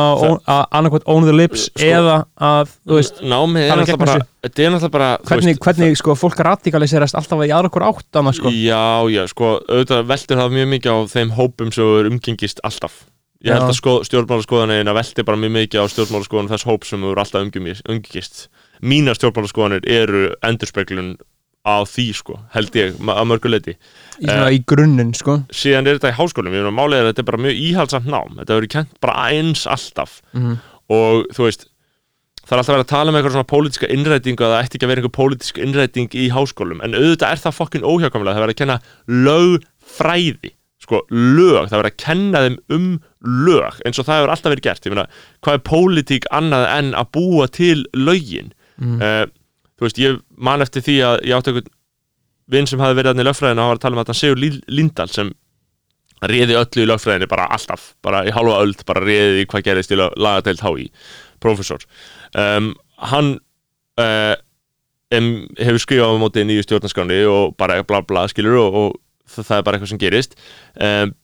að 0.48 0.62
annarkvort 0.72 1.02
own 1.04 1.26
the 1.28 1.34
lips 1.36 1.66
Sko- 1.68 1.84
eða 1.84 2.14
að, 2.40 2.70
þú 2.88 2.96
veist 2.96 3.20
námið 3.20 3.66
er 3.68 3.82
gegn 3.84 3.98
bara 4.00 4.14
þetta 4.46 4.62
er 4.64 4.70
náttúrulega 4.72 4.90
bara 4.94 5.08
hvernig, 5.28 5.58
hvernig 5.60 5.98
sko, 6.00 6.14
fólk 6.16 6.40
radikaliserast 6.48 7.14
alltaf 7.20 7.44
í 7.44 7.52
aðra 7.52 7.68
hvort 7.68 7.84
átt 7.90 8.16
annars 8.22 8.40
sko. 8.40 8.48
Já, 8.48 9.04
já, 9.12 9.26
sko, 9.28 9.60
auðvitað 9.68 10.08
veldur 10.08 10.40
það 10.40 10.56
mjög 10.56 10.68
mikið 10.72 10.96
á 10.96 10.98
þeim 11.12 11.30
hópum 11.36 11.70
sem 11.76 11.84
þú 11.84 12.00
er 12.00 12.08
umgengist 12.08 12.60
alltaf. 12.64 13.04
Ég 13.44 13.52
held 13.52 13.68
Já. 13.68 13.70
að 13.70 13.76
sko, 13.78 13.92
stjórnmálaskoðanina 14.08 14.94
veldi 14.96 15.22
bara 15.28 15.36
mjög 15.38 15.52
mikið 15.60 15.78
á 15.78 15.86
stjórnmálaskoðan 15.92 16.48
þess 16.50 16.64
hóp 16.66 16.84
sem 16.88 17.04
eru 17.04 17.20
alltaf 17.20 17.44
umgengist, 17.44 18.48
Mínar 18.80 19.18
stjórnmálaskoðanir 19.18 19.88
eru 19.88 20.28
endurspeglun 20.46 21.16
á 21.68 21.84
því, 21.84 22.06
sko, 22.16 22.38
held 22.54 22.76
ég, 22.78 22.94
að 22.96 23.26
mörgu 23.28 23.50
leiti 23.50 23.74
í, 23.74 24.24
svona, 24.24 24.48
í 24.54 24.62
grunninn 24.64 25.10
sko. 25.16 25.40
Síðan 25.52 25.90
er 25.90 25.98
þetta 25.98 26.14
í 26.14 26.18
háskólum, 26.20 26.54
ég 26.54 26.64
er 26.64 26.70
að 26.70 27.10
þetta 27.10 27.22
er 27.24 27.28
bara 27.28 27.42
mjög 27.44 27.62
íhaldsamt 27.66 28.08
nám. 28.08 28.38
Þetta 28.38 28.56
verður 28.56 28.72
kent 28.72 28.94
bara 29.04 29.26
eins 29.34 29.66
alltaf. 29.68 30.20
Mm 30.32 30.56
og 30.92 31.28
þú 31.36 31.48
veist 31.48 31.66
það 32.48 32.54
er 32.54 32.60
alltaf 32.62 32.74
verið 32.74 32.86
að 32.86 32.92
tala 32.92 33.12
um 33.12 33.18
eitthvað 33.18 33.34
svona 33.34 33.50
pólitíska 33.52 33.90
innrætingu 33.92 34.44
að 34.44 34.54
það 34.54 34.62
ætti 34.62 34.78
ekki 34.78 34.86
að 34.86 34.92
vera 34.92 35.02
einhver 35.02 35.16
pólitísk 35.18 35.58
innræting 35.60 36.14
í 36.16 36.28
háskólum. 36.32 36.80
En 36.84 36.96
auðvitað 36.96 37.34
er 37.34 37.42
það 37.42 37.58
fokkin 37.58 37.84
óhjákamlega 37.84 38.36
það 38.38 38.44
verið 38.46 38.56
að 38.56 38.62
kenna 38.62 38.78
lögfræði 39.26 40.52
sko, 40.78 41.02
lög, 41.12 41.68
það 41.68 41.80
verið 41.82 41.90
að 41.90 42.00
kenna 42.00 42.42
þeim 42.46 42.58
um 42.72 42.86
lög, 43.44 43.80
eins 43.84 43.98
og 44.00 44.06
það 44.08 44.20
hefur 44.20 44.32
alltaf 44.32 44.52
verið 44.54 44.68
gert. 44.68 44.86
Ég 44.86 44.94
meina, 44.94 45.08
hvað 45.44 45.58
er 45.58 45.64
pólitík 45.66 46.28
annað 46.38 46.68
en 46.78 46.92
að 46.96 47.10
búa 47.18 47.48
til 47.52 47.82
lögin 47.92 48.54
Mm. 48.78 49.02
uh, 49.02 49.26
þú 49.78 49.86
veist, 49.86 50.00
ég 50.02 50.22
man 50.38 50.62
eftir 50.62 50.84
því 50.86 50.96
að 51.06 51.20
ég 51.26 51.36
átti 51.38 51.52
einhvern 51.52 51.74
vinn 52.48 52.68
sem 52.70 52.80
hafi 52.80 52.96
verið 52.96 53.12
þannig 53.12 53.26
í 53.26 53.28
lögfræðinu 53.28 53.60
og 53.60 53.64
hann 53.64 53.72
var 53.72 53.78
að 53.78 53.84
tala 53.84 53.96
um 53.96 54.02
að 54.02 54.10
hann 54.12 54.18
Sigur 54.18 54.42
Líndal 54.72 55.08
sem 55.12 55.32
réði 56.26 56.56
öllu 56.58 56.82
í 56.82 56.88
lögfræðinu 56.88 57.28
bara 57.30 57.46
alltaf, 57.54 57.92
bara 58.02 58.24
í 58.26 58.34
halva 58.34 58.58
öld 58.64 58.82
bara 58.88 59.04
réði 59.04 59.46
hvað 59.50 59.66
gerist 59.68 59.94
í 59.94 59.98
lagadeild 59.98 60.62
HÍ 60.64 60.88
professor 61.42 61.84
um, 62.34 62.72
hann 63.12 63.36
uh, 64.00 64.34
em, 65.14 65.46
hefur 65.60 65.84
skrifað 65.84 66.16
á 66.18 66.22
móti 66.22 66.46
nýju 66.46 66.66
stjórnarskráni 66.66 67.20
og 67.30 67.54
bara 67.60 67.80
bla 67.86 68.02
bla 68.06 68.26
skilur 68.30 68.58
og, 68.64 68.78
og 68.82 68.96
það, 69.30 69.58
er 69.60 69.66
bara 69.66 69.78
eitthvað 69.78 69.92
sem 69.92 70.02
gerist 70.02 70.38
um, 70.74 71.14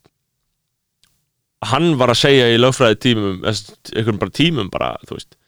hann 1.64 1.94
var 1.98 2.12
að 2.12 2.20
segja 2.20 2.52
í 2.52 2.60
lögfræði 2.60 3.00
tímum 3.08 3.40
einhverjum 3.48 4.20
bara 4.20 4.36
tímum 4.38 4.70
bara, 4.70 4.92
þú 5.08 5.18
veist 5.18 5.38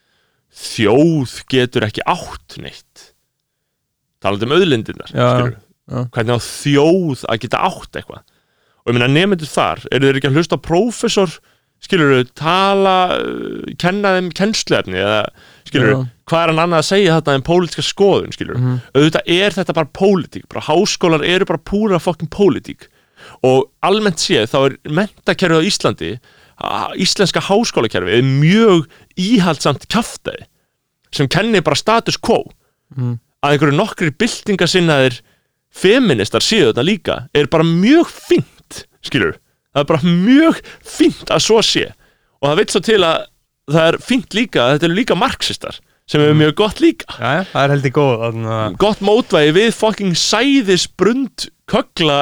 þjóð 0.53 1.35
getur 1.51 1.85
ekki 1.87 2.05
átt 2.09 2.57
neitt 2.63 3.11
talandi 4.23 4.47
um 4.47 4.55
auðlindirnar 4.57 5.11
Já, 5.13 5.27
já. 5.51 6.07
hvernig 6.15 6.33
á 6.33 6.39
þjóð 6.41 7.25
að 7.29 7.41
geta 7.43 7.61
átt 7.67 7.99
eitthvað 7.99 8.23
og 8.87 8.89
ég 8.93 8.97
meina 8.97 9.11
nefnendur 9.11 9.51
þar 9.51 9.83
eru 9.91 10.07
þeir 10.09 10.19
ekki 10.21 10.29
að 10.31 10.39
hlusta 10.39 10.57
á 10.57 10.65
prófessor 10.67 11.37
skilur 11.83 12.23
tala, 12.33 12.93
uh, 13.21 13.73
kenna 13.77 14.15
þeim 14.15 14.31
kennsluefni 14.33 14.97
eða 14.97 15.19
skilur 15.67 15.91
Já. 15.91 15.97
hvað 16.31 16.41
er 16.41 16.51
hann 16.53 16.61
annað 16.63 16.81
að 16.81 16.87
segja 16.89 17.17
þetta 17.19 17.35
en 17.37 17.45
pólitíska 17.45 17.85
skoðun 17.85 18.33
skilur 18.33 18.57
Mhm. 18.57 18.79
auðvitað 18.97 19.29
er 19.37 19.51
þetta 19.59 19.75
bara 19.77 19.91
pólitík 19.93 20.47
bara 20.49 20.65
háskólar 20.65 21.23
eru 21.27 21.45
bara 21.45 21.61
púra 21.61 21.99
fokkin 22.01 22.31
pólitík 22.33 22.87
og 23.45 23.67
almennt 23.85 24.17
séð 24.17 24.49
þá 24.49 24.57
er 24.65 24.77
mentakerfið 24.89 25.61
á 25.61 25.67
Íslandi 25.69 26.11
íslenska 26.97 27.43
háskólakerfið 27.47 28.19
er 28.19 28.27
mjög 28.27 28.85
íhaldsamt 29.19 29.87
kjaftaði 29.91 30.47
sem 31.13 31.29
kennir 31.31 31.63
bara 31.65 31.77
status 31.77 32.17
quo. 32.19 32.43
Mm. 32.95 33.17
að 33.43 33.53
einhverju 33.53 33.75
nokkri 33.75 34.11
byltingasinnaðir 34.15 35.17
feministar 35.75 36.43
séu 36.43 36.69
þetta 36.69 36.85
líka 36.87 37.17
er 37.35 37.49
bara 37.51 37.65
mjög 37.67 38.07
fínt 38.09 38.85
skilur, 39.05 39.35
það 39.75 39.83
er 39.83 39.89
bara 39.91 40.13
mjög 40.23 40.61
fínt 40.81 41.33
að 41.33 41.43
svo 41.43 41.59
sé. 41.65 41.89
Og 42.41 42.49
það 42.49 42.61
veit 42.61 42.73
svo 42.73 42.81
til 42.87 43.01
að 43.03 43.27
það 43.67 43.89
er 43.91 43.99
fínt 44.07 44.37
líka 44.37 44.63
að 44.63 44.73
þetta 44.73 44.89
eru 44.89 44.97
líka 45.01 45.19
marxistar 45.19 45.79
sem 46.07 46.23
er 46.23 46.35
mjög 46.39 46.55
gott 46.61 46.79
líka. 46.79 47.11
Já, 47.19 47.31
já, 47.35 47.43
það 47.51 47.63
er 47.63 47.73
heldur 47.75 47.95
góð 47.97 48.25
að 48.29 48.79
gott 48.79 49.03
mótvægi 49.03 49.55
við 49.57 49.69
fucking 49.75 50.17
sæðisbrund 50.17 51.49
kögla 51.67 52.19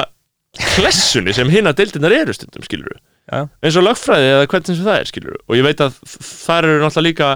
klessunni 0.74 1.34
sem 1.36 1.50
hinna 1.52 1.74
deildinar 1.76 2.14
eru 2.16 2.34
stundum 2.34 2.66
skilur 2.66 2.96
Já. 2.96 3.02
Eins 3.32 3.76
og 3.76 3.82
lögfræði 3.86 4.26
eða 4.32 4.46
hvernig 4.52 4.76
sem 4.76 4.84
það 4.86 4.98
er 5.00 5.08
skilur 5.10 5.36
og 5.48 5.56
ég 5.58 5.64
veit 5.66 5.80
að 5.82 5.96
það 6.06 6.58
eru 6.62 6.76
náttúrulega 6.84 7.06
líka 7.08 7.30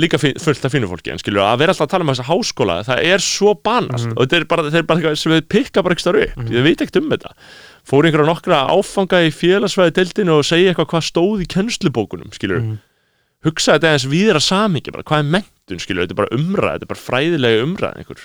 líka 0.00 0.18
fullt 0.22 0.64
af 0.64 0.70
fínu 0.72 0.86
fólki 0.88 1.10
en 1.10 1.18
skilur 1.18 1.42
að 1.42 1.58
vera 1.64 1.72
alltaf 1.74 1.88
að 1.88 1.92
tala 1.92 2.04
um 2.06 2.10
þessa 2.12 2.28
háskóla 2.30 2.76
það 2.86 3.00
er 3.10 3.18
svo 3.24 3.54
banast 3.58 4.06
Mhm. 4.06 4.14
og 4.16 4.22
þetta 4.28 4.36
er 4.38 4.44
bara, 4.46 4.62
þetta 4.70 4.78
er 4.78 4.86
bara 4.86 5.00
eitthvað 5.00 5.18
sem 5.18 5.32
við 5.32 5.48
pikka 5.50 5.82
bara 5.82 5.94
ekki 5.96 6.04
starf 6.06 6.22
upp 6.38 6.50
ég 6.54 6.62
veit 6.62 6.78
ekkert 6.80 6.96
um 7.02 7.10
þetta. 7.10 7.32
Fór 7.90 8.04
einhverja 8.06 8.28
nokkra 8.30 8.60
áfanga 8.70 9.18
í 9.26 9.32
félagsfræði 9.34 9.92
deildinu 9.98 10.38
og 10.38 10.44
segja 10.46 10.70
eitthvað 10.72 10.90
hvað 10.94 11.08
stóð 11.10 11.42
í 11.42 11.48
kennslubókunum 11.50 12.30
skilur 12.32 12.60
Mhm. 12.62 12.78
hugsa 13.44 13.74
þetta 13.78 13.90
eins 13.92 14.06
viðra 14.06 14.40
samingi 14.40 14.92
bara 14.92 15.02
hvað 15.02 15.18
er 15.18 15.30
mentun 15.34 15.80
skilur 15.82 16.06
þetta 16.06 16.14
er 16.14 16.22
bara 16.22 16.36
umræð 16.38 16.72
þetta 16.78 16.86
er 16.86 16.92
bara 16.94 17.06
fræðilega 17.08 17.64
umræð 17.66 17.96
einhver. 17.98 18.22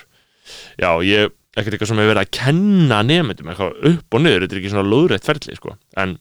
Já 0.78 0.90
ég 1.02 1.30
ekkert 1.56 1.72
eitthvað 1.74 1.88
sem 1.88 1.96
hefur 1.98 2.14
verið 2.14 2.24
að 2.24 2.30
kenna 2.30 3.02
nefndum 3.02 3.50
eitthvað 3.50 3.84
upp 3.90 4.14
og 4.14 4.20
niður 4.22 4.40
þetta 4.46 4.52
er 4.54 4.60
ekki 4.62 4.70
svona 4.70 4.90
lóðrætt 4.92 5.24
ferli 5.26 5.56
sko. 5.56 5.76
En 5.96 6.18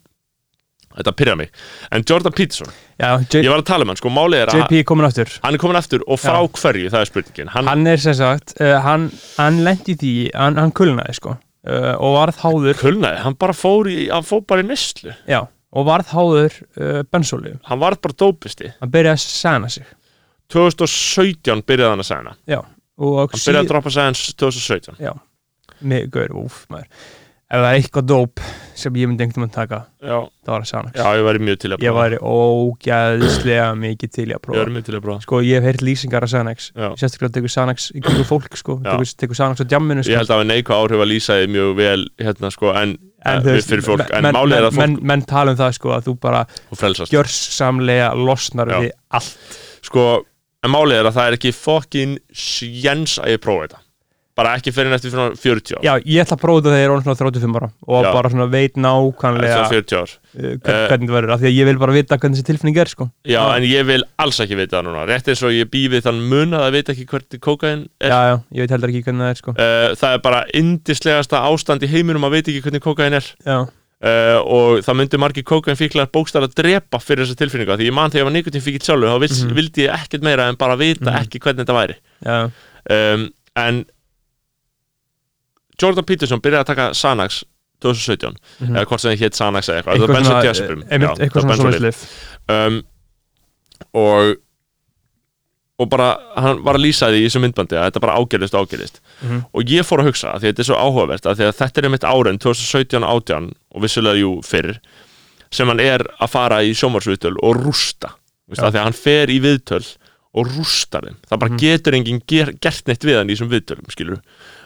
þetta 0.99 1.13
pyrja 1.19 1.36
mig. 1.39 1.51
En 1.91 2.05
Jordan 2.08 2.36
Peterson 2.36 2.69
já, 2.71 3.10
J 3.29 3.41
ég 3.43 3.51
var 3.51 3.62
að 3.62 3.67
tala 3.69 3.86
um 3.86 3.91
hann 3.91 3.99
sko 3.99 4.12
málið 4.13 4.43
er 4.43 4.51
að 4.51 4.62
JP 4.62 4.79
er 4.79 4.86
komin 4.91 5.08
aftur. 5.08 5.34
Hann 5.43 5.58
er 5.58 5.62
komin 5.62 5.79
aftur 5.79 6.05
og 6.08 6.21
frá 6.21 6.38
hverju 6.45 6.91
það 6.93 7.01
er 7.01 7.12
spurningin. 7.12 7.51
Hann, 7.55 7.71
hann 7.71 7.89
er 7.91 8.01
sem 8.03 8.15
sagt 8.17 8.55
uh, 8.60 8.77
hann, 8.86 9.10
hann 9.39 9.60
lendi 9.65 9.95
í 9.95 9.99
því, 10.01 10.13
hann, 10.36 10.62
hann 10.62 10.73
kulnaði 10.75 11.17
sko 11.19 11.36
uh, 11.36 11.91
og 11.97 12.15
varð 12.19 12.39
háður 12.43 12.79
kulnaði, 12.79 13.19
hann 13.25 13.38
bara 13.41 13.58
fór 13.58 13.91
í 13.91 13.99
hann 14.12 14.25
fór 14.27 14.45
bara 14.47 14.63
í 14.65 14.69
nyslu 14.69 15.13
já, 15.29 15.41
og 15.75 15.89
varð 15.89 16.13
háður 16.15 16.58
uh, 16.79 17.01
bensólium 17.12 17.60
hann 17.67 17.84
var 17.84 17.99
bara 18.01 18.17
dópisti. 18.25 18.71
Hann 18.79 18.93
byrjaði 18.93 19.19
að 19.19 19.27
sæna 19.27 19.71
sig. 19.73 19.91
2017 20.53 21.65
byrjaði 21.65 21.95
hann 21.95 22.05
að 22.05 22.10
segja 22.12 22.23
hann 22.23 22.41
já, 22.55 22.62
og 23.01 23.21
hann 23.23 23.36
byrjaði 23.36 23.63
að 23.63 23.71
droppa 23.73 23.93
segja 23.93 24.10
hans 24.12 24.25
2017 24.38 25.03
já, 25.03 25.13
með 25.84 26.10
gaur, 26.13 26.36
úf, 26.45 26.63
maður 26.71 26.89
ef 27.45 27.62
það 27.62 27.67
er 27.69 27.75
eitthvað 27.77 28.05
dóp 28.10 28.41
sem 28.75 28.95
ég 28.97 29.08
myndi 29.10 29.23
einhvern 29.23 29.45
veginn 29.45 29.53
taka 29.53 29.77
já, 30.01 30.15
það 30.25 30.51
var 30.51 30.63
að 30.63 30.69
sæna 30.71 30.91
já 30.97 31.05
ég 31.19 31.25
væri 31.27 31.41
mjög 31.45 31.60
til 31.62 31.69
að 31.69 31.84
ég 31.86 31.93
prófa. 31.93 32.01
væri 32.01 32.17
ógæðislega 32.31 33.67
mikið 33.81 34.13
til 34.15 34.25
að 34.25 34.34
ég 34.34 34.41
prófa 34.47 34.63
væri 34.63 34.73
mjög 34.75 34.88
til 34.88 34.95
að 34.97 35.03
prófa. 35.05 35.25
Sko 35.25 35.41
ég 35.45 35.60
hef 35.60 35.67
heyrt 35.69 35.84
lýsingar 35.86 36.25
af 36.25 36.31
Xanax. 36.34 36.69
Sérstaklega 36.99 37.36
tekur 37.38 37.53
Xanax 37.53 37.88
í 37.93 38.03
kringu 38.03 38.25
fólk 38.31 38.58
sko. 38.60 38.77
Tekur, 38.81 39.38
Xanax 39.38 39.62
á 39.62 39.65
djamminu 39.69 40.01
ég 40.01 40.10
sko. 40.10 40.17
held 40.23 40.34
að 40.34 40.41
það 40.41 40.49
neikvæð 40.51 40.81
áhrif 40.81 41.05
að 41.05 41.12
lýsa 41.13 41.39
þið 41.39 41.53
mjög 41.55 41.71
vel 41.79 42.08
hérna 42.25 42.53
sko 42.58 42.73
en, 42.81 42.97
en, 43.21 43.45
veist, 43.45 43.71
fyrir 43.71 43.86
fólk, 43.86 44.05
en 44.10 44.29
málið 44.31 44.58
er 44.58 44.69
að 44.71 44.75
fólk 44.75 44.84
menn, 44.84 44.99
menn 45.13 45.25
tala 45.29 45.53
um 45.53 45.62
það 45.62 45.77
sko 45.77 45.95
að 45.95 46.10
þú 46.10 46.17
bara 46.25 46.43
gjörsamlega 47.13 48.12
losnar 48.17 48.73
við 48.73 48.91
allt. 49.13 49.58
Sko, 49.86 50.10
en 50.65 50.73
málið 50.73 51.03
er 51.03 51.12
að 51.12 51.19
það 51.19 51.31
er 51.31 51.39
ekki 51.39 51.55
fokkin 51.55 52.19
sjens 52.34 53.19
að 53.21 53.36
ég 53.38 53.43
prófa 53.45 53.67
þetta 53.67 53.85
bara 54.36 54.56
ekki 54.60 54.71
fyrir 54.76 54.91
næstu 54.91 55.08
svona 55.13 55.32
40 55.39 55.78
ár. 55.78 55.84
Já 55.86 55.93
ég 56.04 56.19
ætla 56.26 56.36
að 56.36 56.41
prófa 56.41 56.60
þetta 56.60 56.71
þegar 56.76 56.82
ég 56.84 56.95
er 56.95 57.04
svona 57.06 57.19
35 57.21 57.56
ára 57.60 57.69
og 57.88 58.04
Já. 58.04 58.12
bara 58.13 58.30
svona 58.34 58.48
veit 58.52 58.74
nákvæmlega 58.76 59.54
Svona 59.56 59.69
uh, 59.69 59.76
40 59.76 59.95
ár 60.02 60.12
hvern, 60.36 60.60
Eh. 60.65 60.88
hvernig 60.89 61.08
það 61.08 61.15
verður 61.15 61.32
af 61.36 61.39
því 61.39 61.48
að 61.48 61.56
ég 61.56 61.65
vil 61.69 61.78
bara 61.80 61.93
vita 61.95 62.17
hvernig 62.19 62.36
þessi 62.36 62.48
tilfinning 62.50 62.78
er 62.84 62.91
sko. 62.91 63.08
Já, 63.24 63.41
en 63.56 63.63
ég 63.63 63.86
vil 63.88 64.04
alls 64.19 64.39
ekki 64.43 64.58
vita 64.60 64.76
það 64.82 64.89
núna. 64.89 65.06
Rétt 65.08 65.30
eins 65.32 65.43
og 65.48 65.54
ég 65.56 65.69
býði 65.71 66.02
þann 66.04 66.19
mun 66.28 66.52
að 66.52 66.65
það 66.65 66.76
veit 66.76 66.91
ekki 66.91 67.06
hvernig 67.13 67.39
kókain 67.48 67.86
er. 68.04 68.10
Já 68.12 68.19
já 68.28 68.36
ég 68.52 68.60
veit 68.65 68.74
heldur 68.76 68.91
ekki 68.91 69.04
hvernig 69.08 69.24
það 69.24 69.32
er 69.32 69.39
sko. 69.39 69.56
Uh, 69.56 69.95
Það 69.95 70.13
er 70.17 70.21
bara 70.28 70.43
indislegasta 70.60 71.39
ástand 71.48 71.84
í 71.88 71.91
heiminum 71.95 72.28
að 72.28 72.36
veit 72.36 72.48
ekki 72.52 72.62
hvernig 72.67 72.84
kókain 72.84 73.15
er. 73.15 73.32
Já. 73.48 73.58
Uh, 74.06 74.38
og 74.43 74.84
það 74.84 74.98
myndi 75.00 75.17
margir 75.24 75.45
kókain 75.48 75.80
fíklar 75.80 76.12
bókstar 76.12 76.43
að 76.43 76.58
drepa 76.60 77.00
fyrir 77.00 77.24
þessa 77.24 77.39
tilfinningu 77.39 77.78
því 77.80 77.88
ég 77.88 77.95
man 77.95 78.12
þegar 78.12 78.26
ég 78.26 78.28
var 78.28 78.36
nikotin 78.36 78.62
fíkill 78.67 78.84
sjálfur 78.84 79.08
þá 79.15 79.19
vil, 79.24 79.32
Mhm. 79.32 79.56
vildi 79.56 79.86
ég 79.88 79.95
ekkert 79.95 80.21
meira 80.28 80.50
en 80.52 80.56
bara 80.60 80.76
vita 80.76 81.08
Mhm. 81.10 81.24
ekki 81.24 81.39
hvernig 81.39 81.63
þetta 81.63 81.80
væri. 81.80 81.95
Já. 82.26 82.52
Um, 82.91 83.30
En 83.56 83.86
Jordan 85.82 86.08
Peterson 86.08 86.42
byrjaði 86.42 86.64
að 86.64 86.72
taka 86.72 86.88
Xanax 86.94 87.44
2017 87.84 88.36
mhm. 88.60 88.76
eða 88.76 88.86
hvort 88.90 89.04
sem 89.04 89.12
það 89.12 89.24
hétt 89.26 89.40
Xanax 89.40 89.70
eða 89.70 89.78
eitthvað, 89.82 89.96
eitthvað 90.00 90.26
svona 90.26 90.42
eh, 90.46 91.06
eitthvað 91.26 91.50
var 91.50 91.62
svona 91.62 91.78
svona 91.78 92.68
um, 92.68 92.82
og 93.94 94.36
og 95.76 95.90
bara, 95.92 96.14
hann 96.40 96.62
var 96.64 96.78
að 96.78 96.86
lýsa 96.86 97.10
því 97.12 97.18
í 97.20 97.26
þessu 97.28 97.42
myndbandi 97.44 97.76
að 97.76 97.90
þetta 97.90 98.02
bara 98.06 98.14
ágerðist 98.16 98.54
og 98.56 98.64
ágerðist 98.64 99.02
Mhm. 99.22 99.42
og 99.52 99.74
ég 99.74 99.84
fór 99.84 100.00
að 100.00 100.08
hugsa, 100.08 100.30
að 100.32 100.40
því 100.40 100.48
að 100.48 100.52
þetta 100.54 100.64
er 100.64 100.70
svo 100.70 100.78
áhugavert 100.80 101.26
að 101.26 101.42
að 101.44 101.58
þetta 101.60 101.82
er 101.82 101.88
einmitt 101.90 102.08
áren 102.08 102.40
2017 102.40 103.04
átján 103.04 103.50
og 103.76 103.82
vissulega 103.84 104.22
jú 104.22 104.32
fyrr 104.42 104.80
sem 105.52 105.68
hann 105.68 105.80
er 105.84 106.06
að 106.20 106.30
fara 106.32 106.62
í 106.64 106.72
sjómarsviðtöl 106.72 107.36
og 107.44 107.60
rústa, 107.60 108.16
Já. 108.48 108.64
að 108.64 108.72
því 108.72 108.80
að 108.80 108.84
hann 108.88 109.00
fer 109.04 109.28
í 109.28 109.40
viðtöl 109.44 109.84
og 110.36 110.48
rústar 110.56 111.04
þeim 111.10 111.18
það 111.28 111.40
bara 111.40 111.52
Mhm. 111.52 111.60
getur 111.60 111.94
enginn 111.94 112.22
ger, 112.28 112.54
gert 112.54 112.88
neitt 112.88 113.04
við 113.04 113.18
hann 113.18 113.30
í 113.30 113.36
þessum 113.36 113.52
viðtölum, 113.52 113.92
skilur 113.92 114.22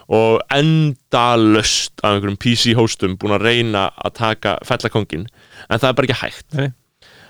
og 0.10 0.41
endalöst 0.56 2.02
af 2.02 2.15
einhverjum 2.15 2.39
PC 2.41 2.74
hóstum 2.78 3.15
búin 3.22 3.36
að 3.38 3.45
reyna 3.45 3.88
að 4.02 4.15
taka 4.17 4.56
fellakongin, 4.65 5.28
en 5.69 5.82
það 5.82 5.89
er 5.91 5.98
bara 6.00 6.10
ekki 6.10 6.19
hægt. 6.24 6.60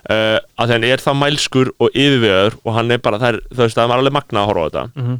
Uh, 0.09 0.39
að 0.55 0.69
því 0.69 0.75
hann 0.77 0.87
er 0.87 1.03
það 1.03 1.19
mælskur 1.19 1.73
og 1.75 1.91
yfirvegaður 1.91 2.55
og 2.63 2.73
hann 2.77 2.95
er 2.95 3.01
bara, 3.03 3.19
það 3.19 3.33
er, 3.33 3.39
þú 3.51 3.61
veist, 3.65 3.75
það 3.75 3.83
er 3.91 3.95
alveg 3.97 4.15
magna 4.15 4.41
að 4.41 4.49
horfa 4.53 4.63
á 4.63 4.67
þetta. 4.69 4.85
Mhm. 4.95 5.19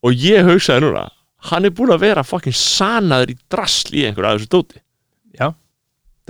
og 0.00 0.14
ég 0.16 0.46
hugsaði 0.48 0.80
núna 0.86 1.08
hann 1.50 1.64
er 1.64 1.72
búin 1.76 1.92
að 1.92 2.02
vera 2.04 2.24
fucking 2.24 2.56
sanaður 2.56 3.34
í 3.34 3.36
drasl 3.52 3.94
í 3.94 4.04
einhverju 4.08 4.28
að 4.28 4.40
þessu 4.40 4.50
dóti. 4.52 4.80
Já 5.38 5.52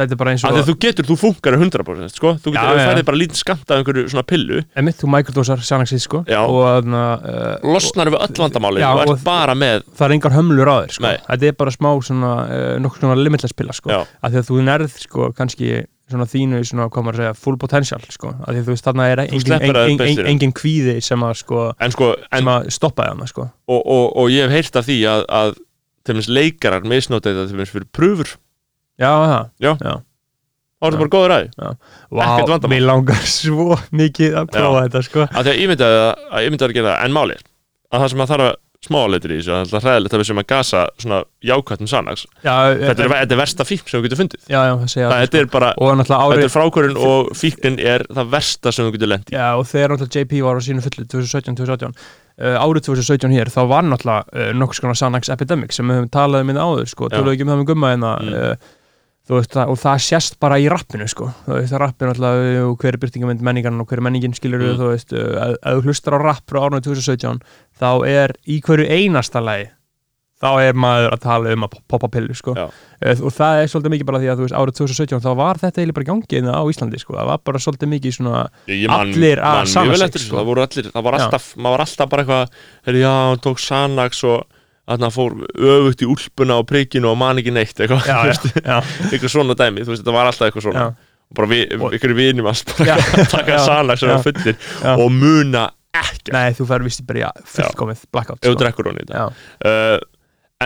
þetta 0.00 0.16
er 0.16 0.20
bara 0.20 0.34
eins 0.34 0.44
og 0.44 0.56
að 0.56 0.70
þú 0.70 0.74
getur, 0.84 1.08
þú 1.08 1.16
funkar 1.20 1.56
100% 1.58 2.14
sko? 2.16 2.32
þú 2.40 2.54
getur, 2.54 2.80
já. 2.80 2.88
færði 2.90 3.04
bara 3.10 3.20
lítið 3.20 3.40
skamt 3.40 3.70
af 3.70 3.80
einhverju 3.80 4.06
svona 4.12 4.26
pillu 4.30 4.62
emitt, 4.80 4.98
þú 5.00 5.12
microdosar 5.14 5.62
Xanaxið 5.64 6.02
sko 6.04 6.22
Já. 6.28 6.40
og 6.42 6.60
þarna 6.64 7.04
uh, 7.20 7.68
losnar 7.74 8.10
við 8.12 8.24
öll 8.26 8.42
vandamáli 8.44 8.82
Já, 8.82 8.90
og 8.90 9.04
og- 9.04 9.14
ert 9.14 9.24
bara 9.28 9.54
með 9.58 9.86
það 9.94 10.04
er 10.08 10.16
engar 10.16 10.36
hömlur 10.36 10.72
á 10.72 10.76
þér 10.80 10.96
sko. 10.96 11.06
Nei. 11.06 11.16
þetta 11.28 11.48
er 11.50 11.56
bara 11.62 11.76
smá 11.76 11.90
svona 12.10 12.34
uh, 12.44 12.74
nokkuð 12.82 13.06
svona 13.06 13.22
limitless 13.22 13.56
pilla 13.56 13.76
sko. 13.76 13.94
Já. 13.94 14.04
af 14.04 14.34
því 14.34 14.42
að 14.42 14.50
þú 14.50 14.60
nærð 14.70 15.00
sko 15.04 15.32
kannski 15.36 15.72
svona 16.10 16.26
þínu 16.26 16.60
svona, 16.66 16.88
hvað 16.90 17.04
maður 17.06 17.20
að 17.20 17.22
segja, 17.22 17.38
full 17.38 17.58
potential 17.60 18.02
sko. 18.10 18.32
af 18.34 18.50
því 18.50 18.58
að 18.58 18.66
þú 18.66 18.74
veist 18.74 18.86
þarna 18.88 19.08
er 19.12 19.22
engin, 19.24 19.42
sleppur 19.44 19.78
að 19.78 19.90
engin, 19.92 20.06
engin, 20.08 20.30
engin 20.32 20.54
kvíði 20.58 20.96
sem 21.06 21.22
að 21.22 21.34
sko 21.44 21.64
en 21.78 21.94
sko, 21.94 22.12
en, 22.18 22.40
sem 22.40 22.50
að 22.50 22.70
stoppa 22.74 23.08
þarna 23.12 23.28
sko 23.30 23.46
og, 23.46 23.80
og, 23.80 24.06
og 24.18 24.30
ég 24.34 24.48
hef 24.48 24.56
heyrt 24.56 24.80
af 24.80 24.88
því 24.88 24.98
að, 25.12 25.24
að 25.40 25.52
til 26.02 26.16
dæmis 26.16 26.30
leikarar 26.32 26.88
misnóta 26.88 27.30
þetta 27.30 27.46
til 27.46 27.58
dæmis 27.60 27.74
fyrir 27.74 27.90
pröfur 27.94 28.34
já, 29.00 29.10
það, 29.10 29.50
Já. 29.64 29.72
já. 29.80 29.94
er 30.80 30.86
það 30.86 30.96
Já. 30.96 31.02
bara 31.02 31.12
góður 31.16 31.36
aði 31.36 31.50
Vá, 31.60 32.24
Ekkert 32.24 32.54
vandamál. 32.54 32.72
mér 32.76 32.86
langar 32.88 33.28
svo 33.40 33.76
mikið 34.00 34.38
að 34.40 34.50
prófa 34.56 34.86
þetta 34.86 35.04
sko 35.10 35.26
af 35.28 35.38
því 35.44 35.52
að 35.54 35.60
ég 35.64 35.70
myndi 35.74 35.86
að, 35.90 36.00
að, 36.30 36.42
ég 36.46 36.54
myndi 36.54 36.68
að 36.70 36.76
gera 36.80 36.96
það 36.96 37.06
en 37.08 37.16
máli 37.20 37.38
að 37.90 38.04
það 38.04 38.12
sem 38.14 38.24
að 38.26 38.34
þarf 38.34 38.48
að 38.50 38.58
smáleitir 38.80 39.32
í 39.34 39.36
þessu, 39.42 39.56
það 39.68 39.74
er 39.76 39.82
hræðilegt 39.84 40.14
að 40.16 40.20
við 40.22 40.26
sem 40.30 40.38
að 40.40 40.44
gasa 40.48 40.78
svona 41.02 41.16
jákvættum 41.44 41.88
sannaks 41.90 42.22
já, 42.40 42.54
þetta 42.80 43.02
er, 43.04 43.10
þetta 43.12 43.34
er 43.36 43.40
versta 43.42 43.66
fíkn 43.68 43.90
sem 43.92 44.00
við 44.00 44.06
getum 44.08 44.20
fundið 44.22 44.46
já, 44.48 44.56
já, 44.56 44.72
það 44.80 44.86
segja 44.94 45.02
það, 45.04 45.12
það, 45.12 45.24
þetta 45.26 45.40
er 45.42 45.50
bara, 45.52 45.68
sko. 45.74 45.90
náttúrulega 46.00 46.30
þetta 46.38 46.46
er 46.48 46.54
frákvörun 46.54 46.96
og 47.10 47.28
fíknin 47.36 47.76
er 47.92 48.06
það 48.08 48.30
versta 48.32 48.72
sem 48.72 48.88
við 48.88 48.96
getum 48.96 49.12
lent 49.12 49.28
í 49.28 49.36
Já, 49.36 49.44
og 49.60 49.68
þegar 49.68 49.92
náttúrulega 49.92 50.24
JP 50.24 50.40
var 50.48 50.56
á 50.56 50.60
sínu 50.64 50.86
fullu 50.86 51.06
2017-2018 51.12 51.92
uh, 51.92 52.56
árið 52.64 52.88
2017 52.88 53.36
hér, 53.36 53.52
þá 53.52 53.60
var 53.68 53.84
náttúrulega 53.84 54.48
uh, 54.48 54.50
nokkuð 54.64 54.80
skona 54.80 54.96
Xanax 54.96 55.34
Epidemic 55.36 55.76
sem 55.76 55.92
við 55.92 56.00
höfum 56.00 56.12
talað 56.16 56.46
um 56.48 56.54
í 56.54 56.60
áður, 56.64 56.88
sko, 56.96 57.10
Já. 57.12 57.18
töluðu 57.18 57.36
ekki 57.36 57.44
um 57.50 57.52
það 57.52 57.60
með 57.66 57.72
gumma 57.74 57.92
en 57.98 58.08
Mm. 58.10 58.68
Veist, 59.38 59.56
og 59.62 59.78
það 59.78 59.98
sést 60.06 60.38
bara 60.42 60.56
í 60.58 60.68
rappinu, 60.72 61.06
sko. 61.08 61.28
Þú 61.46 61.56
veist, 61.58 61.72
það 61.74 61.82
rappinu 61.84 62.10
náttúrulega, 62.10 62.62
og 62.66 62.78
hver 62.82 62.96
er 62.96 63.02
byrtingamind 63.04 63.42
menningarn 63.46 63.80
og 63.80 63.86
hver 63.90 64.00
er 64.00 64.06
menningin, 64.08 64.34
skilur 64.34 64.60
Mm. 64.64 64.78
þú 64.80 64.88
veist, 64.90 65.12
að, 65.14 65.56
að 65.62 65.76
þú 65.80 65.84
hlustar 65.90 66.16
á 66.16 66.18
rapp 66.24 66.46
frá 66.50 66.60
árið 66.66 66.86
2017, 66.88 67.42
þá 67.80 67.90
er 68.08 68.34
í 68.48 68.60
hverju 68.64 68.88
einasta 68.90 69.40
lagi 69.44 69.68
þá 70.40 70.48
er 70.64 70.72
maður 70.72 71.12
að 71.12 71.20
tala 71.20 71.50
um 71.52 71.64
að 71.66 71.74
poppa 71.92 72.08
pillu, 72.08 72.32
sko. 72.32 72.54
Uh, 72.56 73.10
og 73.28 73.32
það 73.36 73.58
er 73.60 73.66
svolítið 73.68 73.92
mikið 73.92 74.06
bara 74.08 74.20
því 74.22 74.28
að 74.32 74.38
veist, 74.40 74.54
árið 74.56 74.76
2017 74.78 75.20
þá 75.20 75.34
var 75.36 75.58
þetta 75.60 75.82
eiginlega 75.82 75.96
bara 75.98 76.06
í 76.06 76.08
gangi 76.08 76.32
hérna 76.38 76.54
á 76.56 76.62
Íslandi, 76.72 77.00
sko, 77.02 77.12
það 77.18 77.28
var 77.28 77.42
bara 77.44 77.60
svolítið 77.60 77.90
mikið 77.92 78.14
svona 78.16 78.40
Ég 78.72 78.86
man, 78.88 79.10
Allir 79.12 79.42
að 79.44 79.60
þessu, 79.68 80.22
sko. 80.24 80.38
það 80.40 80.48
voru 80.48 80.64
allir, 80.64 80.88
það 80.94 81.04
var 81.04 81.18
alltaf, 81.18 81.50
maður 81.60 81.76
var 81.76 81.84
alltaf 81.84 82.08
bara 82.14 82.24
eitthvað, 82.24 82.56
heyrðu, 82.88 83.02
já, 83.04 83.12
hann 83.28 83.42
tók 83.44 83.60
Xanax 83.60 84.24
og 84.32 84.46
þarna 84.90 85.10
fór 85.14 85.36
öfugt 85.54 86.02
í 86.04 86.08
úlpuna 86.10 86.58
og 86.60 86.66
prikinu 86.70 87.12
og 87.12 87.18
man 87.20 87.40
ekki 87.40 87.54
neitt, 87.54 87.76
eitthvað, 87.78 88.10
eitthvað 89.10 89.32
svona 89.32 89.56
dæmi, 89.58 89.84
þú 89.86 89.94
veist, 89.94 90.02
þetta 90.04 90.16
var 90.16 90.30
alltaf 90.30 90.48
eitthvað 90.48 90.66
svona, 90.66 90.86
já, 90.86 91.10
og 91.30 91.38
bara 91.38 91.50
við, 91.52 91.76
ykkur 91.98 92.14
vinum 92.18 92.48
að 92.50 92.64
bara 92.72 92.88
Já, 92.90 92.96
taka 93.34 93.60
Xanax 93.66 94.02
sem 94.02 94.10
var 94.10 94.24
fullir 94.24 94.56
og 94.96 95.12
muna 95.14 95.68
ekkert, 95.96 96.32
Nei, 96.34 96.48
þú 96.56 96.66
fær 96.70 96.86
vist 96.86 97.04
bara 97.06 97.20
í 97.30 97.44
fullkomið 97.54 98.02
blackout 98.14 98.42
sko. 98.42 98.54
í 98.54 99.04
þetta. 99.04 99.28
Uh, 99.66 99.98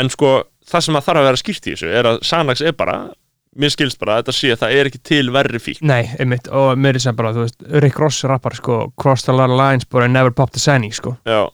en 0.01 0.11
sko, 0.13 0.33
það 0.69 0.87
sem 0.89 0.99
að 0.99 1.07
þarf 1.09 1.23
að 1.23 1.29
vera 1.31 1.43
skýrt 1.43 1.69
í 1.69 1.75
þessu 1.75 1.93
er 1.93 2.09
að 2.11 2.23
Xanax 2.29 2.65
er 2.65 2.77
bara, 2.77 2.97
mér 3.61 3.73
skilst 3.73 4.01
bara 4.01 4.17
að 4.17 4.25
þetta 4.25 4.37
sé 4.37 4.53
að 4.55 4.63
það 4.65 4.77
er 4.79 4.91
ekki 4.91 5.03
til 5.11 5.25
verri 5.35 5.61
fík. 5.63 5.83
Nei, 5.87 6.03
einmitt, 6.21 6.49
og 6.53 6.81
mér 6.81 6.99
er 6.99 7.05
sem 7.07 7.17
bara, 7.19 7.35
þú 7.37 7.45
veist, 7.47 7.61
Rick 7.85 8.01
Ross 8.03 8.25
rappar, 8.29 8.57
sko, 8.59 8.81
a 8.89 9.37
lot 9.37 9.51
of 9.53 9.59
lines 9.61 9.85
but 9.89 10.05
I 10.05 10.09
never 10.13 10.33
popped 10.35 10.57
a 10.61 10.63
sanny, 10.63 10.93
sko, 10.97 11.17
Já, 11.29 11.47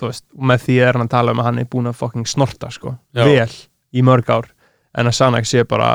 þú 0.00 0.10
veist, 0.10 0.24
með 0.34 0.66
því 0.66 0.80
er 0.82 0.98
hann 0.98 1.06
að 1.06 1.14
tala 1.14 1.34
um 1.34 1.42
að 1.42 1.48
hann 1.50 1.62
er 1.62 1.70
búin 1.70 1.90
að 1.90 2.00
fucking 2.00 2.28
snorta, 2.30 2.70
sko, 2.74 2.96
Já. 3.14 3.24
vel 3.28 3.52
í 3.94 4.02
mörg 4.06 4.30
ár, 4.32 4.50
en 4.94 5.10
að 5.10 5.16
Xanax 5.20 5.54
sé 5.54 5.64
bara 5.68 5.94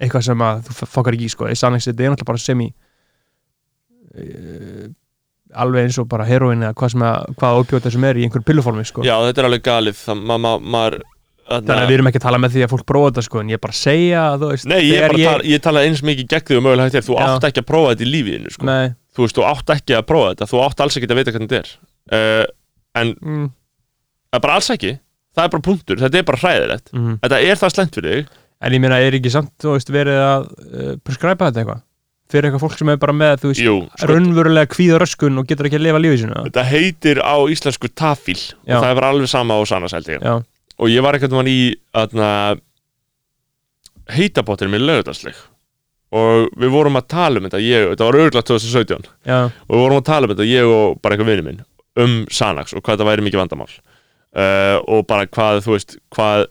eitthvað 0.00 0.28
sem 0.28 0.44
að 0.44 0.62
þú 0.68 0.90
fokkar 0.92 1.16
ekki 1.16 1.28
í, 1.30 1.32
sko, 1.32 1.48
í 1.48 1.56
Xanax 1.56 1.88
þetta 1.88 2.04
er 2.04 2.12
náttúrulega 2.12 2.30
bara 2.32 2.44
semi 2.44 2.68
uh, 4.20 4.86
alveg 5.56 5.86
eins 5.86 5.98
og 6.02 6.08
bara 6.10 6.26
heroin 6.28 6.64
eða 6.64 6.76
hvað 6.76 6.94
sem 6.94 7.04
að, 7.06 7.28
hvað 7.40 7.60
opjóta 7.62 7.92
sem 7.94 8.08
er 8.08 8.20
í 8.20 8.26
einhver 8.26 8.44
pilluformi 8.44 8.84
sko. 8.88 9.04
Já, 9.06 9.14
þetta 9.28 9.42
er 9.42 9.48
alveg 9.50 9.64
galið 9.64 10.00
það, 10.02 10.20
ma, 10.28 10.36
ma, 10.42 10.52
maður, 10.60 10.98
þannig 11.46 11.72
að 11.78 11.88
við 11.88 11.96
erum 11.96 12.10
ekki 12.10 12.20
að 12.20 12.26
tala 12.26 12.42
með 12.42 12.54
því 12.56 12.66
að 12.66 12.72
fólk 12.74 12.86
prófa 12.90 13.10
þetta 13.12 13.26
sko, 13.30 13.40
en 13.40 13.52
ég 13.52 13.58
er 13.58 13.64
bara 13.64 13.76
að 13.76 13.80
segja 13.80 14.26
að 14.26 14.44
þú 14.44 14.52
veist 14.52 14.68
Nei, 14.68 14.78
ég, 14.82 15.00
ég... 15.06 15.26
Tala, 15.30 15.48
ég 15.54 15.64
talaði 15.64 15.90
eins 15.92 16.04
mikið 16.10 16.30
gegn 16.34 16.46
því 16.50 16.58
og 16.58 16.64
mögulega 16.66 16.90
hægt 16.90 17.00
er 17.00 17.06
þú 17.06 17.16
Já. 17.16 17.24
átt 17.30 17.48
ekki 17.48 17.62
að 17.62 17.68
prófa 17.70 17.92
þetta 17.94 18.06
í 18.06 18.12
lífiðinu 18.12 18.54
sko. 18.56 18.68
Nei, 18.68 18.86
þú 19.16 19.24
veist, 19.24 19.38
þú 19.38 19.48
átt 19.48 19.74
ekki 19.76 19.96
að 19.96 20.06
prófa 20.10 20.32
þetta 20.34 20.50
þú 20.52 20.62
átt 20.66 20.84
alls 20.84 20.98
ekki 20.98 21.10
að 21.12 21.20
vita 21.22 21.36
hvernig 21.36 21.52
þetta 21.54 21.62
er 21.62 21.70
uh, 22.18 22.44
en 22.96 23.12
mm, 23.14 23.46
það 24.30 24.38
er 24.38 24.44
bara 24.46 24.58
alls 24.60 24.70
ekki. 24.74 24.94
Það 25.36 25.44
er 25.48 25.52
bara 25.52 25.66
punktur, 25.66 26.00
þetta 26.00 26.18
er 26.18 26.26
bara 26.30 26.40
hræðilegt. 26.42 26.92
Mm. 26.96 27.16
þetta 27.24 27.40
er 27.44 27.60
það 27.60 27.74
slengt 27.74 27.98
fyrir 27.98 28.14
þig. 28.14 28.38
En 28.64 28.72
ég 28.72 28.80
meina, 28.80 29.00
er 29.04 29.16
ekki 29.18 29.32
samt, 29.34 29.52
þú 29.60 29.74
veist, 29.74 29.90
verið 29.92 30.20
að 30.22 30.46
uh, 30.48 30.92
prescriba 31.04 31.50
þetta 31.50 31.62
eitthvað? 31.62 31.82
Fyrir 32.32 32.48
eitthvað 32.48 32.62
fólk 32.64 32.78
sem 32.80 32.90
er 32.90 33.00
bara 33.02 33.14
með, 33.14 33.34
þú 33.42 33.50
veist, 33.50 33.62
Jú, 33.62 33.74
sko, 33.92 34.08
raunverulega 34.10 34.70
kvíða 34.72 35.00
röskun 35.02 35.42
og 35.42 35.50
getur 35.50 35.68
ekki 35.68 35.78
að 35.78 35.84
lifa 35.84 36.00
lífið 36.00 36.22
sínu. 36.22 36.38
Þetta 36.48 36.64
heitir 36.70 37.20
á 37.20 37.36
íslensku 37.52 37.90
tafíl. 37.92 38.38
Og 38.64 38.72
það 38.72 38.88
er 38.88 38.98
bara 38.98 39.10
alveg 39.12 39.30
sama 39.30 39.60
á 39.60 39.62
sannasældi 39.68 40.16
Já, 40.16 40.32
og 40.40 40.90
ég 40.90 41.04
var 41.04 41.20
mann 41.36 41.52
í 41.52 41.76
heitabottir 44.14 44.70
með 44.70 44.86
lögutarsleik 44.86 45.38
og 46.16 46.52
við 46.54 46.70
vorum 46.70 46.98
að 47.00 47.08
tala 47.10 47.40
um 47.40 47.48
þetta 47.48 47.62
ég, 47.62 47.88
þetta 47.92 48.06
var 48.06 48.18
örgulega 48.20 48.46
2017 48.46 49.08
já, 49.26 49.38
og 49.50 49.72
við 49.72 49.82
vorum 49.82 50.00
að 50.00 50.06
tala 50.06 50.28
um 50.28 50.34
þetta, 50.34 50.46
ég 50.46 50.70
og 50.70 51.00
bara 51.02 51.16
eitthvað 51.16 51.32
vinur 51.32 51.46
minn 51.48 51.64
um 52.02 52.18
Sanax 52.32 52.74
og 52.74 52.82
hvað 52.82 52.98
þetta 52.98 53.08
væri 53.10 53.26
mikið 53.26 53.42
vandamál. 53.42 53.70
Uh, 54.36 54.76
og 54.92 55.06
bara 55.08 55.28
hvað, 55.32 55.62
þú 55.64 55.76
veist, 55.76 55.96
hvað 56.12 56.46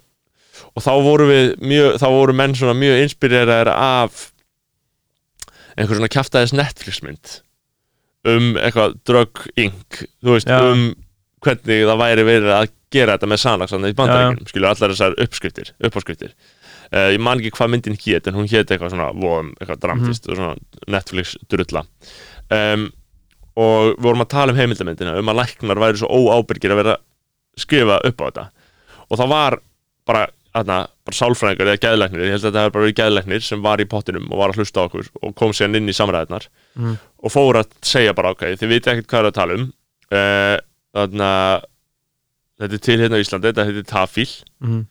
og 0.76 0.84
þá 0.84 0.91
voru 1.06 1.28
við 1.30 1.52
mjög, 1.62 1.98
þá 2.02 2.08
voru 2.16 2.36
menn 2.38 2.56
svona 2.58 2.76
mjög 2.78 3.04
inspireraðir 3.04 3.72
af 3.74 4.30
einhver 5.76 6.00
svona 6.00 6.12
kjaftaðis 6.12 6.56
Netflix 6.56 7.02
mynd 7.04 7.39
um 8.26 8.56
eitthvað 8.58 8.96
drug 9.06 9.43
inc. 9.60 10.02
Þú 10.24 10.38
veist, 10.38 10.50
Já. 10.50 10.58
um 10.66 10.88
hvernig 11.46 11.86
það 11.86 12.02
væri 12.02 12.26
verið 12.26 12.54
að 12.56 12.70
gera 12.96 13.16
þetta 13.18 13.30
með 13.30 13.41
Sanax 13.43 13.74
þannig 13.76 13.93
í 13.93 13.98
bandaríkjunum, 14.00 14.50
skilur 14.50 14.70
allar 14.72 14.93
þessar 14.93 15.18
uppskriftir 15.22 15.72
uppáskriftir. 15.86 16.36
Uh, 16.89 17.12
ég 17.14 17.22
man 17.22 17.41
ekki 17.41 17.54
hvað 17.58 17.72
myndin 17.74 17.98
hét 18.00 18.30
en 18.30 18.38
hún 18.38 18.50
hét 18.50 18.70
eitthvað 18.70 18.93
svona 18.93 19.12
voðum, 19.14 19.52
eitthvað 19.60 19.82
dramtist 19.84 20.30
og 20.30 20.39
svona 20.39 20.56
Netflix 20.96 21.36
drulla 21.52 21.82
um, 22.54 22.88
og 23.56 23.91
við 23.95 24.01
vorum 24.06 24.24
að 24.26 24.32
tala 24.36 24.51
um 24.53 24.60
heimildamindina 24.60 25.14
um 25.20 25.30
að 25.32 25.39
læknar 25.41 25.80
væri 25.84 26.01
svo 26.01 26.10
óábyrgir 26.12 26.74
að 26.76 26.80
vera 26.82 26.95
að 26.97 27.03
skrifa 27.66 27.99
upp 28.10 28.22
á 28.22 28.26
þetta. 28.28 28.45
Og 29.10 29.20
það 29.22 29.30
var 29.32 29.58
bara, 30.10 30.24
þarna, 30.56 30.80
bara 31.08 31.16
sálfræðingar 31.20 31.70
eða 31.72 31.82
geðlæknir, 31.86 32.24
ég 32.26 32.34
held 32.36 32.41
að 32.43 32.49
þetta 32.49 32.64
hefur 32.66 32.74
bara 32.76 32.86
verið 32.86 32.97
geðlæknir 32.99 33.45
sem 33.47 33.62
var 33.64 33.80
í 33.84 33.88
pottinum 33.91 34.28
og 34.32 34.41
var 34.41 34.51
að 34.53 34.60
hlusta 34.60 34.84
á 34.84 34.86
okkur 34.89 35.08
og 35.22 35.36
kom 35.39 35.53
síðan 35.56 35.80
inn 35.80 35.89
í 35.91 35.95
samræðinar 35.95 36.49
Mhm. 36.76 36.97
og 37.24 37.32
fór 37.32 37.62
að 37.62 37.72
segja 37.82 38.14
bara 38.14 38.32
ok, 38.36 38.43
þið 38.60 38.68
viti 38.74 38.89
ekkert 38.91 39.08
hvað 39.08 39.20
er 39.24 39.30
að 39.32 39.38
tala 39.39 39.53
um 39.56 39.66
uh, 40.12 40.58
þarna 40.95 41.30
þetta 42.60 42.74
er 42.78 42.84
til 42.84 42.99
hérna 42.99 43.18
á 43.20 43.24
Íslandi, 43.24 43.49
þetta 43.51 43.66
heitir 43.68 43.88
Tafíl. 43.89 44.30
Mm, 44.64 44.84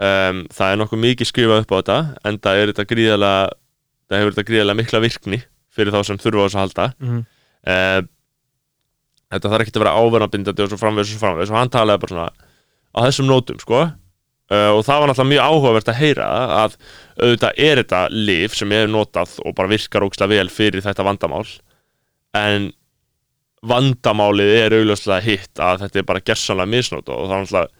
um, 0.00 0.38
það 0.52 0.72
er 0.72 0.78
nokkuð 0.80 1.02
mikið 1.04 1.28
skrifað 1.28 1.64
upp 1.64 1.72
á 1.72 1.78
þetta 1.80 1.98
en 2.28 2.38
það 2.40 2.60
er 2.60 2.72
þetta 2.72 2.86
það 4.10 4.18
hefur 4.20 4.34
þetta 4.34 4.48
gríðalega 4.50 4.78
mikla 4.80 5.00
virkni 5.04 5.38
fyrir 5.70 5.92
þá 5.94 6.00
sem 6.08 6.18
þurfa 6.18 6.42
á 6.42 6.46
þess 6.48 6.56
að 6.58 6.64
halda. 6.64 6.86
Mm, 7.00 7.20
uh, 7.68 8.00
þetta 9.30 9.52
þarf 9.52 9.64
ekki 9.64 9.76
að 9.76 9.84
vera 9.84 9.96
áverðanbindandi 10.00 10.64
og 10.64 10.70
svo 10.72 10.80
framvegis 10.80 11.10
og 11.10 11.16
svo 11.16 11.24
framvegis. 11.24 11.52
Og 11.52 11.60
hann 11.60 11.72
talaði 11.72 12.02
bara 12.04 12.14
svona 12.14 12.30
á 12.90 12.98
þessum 13.06 13.30
nótum 13.30 13.60
sko. 13.62 13.86
Uh, 14.50 14.72
og 14.74 14.82
það 14.82 15.02
var 15.02 15.10
náttúrulega 15.12 15.30
mjög 15.30 15.46
áhugavert 15.46 15.90
að 15.92 16.00
heyra 16.00 16.28
að 16.64 16.72
auðvitað 17.20 17.60
er 17.68 17.80
þetta 17.84 18.00
lif 18.10 18.56
sem 18.58 18.72
er 18.74 18.90
notað 18.90 19.36
og 19.44 19.54
bara 19.54 19.70
virkar 19.70 20.06
ógislega 20.06 20.32
vel 20.34 20.50
fyrir 20.50 20.82
þetta 20.82 21.06
vandamál. 21.06 21.44
En 22.34 22.72
vandamálið 23.70 24.54
er 24.56 24.74
augljóslega 24.78 25.22
hitt 25.22 25.62
að 25.62 25.84
þetta 25.84 26.00
er 26.00 26.08
bara 26.08 26.24
gersanlega 26.24 26.72
misnóta 26.72 27.14
og 27.14 27.28
það 27.28 27.36
er 27.36 27.44
náttúrulega 27.44 27.78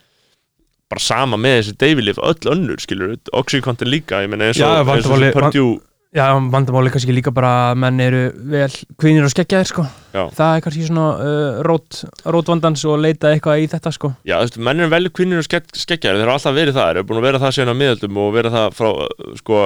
bara 0.91 1.03
sama 1.05 1.39
með 1.39 1.57
þessi 1.57 1.77
deyfilif 1.81 2.19
öll 2.27 2.51
önnur 2.51 2.83
skilur, 2.83 3.15
Oxycontin 3.39 3.91
líka 3.91 4.25
ég 4.25 4.31
meina 4.33 4.51
eins 4.51 4.61
og, 4.63 4.89
og 4.91 5.27
Purdue 5.37 5.79
Já, 6.11 6.27
vandamáli 6.35 6.91
kannski 6.91 7.15
líka 7.15 7.31
bara 7.31 7.51
að 7.71 7.77
menn 7.85 8.01
eru 8.03 8.23
vel 8.51 8.71
kvinir 8.99 9.23
og 9.23 9.31
skeggjaðir 9.31 9.69
sko. 9.71 9.85
Já. 10.11 10.25
Það 10.35 10.55
er 10.57 10.65
kannski 10.65 10.87
svona 10.89 11.05
uh, 11.23 11.61
rót, 11.63 12.01
rótvandans 12.27 12.83
og 12.91 12.99
leita 12.99 13.31
eitthvað 13.31 13.63
í 13.63 13.69
þetta 13.71 13.93
sko. 13.95 14.11
Já, 14.27 14.41
þú 14.41 14.49
veist, 14.49 14.59
menn 14.67 14.83
er 14.83 14.91
vel 14.91 15.13
kvinnir 15.15 15.39
og 15.39 15.47
skegg, 15.47 15.71
skeggjar 15.79 16.19
þeir 16.19 16.33
hafa 16.33 16.41
alltaf 16.41 16.57
verið 16.57 16.81
það, 16.81 16.89
þeir 16.89 16.99
eru 16.99 17.09
búin 17.13 17.21
að 17.21 17.29
vera 17.29 17.43
það 17.45 17.55
síðan 17.57 17.71
á 17.71 17.81
miðöldum 17.85 18.21
og 18.25 18.35
vera 18.35 18.53
það 18.57 18.75
frá, 18.81 18.91
uh, 18.91 19.39
sko, 19.39 19.63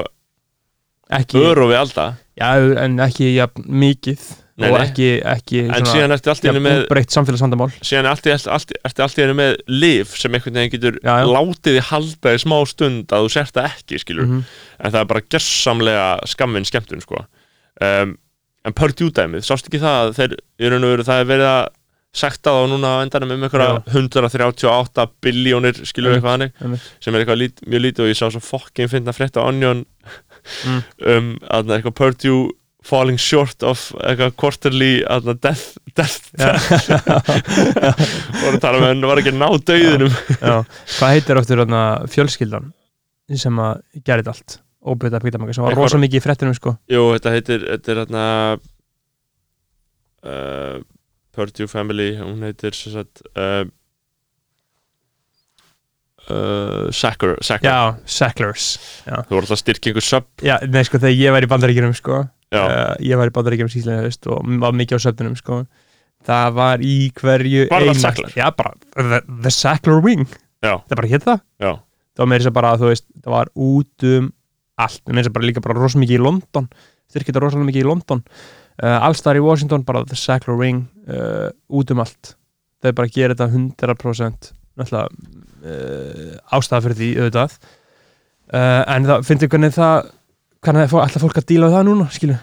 Ekki, 1.14 1.40
öru 1.48 1.68
við 1.68 1.80
alda 1.80 2.06
já, 2.36 2.48
en 2.84 3.00
ekki 3.04 3.32
jafn, 3.34 3.64
mikið 3.68 4.28
Nei, 4.54 4.68
og 4.70 4.76
ekki, 4.78 5.06
ekki 5.26 5.56
í 6.46 6.50
henni 6.52 6.60
með 6.62 6.84
breytt 6.86 7.10
samfélagsvandamál 7.10 7.72
síðan 7.82 8.06
ertu 8.12 8.30
allt, 8.30 8.46
allt, 9.02 9.16
í 9.18 9.24
henni 9.24 9.34
með 9.40 9.56
liv 9.66 10.12
sem 10.14 10.30
einhvern 10.36 10.54
veginn 10.60 10.74
getur 10.76 10.98
Já, 11.02 11.14
já. 11.24 11.26
látið 11.26 11.74
þið 11.78 11.88
halda 11.88 12.34
í 12.36 12.42
smá 12.44 12.56
stund 12.70 13.14
að 13.16 13.24
þú 13.26 13.32
sért 13.34 13.54
það 13.58 13.66
ekki, 13.72 13.98
skilur 14.04 14.28
Mhm. 14.28 14.44
en 14.78 14.92
það 14.94 15.00
er 15.00 15.08
bara 15.10 15.24
gersamlega 15.34 16.06
skamminn 16.30 16.64
skemmtun, 16.70 17.02
sko 17.02 17.24
um, 17.82 18.14
en 18.64 18.72
Purdue 18.78 19.10
dæmið, 19.10 19.42
sást 19.42 19.66
ekki 19.66 19.82
það 19.82 19.98
að 20.04 20.14
þeir, 20.20 20.36
í 20.62 20.70
veru, 20.70 21.02
það 21.10 21.20
er 21.24 21.30
verið 21.34 21.50
að 21.50 21.66
sekta 22.14 22.50
þá 22.54 22.62
núna 22.70 22.90
á 22.94 23.02
endanum 23.02 23.32
um 23.34 23.42
einhverja 23.42 23.82
138 23.90 25.08
biljónir, 25.20 25.80
skilur 25.82 26.14
Einmitt. 26.14 26.22
eitthvað 26.22 26.36
hannig 26.70 26.80
sem 27.02 27.14
er 27.14 27.24
eitthvað 27.24 27.40
lít, 27.42 27.58
mjög 27.66 27.82
lítið 27.88 28.04
og 28.06 28.10
ég 28.12 28.18
sá 28.22 28.30
svo 28.30 28.38
fokkin 28.40 28.86
finna 28.92 29.10
frétta 29.12 29.42
á 29.42 29.48
Onion 29.50 29.82
Mm. 30.68 30.82
um 31.16 31.28
að 31.48 31.70
eitthvað 31.78 31.94
Purdue 31.96 32.50
falling 32.84 33.18
short 33.20 33.64
of 33.66 33.86
eitthvað 34.04 34.34
quarterly 34.40 34.90
aðna, 35.10 35.34
death, 35.40 35.78
death 35.96 36.28
voru 38.42 38.52
að 38.52 38.60
tala 38.62 38.82
með 38.82 38.90
henni 38.90 39.10
var 39.10 39.22
ekki 39.22 39.32
að 39.32 39.40
ná 39.40 39.46
dauðinum. 39.70 40.18
Já, 40.36 40.56
hvað 40.98 41.14
heitir 41.14 41.40
áttur 41.40 41.64
fjölskyldan 42.12 42.68
sem 43.40 43.62
að 43.64 43.80
gerði 44.04 44.34
allt? 44.34 44.58
Óbyrða 44.84 45.22
pítamaka 45.24 45.56
sem 45.56 45.64
var 45.64 45.78
rosa 45.78 46.00
mikið 46.00 46.20
í 46.20 46.24
frettinum 46.26 46.56
sko. 46.56 46.74
Jú, 46.92 47.06
þetta 47.14 47.32
heitir, 47.32 47.64
þetta 47.70 47.94
er 47.94 48.00
hérna 48.02 48.24
uh, 50.28 50.76
Purdue 51.34 51.70
Family 51.72 52.10
hún 52.18 52.44
heitir 52.44 52.76
sagt 52.76 53.24
uh, 53.32 53.64
uh, 56.28 56.92
Sacker, 56.92 57.38
Sacker. 57.40 57.64
Já, 57.64 57.96
Sacklers 58.04 58.74
þú 59.08 59.38
voru 59.38 59.48
alltaf 59.48 59.72
einhver 59.72 60.04
sub. 60.04 60.28
Já, 60.44 60.58
nei 60.68 60.84
sko 60.84 61.00
þegar 61.00 61.16
ég 61.16 61.38
var 61.38 61.48
í 61.48 61.52
bandaríkjunum 61.54 61.96
sko 61.96 62.20
Já. 62.20 62.28
Uh, 62.52 62.94
ég 63.02 63.18
var 63.18 63.30
í 63.30 63.34
bandaríkjunum 63.34 63.72
síðlega 63.72 64.12
og 64.34 64.48
var 64.62 64.76
mikið 64.76 65.00
á 65.00 65.04
söfnunum 65.06 65.36
sko. 65.38 65.64
Það 66.24 66.54
var 66.56 66.84
í 66.84 66.96
hverju 67.18 67.66
Var 67.70 67.86
það 67.90 68.00
Sackler? 68.00 68.32
Já, 68.38 68.46
bara 68.56 68.72
the, 68.96 69.20
the 69.44 69.52
Sackler 69.52 70.00
Wing. 70.04 70.24
Já. 70.64 70.78
það 70.88 70.96
bara 70.96 71.10
hétt 71.10 71.26
það 71.26 71.40
Já. 71.60 71.70
það 72.16 72.22
var 72.22 72.30
meira 72.30 72.40
þess 72.40 72.50
að 72.50 72.56
bara, 72.56 72.74
þú 72.80 72.90
veist, 72.90 73.06
það 73.20 73.34
var 73.34 73.50
út 73.66 74.06
um 74.08 74.28
allt, 74.80 75.02
meira 75.10 75.20
þess 75.20 75.30
að 75.30 75.36
bara 75.36 75.48
líka 75.50 75.64
bara 75.64 75.78
rosa 75.80 76.00
mikið 76.00 76.16
í 76.16 76.24
London. 76.24 76.68
Styrkja 77.12 77.32
þetta 77.32 77.44
rosalega 77.44 77.68
mikið 77.68 77.84
í 77.84 77.88
London. 77.90 78.24
Uh, 78.74 78.96
allstar 79.06 79.38
í 79.38 79.44
Washington, 79.44 79.84
bara 79.86 80.02
the 80.08 80.16
Sackler 80.18 80.56
Ring 80.58 80.86
uh, 81.06 81.50
út 81.68 81.92
um 81.92 82.02
allt. 82.02 82.34
Þau 82.82 82.92
bara 82.96 83.12
gera 83.12 83.36
þetta 83.36 83.50
100% 83.52 84.52
náttúrulega 84.74 85.08
ástæða 86.52 86.82
fyrir 86.84 86.98
því 86.98 87.06
auðvitað. 87.22 87.52
En 88.52 89.06
það 89.08 89.22
finnst 89.24 89.44
þið 89.44 89.52
hvernig 89.54 89.72
það 89.72 90.08
hvernig 90.64 90.90
það 90.90 91.04
alltaf 91.04 91.24
fólk 91.24 91.40
að 91.40 91.48
díla 91.52 91.70
við 91.70 91.78
það 91.78 91.88
núna 91.90 92.10
skilu 92.14 92.40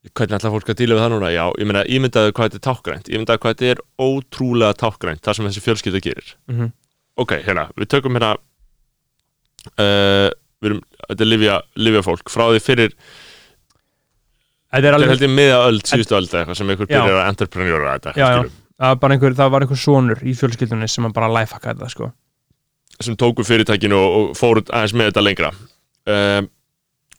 Hvernig 0.00 0.38
ætla 0.38 0.50
fólk 0.54 0.70
að 0.72 0.78
díla 0.80 0.96
við 0.96 1.02
það 1.02 1.10
núna? 1.12 1.30
Já, 1.34 1.42
ég 1.60 1.66
meina, 1.68 1.80
ímyndaðu 1.84 2.32
hvað 2.32 2.46
þetta 2.46 2.56
er 2.56 2.62
tákgrænt 2.64 3.08
Ímyndaðu 3.12 3.40
hvað 3.42 3.52
þetta 3.52 3.66
er 3.68 3.80
ótrúlega 4.00 4.76
tákgrænt 4.80 5.20
Það 5.26 5.36
sem 5.36 5.48
þessi 5.48 5.62
fjölskylda 5.64 6.00
gerir 6.06 6.30
mm 6.48 6.54
-hmm. 6.56 6.70
Ok, 7.20 7.34
hérna, 7.44 7.66
við 7.76 7.90
tökum 7.92 8.16
hérna 8.16 8.30
uh, 9.76 10.30
Við 10.60 10.70
erum, 10.70 10.80
þetta 11.04 11.26
er 11.26 11.28
livja, 11.28 11.58
livja 11.76 12.02
fólk 12.06 12.32
Frá 12.32 12.46
því 12.48 12.62
fyrir, 12.64 12.94
þetta 14.72 14.80
er 14.80 14.88
er 14.88 14.96
alveg 14.96 15.12
held 15.12 15.26
ég 15.26 15.34
miða 15.34 15.58
öld 15.66 15.84
Síðustu 15.90 16.16
öld 16.16 16.32
eða 16.32 16.40
eitthvað 16.40 16.58
sem 16.62 16.72
einhver 16.72 16.88
Já. 16.88 16.96
byrjar 16.96 17.20
að 17.20 17.28
entreprenjóra 17.34 17.92
þetta 17.98 18.14
Já, 18.16 18.26
já. 18.30 18.40
það 18.80 18.88
var 18.88 18.96
bara 19.04 19.14
einhver, 19.14 19.34
það 19.36 19.52
var 19.52 19.66
einhver 19.66 19.82
sonur 19.84 20.22
í 20.24 20.32
fjölskyldunni 20.32 20.88
sem 20.88 21.12
bara 21.12 21.28
lifehacka 21.28 21.74
þetta 21.74 21.90
sko 21.92 22.10
Sem 23.00 23.16
tóku 23.16 23.44
fyrirtækinu 23.44 23.96
og, 23.96 24.16
og 24.16 24.32
fóru 24.36 24.64
aðeins 24.68 24.96
með 24.96 25.12
þetta 25.12 25.26
lengra 25.26 25.52
um, 26.08 26.48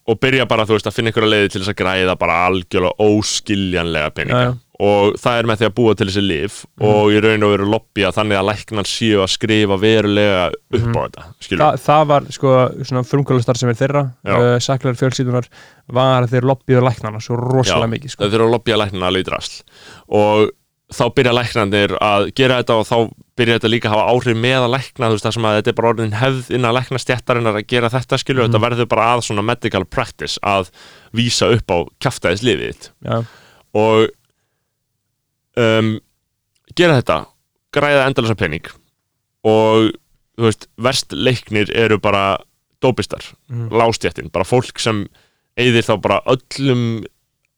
Og 0.10 0.18
byrja 0.20 0.48
bara, 0.50 0.66
veist, 0.66 0.88
að 0.90 0.96
finna 0.98 1.12
einhverja 1.12 1.30
leiði 1.30 1.50
til 1.54 1.62
þess 1.62 1.70
að 1.76 1.80
græða 1.84 2.16
bara 2.18 2.40
algjörlega 2.48 2.98
óskiljanlega 3.06 4.10
peninga 4.18 4.40
já. 4.48 4.54
og 4.82 5.14
það 5.22 5.36
er 5.38 5.46
með 5.46 5.60
því 5.62 5.66
að 5.68 5.74
búa 5.78 5.92
til 5.96 6.08
þessi 6.10 6.22
lif 6.26 6.56
Mhm. 6.66 6.88
og 6.90 7.12
í 7.14 7.20
raun 7.22 7.44
og 7.46 7.52
veru 7.54 7.68
lobbya 7.70 8.10
þannig 8.12 8.40
að 8.40 8.48
læknan 8.50 8.88
séu 8.90 9.20
að 9.22 9.30
skrifa 9.30 9.78
verulega 9.78 10.48
upp 10.50 10.82
Mhm. 10.82 10.96
á 10.98 11.02
þetta 11.06 11.24
skilur 11.40 11.62
Þa, 11.62 11.78
það 11.86 12.08
var 12.08 12.22
sko 12.32 12.50
svona 12.82 13.04
frumkvölustar 13.06 13.58
sem 13.58 13.70
er 13.70 13.76
þeirra 13.78 14.04
uh, 14.26 14.58
Sackler 14.60 14.98
fjölskyldunar 14.98 15.46
var 15.88 16.26
þeir 16.26 16.42
lobbyðu 16.50 16.82
læknarna 16.82 17.22
svo 17.22 17.38
rosalega 17.38 17.86
Já, 17.86 17.94
mikið 17.94 18.10
sko. 18.10 18.24
það 18.26 18.32
þurfa 18.34 18.48
að 18.50 18.56
lobbya 18.58 18.78
læknana 18.82 19.08
alveg 19.12 19.22
í 19.22 19.30
drasl 19.30 19.62
og 20.10 20.50
þá 20.92 21.04
byrja 21.16 21.32
læknandir 21.34 21.94
að 22.04 22.26
gera 22.36 22.58
þetta 22.62 22.76
og 22.82 22.86
þá 22.90 22.98
byrja 23.40 23.56
þetta 23.60 23.70
líka 23.72 23.88
að 23.90 23.94
hafa 23.96 24.12
áhrif 24.12 24.38
með 24.44 24.58
að 24.66 24.72
lækna 24.76 25.08
þú 25.08 25.16
veist 25.16 25.26
það 25.26 25.34
sem 25.38 25.46
að 25.48 25.56
þetta 25.58 25.72
er 25.72 25.78
bara 25.80 25.92
orðin 25.94 26.16
hefð 26.20 26.50
innan 26.58 26.76
læknastjættarinnar 26.76 27.60
að 27.62 27.68
gera 27.72 27.90
þetta 27.94 28.18
skilur 28.20 28.44
Mhm. 28.44 28.52
þetta 28.52 28.64
verður 28.66 28.90
bara 28.92 29.06
að 29.16 29.22
svona 29.28 29.46
medical 29.48 29.86
practice 29.86 30.40
að 30.44 30.70
vísa 31.16 31.48
upp 31.56 31.68
á 31.72 31.78
kjaftaðis 32.04 32.44
lifið 32.44 32.68
þitt 32.76 32.90
Já, 33.08 33.24
og 33.74 34.10
um, 35.58 35.92
gera 36.76 37.00
þetta 37.00 37.18
græða 37.76 38.06
endalisa 38.10 38.36
pening 38.40 38.68
og 39.48 39.92
þú 40.38 40.48
veist, 40.48 40.68
verst 40.82 41.14
leiknir 41.16 41.72
eru 41.76 41.98
bara 42.00 42.38
dópistar, 42.82 43.22
Mhm. 43.50 43.70
lástjættin 43.72 44.32
bara 44.32 44.44
fólk 44.46 44.80
sem 44.80 45.08
eyðir 45.58 45.84
þá 45.86 46.02
bara 46.02 46.22
öllum 46.26 47.06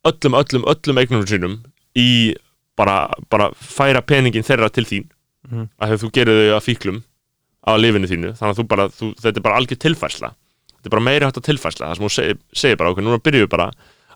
öllum, 0.05 0.33
öllum, 0.35 0.63
öllum 0.67 0.97
eignunum 0.99 1.25
sínum 1.27 1.63
í 1.95 2.35
bara, 2.77 3.09
bara 3.29 3.49
færa 3.53 4.01
peningin 4.01 4.43
þeirra 4.47 4.69
til 4.73 4.85
þín 4.85 5.09
Mhm. 5.43 5.67
af 5.79 5.89
því 5.89 5.93
að 5.97 6.03
þú 6.03 6.11
gerir 6.15 6.37
þau 6.39 6.55
að 6.57 6.63
fíklum 6.69 6.99
á 7.67 7.71
lifinu 7.75 8.07
þínu, 8.07 8.29
þannig 8.39 8.53
að 8.53 8.59
þú 8.59 8.67
bara 8.67 8.85
þú, 8.87 9.09
þetta 9.19 9.37
er 9.37 9.43
bara 9.43 9.57
algjör 9.59 9.79
tilfærsla 9.83 10.29
þetta 10.31 10.87
er 10.87 10.93
bara 10.95 11.03
meiri 11.03 11.25
hægt 11.27 11.37
að 11.41 11.47
tilfærsla 11.49 11.87
það 11.89 11.95
sem 11.97 12.05
hún 12.05 12.13
segir, 12.15 12.37
segir 12.53 12.77
bara, 12.79 12.89
ok, 12.91 12.97
núna 13.03 13.19
byrjum 13.19 13.43
við 13.45 13.49
bara 13.51 13.67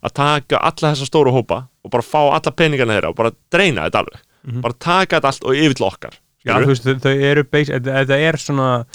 að 0.04 0.14
taka 0.14 0.58
alla 0.62 0.94
þessa 0.94 1.06
stóru 1.10 1.32
hópa 1.36 1.68
og 1.84 1.92
bara 1.92 2.04
fá 2.04 2.22
alla 2.32 2.52
peningana 2.56 2.96
þeirra 2.96 3.10
og 3.12 3.16
bara 3.20 3.32
dreina 3.52 3.86
þetta 3.90 4.00
alveg 4.06 4.20
Mhm. 4.48 4.62
bara 4.62 4.74
taka 4.80 5.20
þetta 5.20 5.28
allt 5.34 5.44
og 5.44 5.54
yfir 5.56 5.76
til 5.76 5.86
okkar 5.86 6.14
Já, 6.48 6.54
þú 6.64 6.68
veist, 6.72 6.84
þau, 7.04 7.12
eru 7.12 7.44
þetta, 7.44 8.16
er 8.16 8.38
svona 8.40 8.86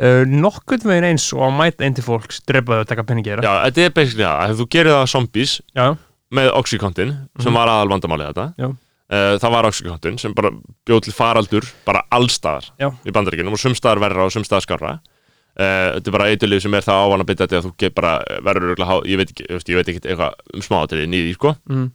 uh, 0.00 0.24
nokkurn 0.26 0.82
veginn 0.82 1.04
eins 1.12 1.32
og 1.36 1.40
að 1.46 1.56
mæta 1.60 1.84
inn 1.86 1.94
til 1.94 2.02
fólks 2.02 2.40
drepa 2.48 2.72
þau 2.72 2.82
að 2.82 2.88
taka 2.88 3.04
peningi 3.04 3.30
þeirra 3.30 3.42
Já, 3.46 3.70
þetta 3.70 3.84
er 3.86 3.90
basically 3.94 4.24
það, 4.24 4.38
að 4.50 4.56
þú 4.58 4.66
gerir 4.74 4.92
það 4.96 5.10
zombies 5.12 5.60
Já, 5.76 5.96
með 6.34 6.50
Oxycontin 6.58 7.12
sem 7.38 7.52
var 7.54 7.68
aðal 7.68 7.92
vandamálið 7.94 8.32
þetta 8.32 8.46
Já. 8.58 8.70
Uh, 9.10 9.34
það 9.42 9.54
var 9.56 9.68
Oxycontin 9.70 10.18
sem 10.22 10.34
bara 10.36 10.52
bjóð 10.88 11.02
til 11.08 11.14
faraldur 11.16 11.66
bara 11.86 12.04
allstaðar 12.14 12.70
Já. 12.80 12.90
í 13.06 13.14
bandaríkinum 13.14 13.56
og 13.56 13.62
sumstaðar 13.62 14.02
verra 14.06 14.26
og 14.28 14.34
sumstaðar 14.34 14.66
skarra 14.66 14.94
uh, 14.96 15.98
þetta 15.98 16.06
er 16.10 16.16
bara 16.16 16.30
eitthulíf 16.30 16.64
sem 16.64 16.74
er 16.78 16.86
það 16.86 17.04
ávana 17.04 17.28
bytta 17.28 17.50
að 17.50 17.68
þú 17.68 17.92
bara 17.98 18.16
verður 18.46 18.70
örugglega 18.70 18.90
há- 18.90 19.06
ég 19.10 19.20
veit 19.20 19.30
ekki, 19.34 19.46
ég 19.50 19.78
veit 19.80 19.88
ekki 19.94 20.02
eitthvað 20.06 20.34
um 20.54 20.66
smáatriði 20.66 21.10
nýði 21.10 21.36
sko. 21.36 21.54
Mm. 21.70 21.86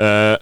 uh, 0.00 0.36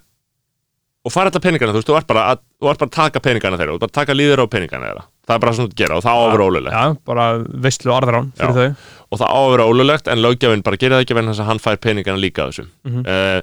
og 1.03 1.11
fara 1.11 1.33
þetta 1.33 1.43
peningana, 1.43 1.73
þú 1.75 1.81
veist, 1.81 1.89
þú 1.91 1.97
ert 1.99 2.07
bara 2.07 2.25
að, 2.31 2.43
bara 2.63 2.87
að 2.87 2.93
taka 2.95 3.21
peningana 3.23 3.59
þeirra, 3.59 3.73
þú 3.73 3.79
ert 3.79 3.83
bara 3.83 3.91
að 3.91 3.97
taka 3.99 4.15
líður 4.15 4.43
á 4.43 4.53
peningana 4.53 4.87
þeirra. 4.87 5.03
Það 5.27 5.35
er 5.35 5.41
bara 5.43 5.55
svona 5.57 5.71
að 5.73 5.81
gera 5.81 5.97
og 5.99 6.05
það 6.05 6.15
á 6.15 6.23
að 6.23 6.31
vera 6.33 6.47
ólulegt 6.47 6.75
já 6.77 6.85
bara 7.11 7.25
veistlu 7.67 7.93
arðrán 7.95 8.29
fyrir 8.39 8.55
þau. 8.59 8.87
Og 9.11 9.19
það 9.21 9.33
á 9.35 9.39
að 9.43 9.51
vera 9.53 9.67
ólulegt 9.71 10.11
en 10.13 10.23
löggjöfin 10.23 10.63
bara 10.67 10.79
gerir 10.83 10.95
það 10.97 11.05
ekki 11.05 11.17
vegna 11.19 11.35
þess 11.35 11.43
að 11.45 11.51
hann 11.51 11.63
fær 11.63 11.81
peningana 11.83 12.23
líka 12.23 12.45
af 12.47 12.53
þessu. 12.53 12.65
Mhm. 12.87 13.03
uh, 13.03 13.41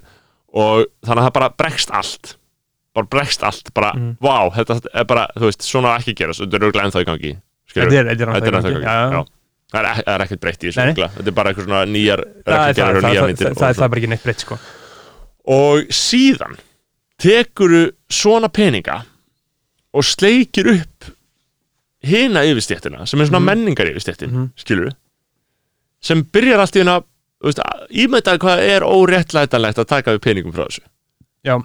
og 0.59 0.85
þannig 1.05 1.21
að 1.21 1.27
það 1.27 1.35
bara 1.39 1.49
bregst 1.59 1.91
allt 1.93 2.31
bara 2.99 3.09
bregst 3.15 3.43
allt, 3.47 3.73
bara, 3.73 3.91
Mhm. 3.95 4.17
vá 4.21 4.35
þetta 4.55 4.79
er 4.93 5.05
bara, 5.09 5.27
þú 5.35 5.47
veist, 5.49 5.65
svona 5.65 5.95
ekki 5.97 6.13
að 6.13 6.19
gera 6.21 6.33
þetta 6.37 6.55
er 6.59 6.65
auðvitað 6.67 6.85
ennþá 6.85 7.01
í 7.03 7.09
gangi? 7.09 7.33
Þetta 7.69 7.99
er, 7.99 8.09
ennþá 8.13 8.69
í 8.69 8.83
gangi. 8.83 9.25
Það 9.69 9.85
er, 9.85 10.03
er 10.09 10.19
ekkert 10.25 10.39
breytt 10.41 10.63
í 10.65 10.69
þessu. 10.71 10.93
Þetta 10.97 11.27
er 11.27 11.35
bara 11.37 11.51
eitthvað 11.53 11.65
svona 11.67 11.81
nýjar 11.85 12.23
Það 12.45 12.79
er 13.69 13.89
bara 13.89 13.99
ekki 14.01 14.09
neitt 14.09 14.23
breytt 14.23 14.39
sko 14.41 14.57
Og 15.49 15.91
síðan 15.93 16.55
tekuru 17.21 17.91
svona 18.09 18.49
peninga 18.49 19.03
og 19.93 20.03
sleikir 20.05 20.69
upp 20.73 21.05
hina 22.01 22.41
yfirstéttina 22.47 23.05
sem 23.07 23.19
er 23.21 23.25
svona 23.29 23.39
Mhm. 23.41 23.45
menningar 23.45 23.85
yfirstéttin 23.93 24.31
Mhm. 24.31 24.49
skilur 24.57 24.91
sem 26.01 26.23
byrjar 26.23 26.59
allt 26.59 26.75
í 26.75 26.81
hérna 26.83 27.03
ímyndaði 27.91 28.37
hvað 28.39 28.59
er 28.69 28.81
óréttlætanlegt 28.81 29.77
að 29.77 29.87
taka 29.87 30.11
við 30.17 30.19
peningum 30.21 30.53
frá 30.53 30.65
þessu 30.67 30.81
Já, 31.45 31.59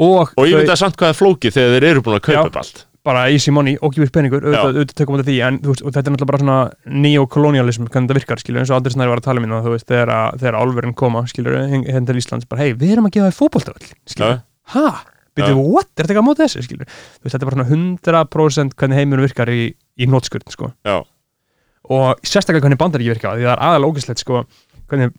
og, 0.00 0.32
og 0.34 0.48
ímyndaði 0.50 0.80
samt 0.80 0.98
hvað 1.00 1.12
er 1.12 1.18
flókið 1.20 1.54
þegar 1.58 1.74
þeir 1.76 1.86
eru 1.90 2.02
búin 2.04 2.18
að 2.18 2.26
kaupa 2.28 2.48
upp 2.50 2.60
allt. 2.62 2.84
Bara 3.04 3.26
easy 3.28 3.52
money 3.52 3.76
gefur 3.92 4.08
peningur 4.14 4.46
auðvitað, 4.48 4.94
tökum 4.96 5.18
við 5.20 5.26
því 5.28 5.34
en 5.44 5.58
veist, 5.60 5.82
þetta 5.84 6.00
er 6.00 6.14
náttúrulega 6.14 6.30
bara 6.30 6.40
svona 6.40 6.98
neokolonialism 7.04 7.84
hvernig 7.90 8.08
þetta 8.08 8.16
virkar, 8.16 8.40
skilur, 8.40 8.62
eins 8.62 8.72
og 8.72 8.78
aldrei 8.78 8.94
snæri 8.94 9.12
var 9.12 9.20
að 9.20 9.26
tala 9.26 9.42
minna 9.44 9.58
þú 9.66 9.74
veist, 9.74 9.88
þegar, 9.90 10.12
að- 10.14 10.38
álverðin 10.62 10.94
koma, 10.96 11.22
skilur 11.28 11.58
hérna 11.68 12.06
til 12.08 12.16
Íslands, 12.22 12.48
bara 12.48 12.64
hei, 12.64 12.72
við 12.72 12.94
erum 12.94 13.10
að 13.10 13.18
gefa 13.18 13.28
þér 13.28 13.36
fótboltavöll 13.42 13.90
skilur, 14.08 14.38
Já. 14.40 14.40
ha, 14.72 14.86
byrju, 15.36 15.52
Já. 15.52 15.68
what, 15.76 15.90
er 15.92 16.00
þetta 16.08 16.14
ekki 16.16 16.22
að 16.22 16.28
móta 16.30 16.46
þessu, 16.46 16.64
veist, 16.64 16.96
þetta 17.28 17.42
er 17.42 17.50
bara 17.50 17.58
svona 17.60 17.68
100% 17.76 18.78
hvernig 18.80 19.02
heimurinn 19.02 19.28
virkar 19.28 19.52
í, 19.52 19.60
í 20.00 20.08
nótskurn, 20.08 20.48
sko. 20.56 20.72
Já, 20.88 21.02
og 21.92 22.24
sérstaklega 22.24 22.64
hvernig 22.64 22.80
bandaríki 22.80 23.12
virka 23.12 23.34
því 23.36 23.44
það 23.44 23.52
er 23.52 23.62
aðal 23.68 23.88
ógæslegt 23.90 24.22
sko 24.24 24.44
hvernig 24.88 25.12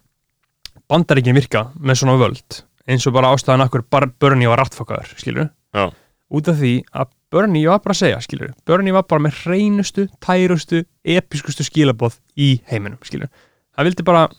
bandaríkin 0.90 1.38
virka 1.38 1.68
með 1.78 2.00
svona 2.02 2.18
völd 2.18 2.64
eins 2.90 3.08
og 3.08 3.16
bara 3.18 3.34
ástæðan 3.34 3.66
akkur 3.66 3.86
Bernie 3.90 4.50
var 4.50 4.62
rattfokkaður, 4.64 5.16
skilur 5.18 5.50
Já. 5.76 5.90
út 6.30 6.52
af 6.52 6.60
því 6.62 6.76
að 6.94 7.12
Bernie 7.34 7.68
var 7.70 7.82
bara 7.84 7.96
að 7.96 8.02
segja, 8.04 8.22
skilur 8.24 8.54
Bernie 8.66 8.96
var 8.96 9.08
bara 9.10 9.26
með 9.26 9.42
hreinustu, 9.44 10.08
tærustu 10.24 10.86
episkustu 11.04 11.66
skilaboð 11.66 12.20
í 12.38 12.56
heiminum, 12.70 13.02
skilur 13.04 13.32
það 13.76 13.90
vildi 13.90 14.08
bara 14.08 14.30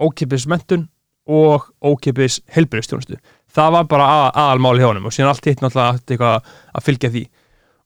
ókipis 0.00 0.46
mentun 0.48 0.88
og 1.30 1.68
ókipis 1.84 2.40
helbriðstjónustu 2.50 3.18
það 3.54 3.76
var 3.76 3.88
bara 3.90 4.08
að, 4.14 4.26
aðalmáli 4.42 4.82
hjá 4.82 4.88
honum 4.90 5.08
og 5.08 5.14
síðan 5.14 5.32
allt 5.32 5.48
hitt 5.48 5.62
náttúrulega 5.64 5.94
átti 5.96 6.16
eitthvað 6.16 6.50
að 6.78 6.86
fylgja 6.86 7.12
því. 7.14 7.24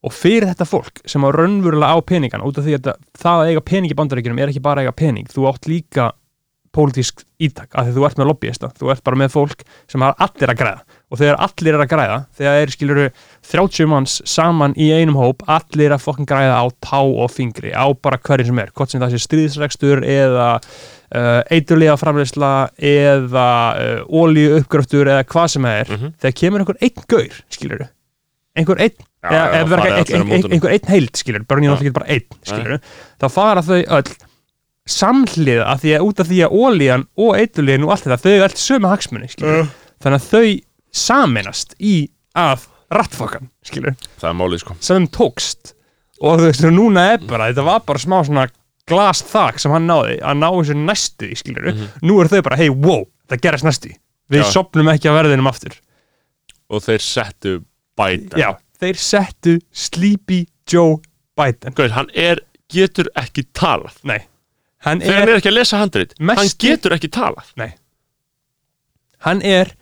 Og 0.04 0.12
fyrir 0.12 0.50
þetta 0.50 0.66
fólk 0.68 1.00
sem 1.08 1.24
á 1.24 1.28
raunverulega 1.32 1.96
á 1.96 1.98
peningana 2.04 2.44
út 2.48 2.58
af 2.60 2.66
því 2.66 2.76
að 2.76 2.90
það 3.16 3.44
að 3.44 3.52
eiga 3.52 3.64
pening 3.70 3.94
í 3.94 3.96
bandaríkjunum 4.00 4.42
er 4.42 4.52
ekki 4.52 4.64
bara 4.64 4.82
að 4.82 4.88
eiga 4.88 4.98
pening, 5.00 5.30
þú 5.32 5.46
átt 5.48 5.68
líka 5.70 6.10
pólitísk 6.74 7.22
ítak, 7.44 7.70
af 7.74 7.86
því 7.86 7.94
þú 7.96 8.04
ert 8.08 8.18
með 8.20 8.28
lobbyista 8.30 8.68
þú 8.78 8.90
ert 8.94 9.04
bara 9.06 9.20
með 9.22 9.32
fólk 9.34 9.62
sem 9.90 10.02
har 10.04 10.14
allir 10.24 10.52
að 10.52 10.58
græða 10.60 10.82
og 11.14 11.20
þegar 11.20 11.38
allir 11.46 11.74
er 11.78 11.82
að 11.84 11.90
græða 11.92 12.18
þegar 12.38 12.58
þeir 12.58 12.72
skiluru 12.74 13.06
30 13.52 13.88
manns 13.92 14.14
saman 14.26 14.74
í 14.80 14.88
einum 14.96 15.18
hóp, 15.20 15.44
allir 15.46 15.94
að 15.94 16.02
fokkin 16.02 16.26
græða 16.26 16.56
á 16.58 16.64
tá 16.82 17.00
og 17.04 17.30
fingri, 17.30 17.70
á 17.70 17.86
bara 17.94 18.18
hverjum 18.18 18.50
sem 18.50 18.62
er 18.64 18.72
hvort 18.74 18.90
sem 18.94 19.00
það 19.04 19.14
sé 19.14 19.22
stríðsrekstur 19.26 20.02
eða 20.02 20.48
uh, 20.58 21.40
eiturlega 21.54 21.96
framleysla 22.00 22.52
eða 22.78 23.48
uh, 23.78 24.00
ólíu 24.10 24.56
uppgröftur 24.58 25.10
eða 25.14 25.26
hvað 25.30 25.50
sem 25.54 25.66
það 25.68 25.80
er 25.84 25.92
Mhm. 25.94 26.14
þegar 26.22 26.38
kemur 26.42 26.64
einhver 26.64 26.80
einn 26.82 27.04
gaur, 27.14 27.42
skiluru 27.54 27.86
einhver 28.54 28.78
einn 28.84 28.96
Já, 29.24 29.30
eða, 29.30 29.44
eða 29.64 29.76
ein, 29.84 30.26
mótunum. 30.28 30.52
einhver 30.54 30.72
einn 30.76 30.88
heild 30.92 31.16
skilur, 31.18 31.44
Bernie 31.48 31.66
er 31.68 31.72
Já. 31.72 31.74
náttúrulega 31.74 31.88
ekki 31.88 31.96
bara 31.96 32.10
einn 32.12 32.42
skilur, 32.44 32.80
þá 33.22 33.26
fara 33.32 33.62
þau 33.64 33.78
öll 33.98 34.12
samhliða 34.90 35.64
að 35.72 35.80
því 35.84 35.92
að 35.96 36.04
út 36.08 36.20
af 36.20 36.28
því 36.28 36.40
að 36.44 36.56
ólíjan 36.60 37.04
og 37.16 37.38
eitulíðin 37.40 37.84
og 37.86 37.92
allt 37.94 38.04
þetta, 38.08 38.18
þau 38.24 38.32
eru 38.34 38.44
allt 38.48 38.60
sömu 38.60 38.90
hagsmunni 38.92 39.28
skilur, 39.32 39.68
þannig 40.04 40.20
að 40.20 40.28
þau 40.34 40.50
saminast 41.04 41.74
í 41.80 41.94
að 42.38 42.66
rattfokkan 42.94 43.48
skilur, 43.64 43.96
það 44.20 44.28
er 44.30 44.36
málið 44.38 44.60
sko. 44.62 44.76
Sem 44.84 45.06
tókst. 45.08 45.72
Og 46.24 46.38
þú 46.38 46.46
veist, 46.50 46.66
núna 46.70 47.06
er 47.14 47.24
bara 47.26 47.48
þetta 47.50 47.64
var 47.66 47.80
bara 47.88 47.98
smá 48.02 48.20
svona 48.26 48.44
glas 48.88 49.22
þak 49.26 49.58
sem 49.62 49.72
hann 49.72 49.88
náði 49.88 50.18
að 50.20 50.38
ná 50.42 50.46
þessu 50.52 50.76
næstu 50.78 51.30
í 51.32 51.36
skilur 51.40 51.72
Mhm. 51.72 51.88
nú 52.04 52.20
eru 52.20 52.28
þau 52.28 52.42
bara, 52.44 52.56
hei, 52.60 52.68
wow, 52.68 53.06
það 53.28 53.40
gerast 53.40 53.64
næstu. 53.64 53.94
Við 54.30 54.44
Já. 54.44 54.50
sopnum 54.52 54.88
ekki 54.92 55.08
að 55.10 55.16
verðinum 55.22 55.48
aftur. 55.50 55.74
Og 56.70 56.80
þeir 56.84 57.00
settu 57.00 57.64
Biden. 57.96 58.30
Já, 58.38 58.56
þeir 58.80 58.96
settu 58.96 59.58
Sleepy 59.72 60.46
Joe 60.70 61.00
Biden. 61.36 61.72
Gauð, 61.74 61.90
hann 61.90 62.10
er, 62.14 62.38
getur 62.72 63.08
ekki 63.16 63.44
talað. 63.52 63.96
Nei, 64.04 64.20
hann 64.84 65.00
þegar 65.04 65.20
hann 65.20 65.28
er, 65.28 65.32
er 65.32 65.40
ekki 65.40 65.52
að 65.52 65.58
lesa 65.60 65.80
handrit 65.80 66.14
hann 66.20 66.52
getur 66.60 66.96
ekki 66.96 67.10
talað. 67.12 67.54
Nei. 67.60 67.72
Hann 69.24 69.40
er 69.44 69.72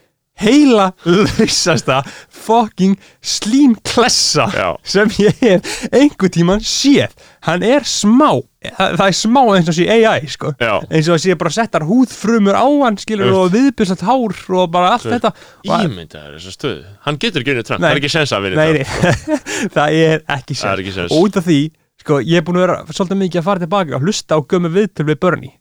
heila 0.43 0.93
lausasta 1.05 2.01
fucking 2.43 2.97
slímklessa 3.23 4.47
sem 4.83 5.11
ég 5.23 5.43
hef 5.43 5.85
einhver 5.93 6.33
tíman 6.33 6.63
séð. 6.65 7.13
Hann 7.47 7.65
er 7.67 7.87
smá 7.87 8.41
það 8.63 8.97
það 8.99 9.05
er 9.09 9.17
smá 9.19 9.41
eins 9.57 9.71
og 9.73 9.77
sé 9.77 9.87
AI 9.91 10.31
sko. 10.31 10.53
Eins 10.63 11.11
og 11.11 11.21
sé 11.23 11.37
bara 11.39 11.53
settar 11.55 11.87
húðfrumur 11.87 12.57
á 12.57 12.67
hann 12.85 12.99
skilur 13.03 13.35
og 13.43 13.53
viðbjörnsat 13.55 14.05
hár 14.07 14.37
og 14.55 14.73
bara 14.73 14.95
allt 14.97 15.09
Veist. 15.09 15.19
þetta. 15.19 15.33
Og, 15.67 15.87
ímyndaður 15.89 16.39
þessa 16.39 16.55
stöðu. 16.57 16.83
Hann 17.07 17.21
getur 17.23 17.45
ekki 17.45 17.55
unnið 17.57 17.69
Trump, 17.69 17.83
Nei. 17.83 17.89
það 17.91 17.97
er 17.99 18.03
ekki 18.03 18.13
sens 18.17 18.35
að 18.37 18.47
vinna 18.47 18.63
nei, 18.63 18.73
nei, 18.79 19.71
það 19.77 19.99
er 19.99 20.27
ekki 20.39 20.59
er 20.59 20.97
séns. 20.97 21.11
og 21.11 21.27
út 21.27 21.41
af 21.43 21.49
því, 21.49 21.61
sko, 22.03 22.21
ég 22.21 22.41
er 22.41 22.47
búin 22.47 22.61
að 22.61 22.67
vera 22.67 22.79
svolítið 22.91 23.21
mikið 23.23 23.41
að 23.41 23.49
fara 23.49 23.63
tilbaka 23.63 23.99
og 23.99 24.07
hlusta 24.07 24.39
á 24.39 24.41
gömu 24.53 24.73
viðtöl 24.75 25.09
við 25.09 25.21
Bernie. 25.23 25.55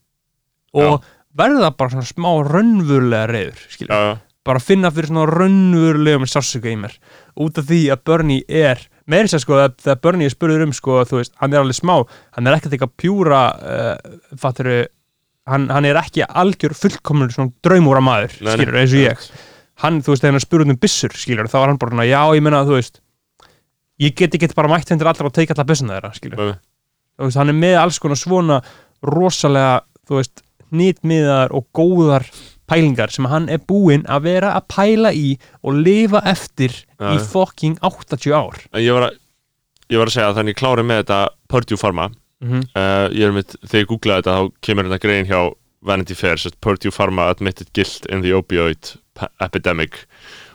Og 0.77 1.07
verða 1.37 1.71
bara 1.77 1.93
svona 1.93 2.07
smá 2.07 2.29
raunverulega 2.47 3.29
reyður, 3.31 3.65
skilur 3.71 3.95
já, 3.95 4.13
bara 4.47 4.61
finna 4.63 4.89
fyrir 4.93 5.11
svona 5.11 5.27
raunverulegum 5.29 6.29
sársöku 6.29 6.71
í 6.71 6.77
mér. 6.81 6.95
Út 7.41 7.59
af 7.61 7.67
því 7.69 7.83
að 7.93 8.01
Bernie 8.09 8.45
er 8.47 8.87
sér 9.11 9.43
sko 9.43 9.59
að 9.59 9.75
þegar 9.83 10.01
Bernie 10.05 10.29
er 10.29 10.33
spurður 10.33 10.65
um 10.65 10.73
sko 10.75 11.01
þú 11.07 11.19
veist, 11.19 11.35
hann 11.41 11.53
er 11.53 11.61
alveg 11.61 11.77
smá, 11.77 11.95
hann 12.37 12.47
er 12.47 12.57
ekkert 12.57 12.75
eitthvað 12.77 12.97
pjúra 13.01 13.41
uh, 13.51 14.17
fatturu 14.39 14.81
hann, 15.51 15.69
hann 15.73 15.87
er 15.89 15.99
ekki 15.99 16.23
algjör 16.25 16.75
fullkomnur 16.77 17.33
svona 17.33 17.53
draumúra 17.65 18.01
maður, 18.03 18.37
skilur, 18.39 18.77
eins 18.81 18.95
og 18.95 19.03
ég. 19.03 19.29
Hann, 19.81 20.01
þú 20.05 20.13
veist, 20.13 20.23
þegar 20.23 20.37
hann 20.37 20.45
spurður 20.45 20.73
um 20.73 20.81
byssur, 20.81 21.15
skilur 21.17 21.49
þá 21.51 21.57
var 21.59 21.71
hann 21.73 21.81
bara 21.81 22.07
já, 22.07 22.21
ég 22.37 22.45
meina, 22.45 22.63
þú 22.67 22.77
veist 22.77 23.01
ég 24.01 24.15
get 24.17 24.35
ekki 24.37 24.51
bara 24.57 24.71
mætt 24.71 24.91
hendur 24.93 25.11
allar 25.11 25.29
og 25.29 25.35
teika 25.35 25.55
allar 25.55 25.69
byssuna 25.69 25.99
þeirra, 25.99 26.13
þú 27.17 27.27
veist, 27.27 27.37
hann 27.37 27.53
er 27.53 27.59
með 27.59 27.77
alls 27.81 27.99
konar 28.01 28.19
svona 28.19 28.61
rosalega, 29.05 29.81
þú 30.07 30.19
veist 30.19 30.43
nýtmiðar 30.71 31.53
og 31.55 31.67
góðar 31.75 32.25
pælingar 32.71 33.11
sem 33.11 33.27
hann 33.27 33.49
er 33.51 33.59
búinn 33.67 34.05
að 34.09 34.27
vera 34.29 34.53
að 34.55 34.67
pæla 34.71 35.11
í 35.13 35.33
og 35.67 35.81
lifa 35.83 36.21
eftir 36.31 36.71
Já, 36.71 37.11
í 37.11 37.17
já. 37.17 37.25
fucking 37.33 37.79
80 37.83 38.31
ár. 38.31 38.59
En 38.71 38.83
ég 38.83 38.95
var 38.95 39.09
að 39.09 39.17
ég 39.91 39.99
var 39.99 40.07
að 40.07 40.15
segja 40.15 40.29
að 40.31 40.37
þannig 40.39 40.55
ég 40.55 40.61
klári 40.61 40.85
með 40.87 41.01
þetta 41.01 41.21
Purdue 41.51 41.79
Pharma. 41.79 42.11
Mm 42.41 42.51
-hmm. 42.51 42.69
uh, 42.73 43.07
ég 43.11 43.27
er 43.27 43.33
mitt, 43.35 43.55
þegar 43.65 43.83
ég 43.83 43.89
googlaði 43.89 44.21
þetta 44.21 44.37
þá 44.37 44.61
kemur 44.65 44.87
þetta 44.87 45.03
grein 45.07 45.27
hjá 45.29 45.41
Vanity 45.81 46.15
Fair 46.15 46.37
sett, 46.37 46.61
Purdue 46.61 46.91
Pharma 46.91 47.27
admitted 47.29 47.73
guilt 47.73 48.05
in 48.09 48.21
the 48.21 48.31
opioid 48.33 48.95
epidemic. 49.41 50.05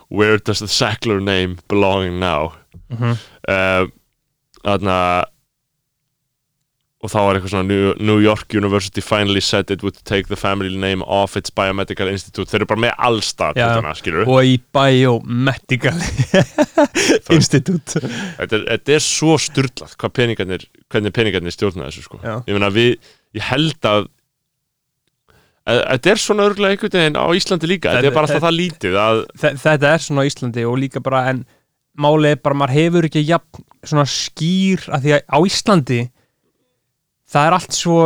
Where 0.09 0.38
does 0.38 0.59
the 0.59 0.70
Sackler 0.70 1.20
name 1.20 1.59
belong 1.68 2.18
now 2.18 2.55
Mhm. 2.91 3.16
uh, 3.49 3.87
Þarna 4.66 4.99
og 7.05 7.11
þá 7.12 7.16
var 7.22 7.37
eitthvað 7.37 7.53
svona 7.53 7.66
New, 7.68 7.91
New 8.03 8.16
York 8.24 8.55
University 8.57 9.03
finally 9.05 9.41
said 9.45 9.70
it 9.70 9.82
would 9.84 9.99
take 10.09 10.26
the 10.30 10.34
family 10.39 10.74
name 10.80 11.05
off 11.07 11.37
its 11.37 11.53
biomedical 11.55 12.09
institute. 12.11 12.49
Þeir 12.51 12.62
eru 12.64 12.68
bara 12.72 12.82
með 12.87 12.95
allstað 13.07 13.61
og 14.26 14.41
í 14.49 14.57
Biomedical 14.74 16.01
Institute. 17.37 18.01
Þetta, 18.01 18.59
er- 18.59 18.66
þetta 18.72 18.97
er 18.97 19.05
svo 19.05 19.37
styrlað 19.39 19.95
peningarnir, 20.16 20.66
hvernig 20.91 21.14
peningarnir 21.14 21.55
stjórna 21.55 21.87
þessu 21.91 22.07
sko. 22.09 22.18
Ég 22.49 22.57
við, 22.74 22.97
ég 23.39 23.47
held 23.53 23.76
að 23.93 24.09
að- 25.66 25.84
Þetta 25.93 26.11
er 26.14 26.20
svona 26.22 26.49
örgulega 26.49 26.74
einhvern 26.76 26.97
veginn 26.97 27.20
á 27.22 27.26
Íslandi 27.39 27.70
líka. 27.70 27.93
Þetta 27.95 28.11
er 28.11 28.14
bara 28.16 28.26
alltaf 28.30 28.45
það 28.49 28.59
lítið 28.62 28.99
að, 29.05 29.22
Þe- 29.45 29.55
þetta 29.68 29.93
er 29.95 30.05
svona 30.09 30.22
á 30.22 30.28
Íslandi 30.32 30.66
og 30.66 30.76
líka 30.80 31.03
bara 31.03 31.24
en 31.30 31.45
málið 32.01 32.36
er 32.36 32.44
bara 32.44 32.59
maður 32.61 32.76
hefur 32.76 33.09
ekki 33.09 33.24
jafn 33.26 33.64
svona 33.86 34.07
skýr 34.11 34.86
að 34.92 35.07
því 35.07 35.16
að 35.16 35.26
á 35.32 35.38
Íslandi 35.51 36.01
það 37.26 37.49
er 37.49 37.59
allt 37.59 37.76
svo 37.76 37.99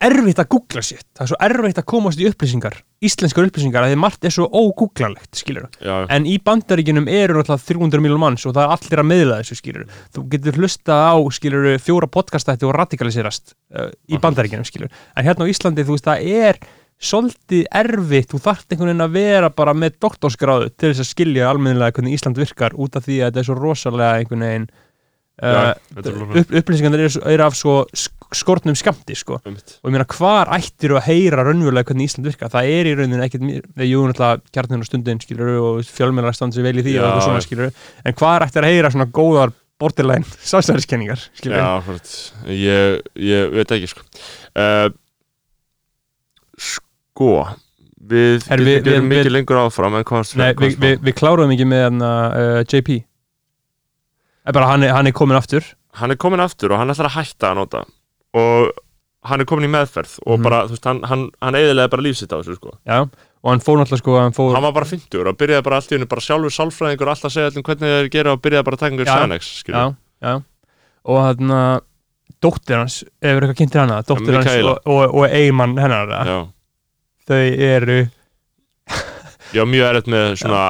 erfitt 0.00 0.40
að 0.40 0.50
googla 0.54 0.82
sér. 0.84 1.02
Það 1.12 1.24
er 1.24 1.30
svo 1.32 1.40
erfitt 1.46 1.82
að 1.82 1.90
komast 1.92 2.22
í 2.22 2.28
upplýsingar 2.30 2.80
íslenskar 3.04 3.46
upplýsingar 3.48 3.86
að 3.86 3.94
því 3.94 3.98
margt 4.00 4.26
er 4.28 4.32
svo 4.34 4.46
ógooglalegt 4.52 5.38
skilur 5.40 5.68
en 5.80 6.26
í 6.28 6.36
bandaríkinum 6.44 7.08
eru 7.08 7.38
náttúrulega 7.38 7.64
300 7.70 8.02
miljónum 8.04 8.24
manns 8.26 8.44
og 8.44 8.54
það 8.56 8.66
er 8.66 8.74
allir 8.74 9.02
að 9.02 9.08
miðla 9.08 9.38
þessu 9.40 9.56
skilur 9.56 9.86
þú 10.12 10.24
getur 10.34 10.58
hlusta 10.60 10.98
á 11.08 11.16
skilur 11.32 11.68
fjóra 11.80 12.10
podcastætti 12.12 12.68
og 12.68 12.74
radikaliserast 12.76 13.54
uh, 13.72 13.88
í 14.04 14.20
bandaríkinum 14.20 14.68
skilur 14.68 14.92
en 14.92 15.28
hérna 15.28 15.48
á 15.48 15.52
Íslandi 15.52 15.86
þú 15.88 15.96
veist 15.96 16.10
það 16.10 16.28
er 16.44 16.60
svolítið 17.00 17.64
erfitt, 17.80 18.28
þú 18.34 18.38
þarft 18.44 18.74
einhvern 18.74 18.90
veginn 18.92 19.06
að 19.06 19.14
vera 19.16 19.48
bara 19.56 19.72
með 19.76 19.94
doktorsgráðu 20.04 20.68
til 20.76 20.90
þess 20.92 21.04
að 21.06 21.10
skilja 21.14 21.48
almennilega 21.48 21.96
hvernig 21.96 22.18
Ísland 22.18 22.36
virkar 22.40 22.76
út 22.76 22.98
af 23.00 23.06
því 23.06 23.20
að 23.22 23.30
þetta 23.30 23.40
er 23.40 23.48
svo 23.48 23.56
rosalega 23.56 24.18
einhvern 24.20 24.44
veginn 24.44 24.66
uh, 25.40 25.70
er 25.96 26.18
upp, 26.42 26.52
upplýsingarnir 26.60 27.06
eru, 27.06 27.22
eru 27.32 27.46
af 27.46 27.56
svo 27.56 27.76
sk- 27.96 28.36
skortnum 28.36 28.76
skamti 28.78 29.16
sko. 29.16 29.38
Einmitt. 29.48 29.78
og 29.80 29.88
ég 29.88 29.96
meina 29.96 30.06
hvar 30.12 30.52
ættir 30.58 30.92
að 30.98 31.06
heyra 31.08 31.46
raunverulega 31.48 31.88
hvernig 31.88 32.10
Ísland 32.10 32.28
virka, 32.28 32.50
það 32.52 32.68
er 32.76 32.90
í 32.90 32.94
rauninu 33.00 33.24
ekkert 33.24 33.46
mér, 33.48 33.64
jú 33.88 34.04
náttúrulega 34.10 34.44
kjarnin 34.52 34.84
og 34.84 34.90
stundin 34.90 35.24
skilur 35.24 35.54
og 35.56 35.80
fjölmjölar 35.88 36.36
standi 36.36 36.60
sér 36.60 36.68
vel 36.68 36.82
í 36.82 36.86
því 36.86 36.98
Já, 36.98 37.06
og 37.08 37.24
svona 37.24 37.40
skilur 37.48 37.72
en 38.04 38.20
hvar 38.20 38.44
ættir 38.44 38.66
að 38.68 38.74
heyra 38.76 38.92
svona 38.92 39.08
góðar 39.08 39.56
borderline 39.80 40.28
hvort, 41.88 42.16
ég, 42.52 43.00
ég 43.16 43.54
veit 43.56 43.72
ekki 43.78 43.88
sko. 43.94 44.04
Uh, 44.52 44.90
Sko 47.20 47.32
Við 48.10 48.40
getum 48.40 48.64
við- 48.64 48.80
við, 48.80 48.86
við- 48.88 49.02
mikið 49.10 49.26
við- 49.28 49.34
lengur 49.36 49.58
áfram 49.60 49.94
en 49.98 50.04
hvað 50.08 50.30
Nei, 50.40 50.52
við, 50.56 50.76
við, 50.80 50.94
við 51.04 51.14
kláruðum 51.20 51.50
ekki 51.52 51.66
með 51.68 51.82
hana, 51.84 52.12
uh, 52.32 52.60
JP 52.64 52.94
er 54.48 54.52
bara 54.56 54.70
hann 54.72 54.82
er, 54.86 54.94
hann 54.96 55.06
er 55.10 55.12
komin 55.12 55.36
aftur 55.36 55.66
Hann 56.00 56.10
er 56.14 56.16
komin 56.16 56.40
aftur 56.40 56.72
og 56.72 56.78
hann 56.80 56.88
ætlar 56.94 57.10
að 57.10 57.16
hætta 57.18 57.50
að 57.50 57.58
nota 57.60 57.82
og 58.40 58.70
hann 59.28 59.42
er 59.42 59.44
komin 59.50 59.66
í 59.68 59.70
meðferð 59.74 60.14
og 60.24 60.38
Mhm. 60.38 60.42
bara, 60.46 60.60
þú 60.64 60.70
veist, 60.76 60.84
hann, 60.88 61.02
hann, 61.02 61.24
hann 61.42 61.54
eiginlega 61.58 61.90
bara 61.90 62.02
lífsitt 62.02 62.32
á 62.32 62.40
þessu 62.40 62.56
sko 62.56 62.70
já, 62.86 63.00
og 63.04 63.50
hann 63.50 63.60
fór 63.60 63.76
náttúrulega 63.82 63.98
sko 64.00 64.16
hann 64.20 64.32
fór, 64.32 64.54
Hann 64.54 64.62
var 64.62 64.72
bara 64.72 64.86
50 64.86 65.26
og 65.28 65.36
byrjaði 65.36 65.62
bara 65.66 65.76
allt 65.76 65.90
í 65.92 65.94
hennu 65.98 66.08
bara 66.08 66.20
sjálfur 66.24 66.54
sálfræðingur 66.56 67.10
alltaf 67.12 67.28
að 67.28 67.34
segja 67.36 67.50
allir 67.50 67.62
hvernig 67.68 67.90
þeir 67.90 68.10
gera 68.10 68.32
og 68.32 68.40
byrjaði 68.40 68.64
bara 68.64 68.76
að 68.76 68.80
taka 68.80 68.94
einhver 68.94 69.06
Já. 69.10 69.18
Xanax 69.20 69.50
skilur. 69.60 69.76
já, 69.76 69.96
já 70.22 70.42
og 71.04 71.18
hann 71.26 71.80
dóttir 72.40 72.76
hans, 72.80 73.04
hefur 73.20 73.42
eitthvað 73.44 73.58
kynntir 73.60 73.80
hana 73.84 74.02
dóttir 74.02 74.34
hans 74.40 74.64
og, 74.64 74.78
og, 74.86 75.14
og 75.14 75.24
eigimann 75.28 75.76
hennar 75.76 76.08
Já. 76.24 76.38
Þau 77.30 77.42
eru 77.70 77.98
Ég 79.50 79.58
var 79.64 79.68
mjög 79.70 79.86
erfitt 79.90 80.08
með 80.12 80.28
svona 80.44 80.62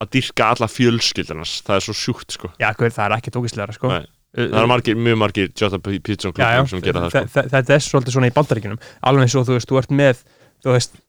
að 0.00 0.10
dyrka 0.14 0.48
alla 0.54 0.68
fjölskyldunars 0.70 1.54
það 1.66 1.76
er 1.76 1.84
svo 1.84 1.94
sjúkt 1.98 2.36
sko. 2.36 2.50
Já, 2.62 2.70
hver, 2.78 2.92
það 2.94 3.04
er 3.08 3.14
ekki 3.18 3.32
tókislegra 3.34 3.74
sko. 3.76 3.90
Nei. 3.90 4.06
það 4.38 4.60
er 4.62 4.68
margir, 4.70 4.96
mjög 4.96 5.18
margir 5.20 5.48
Jota 5.58 5.80
já, 5.82 6.52
já, 6.54 6.60
Club 6.60 6.70
sem 6.70 6.82
gera 6.84 7.02
það 7.02 7.10
sko. 7.10 7.22
þe- 7.24 7.32
þe- 7.34 7.50
þetta 7.56 7.74
er 7.74 7.82
svolítið 7.86 8.14
svona 8.14 8.30
í 8.30 8.34
bandaríkinum 8.36 8.78
alveg 9.10 9.26
eins 9.26 9.34
og 9.40 9.48
þú 9.48 9.56
veist, 9.58 9.68
þú 9.72 9.80
ert 9.82 9.94
með 10.00 10.22
þú 10.64 10.74
veist, 10.76 11.00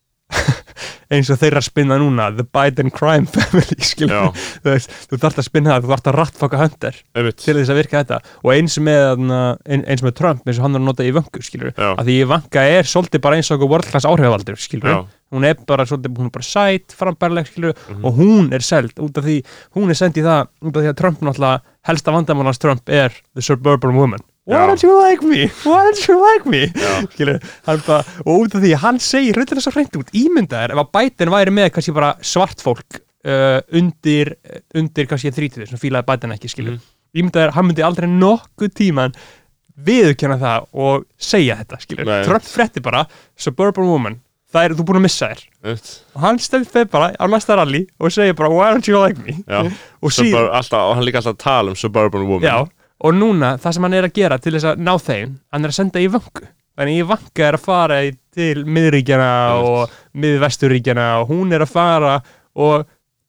eins 1.12 1.30
og 1.34 1.40
þeirra 1.42 1.62
spinna 1.66 1.98
núna 2.00 2.30
The 2.38 2.46
Biden 2.48 2.90
Crime 2.96 3.28
Family 3.28 3.78
þú 5.12 5.20
þarft 5.20 5.42
að 5.42 5.48
spinna 5.50 5.74
það 5.76 5.86
þú 5.86 5.92
þarft 5.92 6.10
að 6.12 6.18
rattfaka 6.18 6.60
einmitt. 7.16 7.38
til 7.44 7.56
þess 7.60 7.72
að 7.74 7.80
virka 7.82 8.02
þetta. 8.04 8.20
Og 8.46 8.52
eins 8.56 8.78
með, 8.80 9.04
ein- 9.68 9.84
eins 9.92 10.04
með 10.06 10.16
Trump 10.22 10.48
eins 10.48 10.60
og 10.62 10.66
hann 10.68 10.78
er 10.80 10.82
að 10.84 10.88
nota 10.88 11.04
í 11.08 11.12
Já. 11.76 11.90
að 12.00 12.06
því 12.08 12.16
í 12.22 12.28
vanga 12.32 12.64
er 12.78 12.88
svolítið 12.94 13.22
bara 13.28 13.36
eins 13.42 13.52
og 13.52 13.66
world 13.68 13.90
class 13.92 14.08
Já, 14.96 15.02
hún 15.36 15.46
er 15.48 15.60
bara 15.68 15.86
svolítið, 15.88 16.16
hún 16.18 16.28
er 16.32 16.36
bara 16.40 16.48
sæt, 16.48 16.96
frambærleg 16.98 17.48
skilur 17.52 17.76
Mhm. 17.92 18.06
og 18.06 18.18
hún 18.20 18.52
er 18.56 18.60
seld 18.64 18.96
út 19.00 19.18
af 19.18 19.24
því 19.28 19.38
hún 19.76 19.90
er 19.90 20.00
send 20.00 20.16
í 20.18 20.24
það, 20.26 20.48
út 20.64 20.76
af 20.76 20.82
því 20.84 20.90
að 20.92 20.98
Trump 21.04 21.20
náttúrulega 21.28 21.62
helsta 21.88 22.12
vandamálans 22.16 22.60
Trump 22.60 22.90
er 22.90 23.12
the 23.36 23.42
suburban 23.42 23.96
woman 23.96 24.20
why 24.52 24.68
don't 24.70 24.84
you 24.86 24.94
like 25.00 25.24
me, 25.26 25.48
why 25.66 25.82
don't 25.88 26.04
you 26.08 26.18
like 26.22 26.46
me? 26.54 26.62
Skilur, 27.16 27.40
bara, 27.66 28.02
og 28.26 28.32
út 28.46 28.56
af 28.60 28.62
því 28.66 28.74
hann 28.84 29.00
segir 29.04 29.40
rauðlega 29.40 29.64
svo 29.66 29.74
hreint 29.76 29.98
út, 30.02 30.12
ímyndaðir 30.22 30.76
ef 30.76 30.84
að 30.86 30.92
Biden 31.00 31.34
væri 31.34 31.56
með 31.58 31.70
kannski 31.76 31.96
bara 31.96 32.14
svart 32.22 32.62
fólk 32.64 33.02
uh, 33.26 33.60
undir, 33.78 34.36
undir 34.78 35.08
kannski 35.12 35.32
30, 35.34 35.70
sem 35.72 35.82
fílaði 35.82 36.08
Biden 36.12 36.36
ekki 36.38 36.52
skilur, 36.52 36.80
Mhm. 36.80 36.90
ímyndaðir, 37.22 37.52
hann 37.58 37.66
myndi 37.68 37.84
aldrei 37.84 38.08
nokkuð 38.12 38.74
tíman 38.78 39.16
viðurkenna 39.82 40.36
það 40.42 40.66
og 40.84 41.06
segja 41.18 41.56
þetta. 41.62 41.80
Trump 42.28 42.44
frétti 42.46 42.82
bara 42.84 43.06
suburban 43.40 43.88
woman, 43.90 44.18
það 44.54 44.66
er, 44.68 44.76
þú 44.78 44.86
búin 44.86 45.00
að 45.00 45.06
missa 45.08 45.30
þér. 45.32 45.42
Einmitt. 45.64 45.90
Og 46.16 46.22
hann 46.26 46.40
stefði 46.44 46.70
fyrir 46.74 46.90
bara 46.92 47.08
á 47.18 47.26
næsta 47.32 47.56
rally 47.58 47.86
og 48.00 48.12
segir 48.14 48.36
bara 48.38 48.50
why 48.52 48.68
don't 48.76 48.88
you 48.88 49.00
like 49.00 49.18
me? 49.24 49.38
Já, 49.48 49.64
og, 50.02 50.12
síðan, 50.14 50.50
alltaf, 50.60 50.86
og 50.92 50.96
hann 51.00 51.08
líka 51.08 51.22
alltaf 51.22 51.34
að 51.38 51.42
tala 51.46 51.74
um 51.74 51.80
Suburban 51.80 52.28
Woman. 52.28 52.46
Já, 52.46 52.58
og 53.02 53.16
núna 53.18 53.56
það 53.62 53.74
sem 53.78 53.84
hann 53.88 53.94
er 53.98 54.08
að 54.10 54.14
gera 54.20 54.38
til 54.42 54.54
þess 54.56 54.68
að 54.72 54.84
ná 54.86 54.94
þeim 55.02 55.36
hann 55.52 55.66
er 55.66 55.72
að 55.74 55.78
senda 55.80 56.00
í 56.04 56.08
vangu 56.14 56.46
þannig 56.78 57.00
í 57.02 57.08
vanga 57.10 57.48
er 57.48 57.58
að 57.58 57.66
fara 57.66 57.98
til 58.32 58.64
miðríkjana 58.66 59.32
og 59.66 59.98
miðvesturíkjana 60.22 61.08
og 61.22 61.34
hún 61.34 61.52
er 61.58 61.66
að 61.66 61.74
fara 61.74 62.14
og 62.56 62.86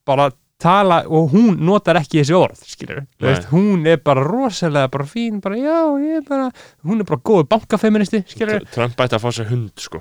bara 0.06 0.28
tala 0.62 1.00
og 1.10 1.32
hún 1.32 1.56
notar 1.66 1.98
ekki 1.98 2.20
þessi 2.20 2.36
orð 2.38 2.60
skilur, 2.70 3.00
veist, 3.18 3.48
hún 3.50 3.82
er 3.90 3.96
bara 3.98 4.22
rosalega 4.22 4.86
bara 4.92 5.06
fín, 5.10 5.40
bara 5.42 5.56
já, 5.58 5.78
ég 5.98 6.20
er 6.20 6.26
bara 6.28 6.50
hún 6.86 7.02
er 7.02 7.08
bara 7.08 7.18
góð 7.26 7.48
bankafeministi 7.50 8.20
skilur, 8.30 8.60
Tr- 8.62 8.70
Trump 8.76 9.00
ætti 9.02 9.18
að 9.18 9.24
fá 9.24 9.30
sér 9.34 9.48
hund 9.50 9.72
sko 9.82 9.98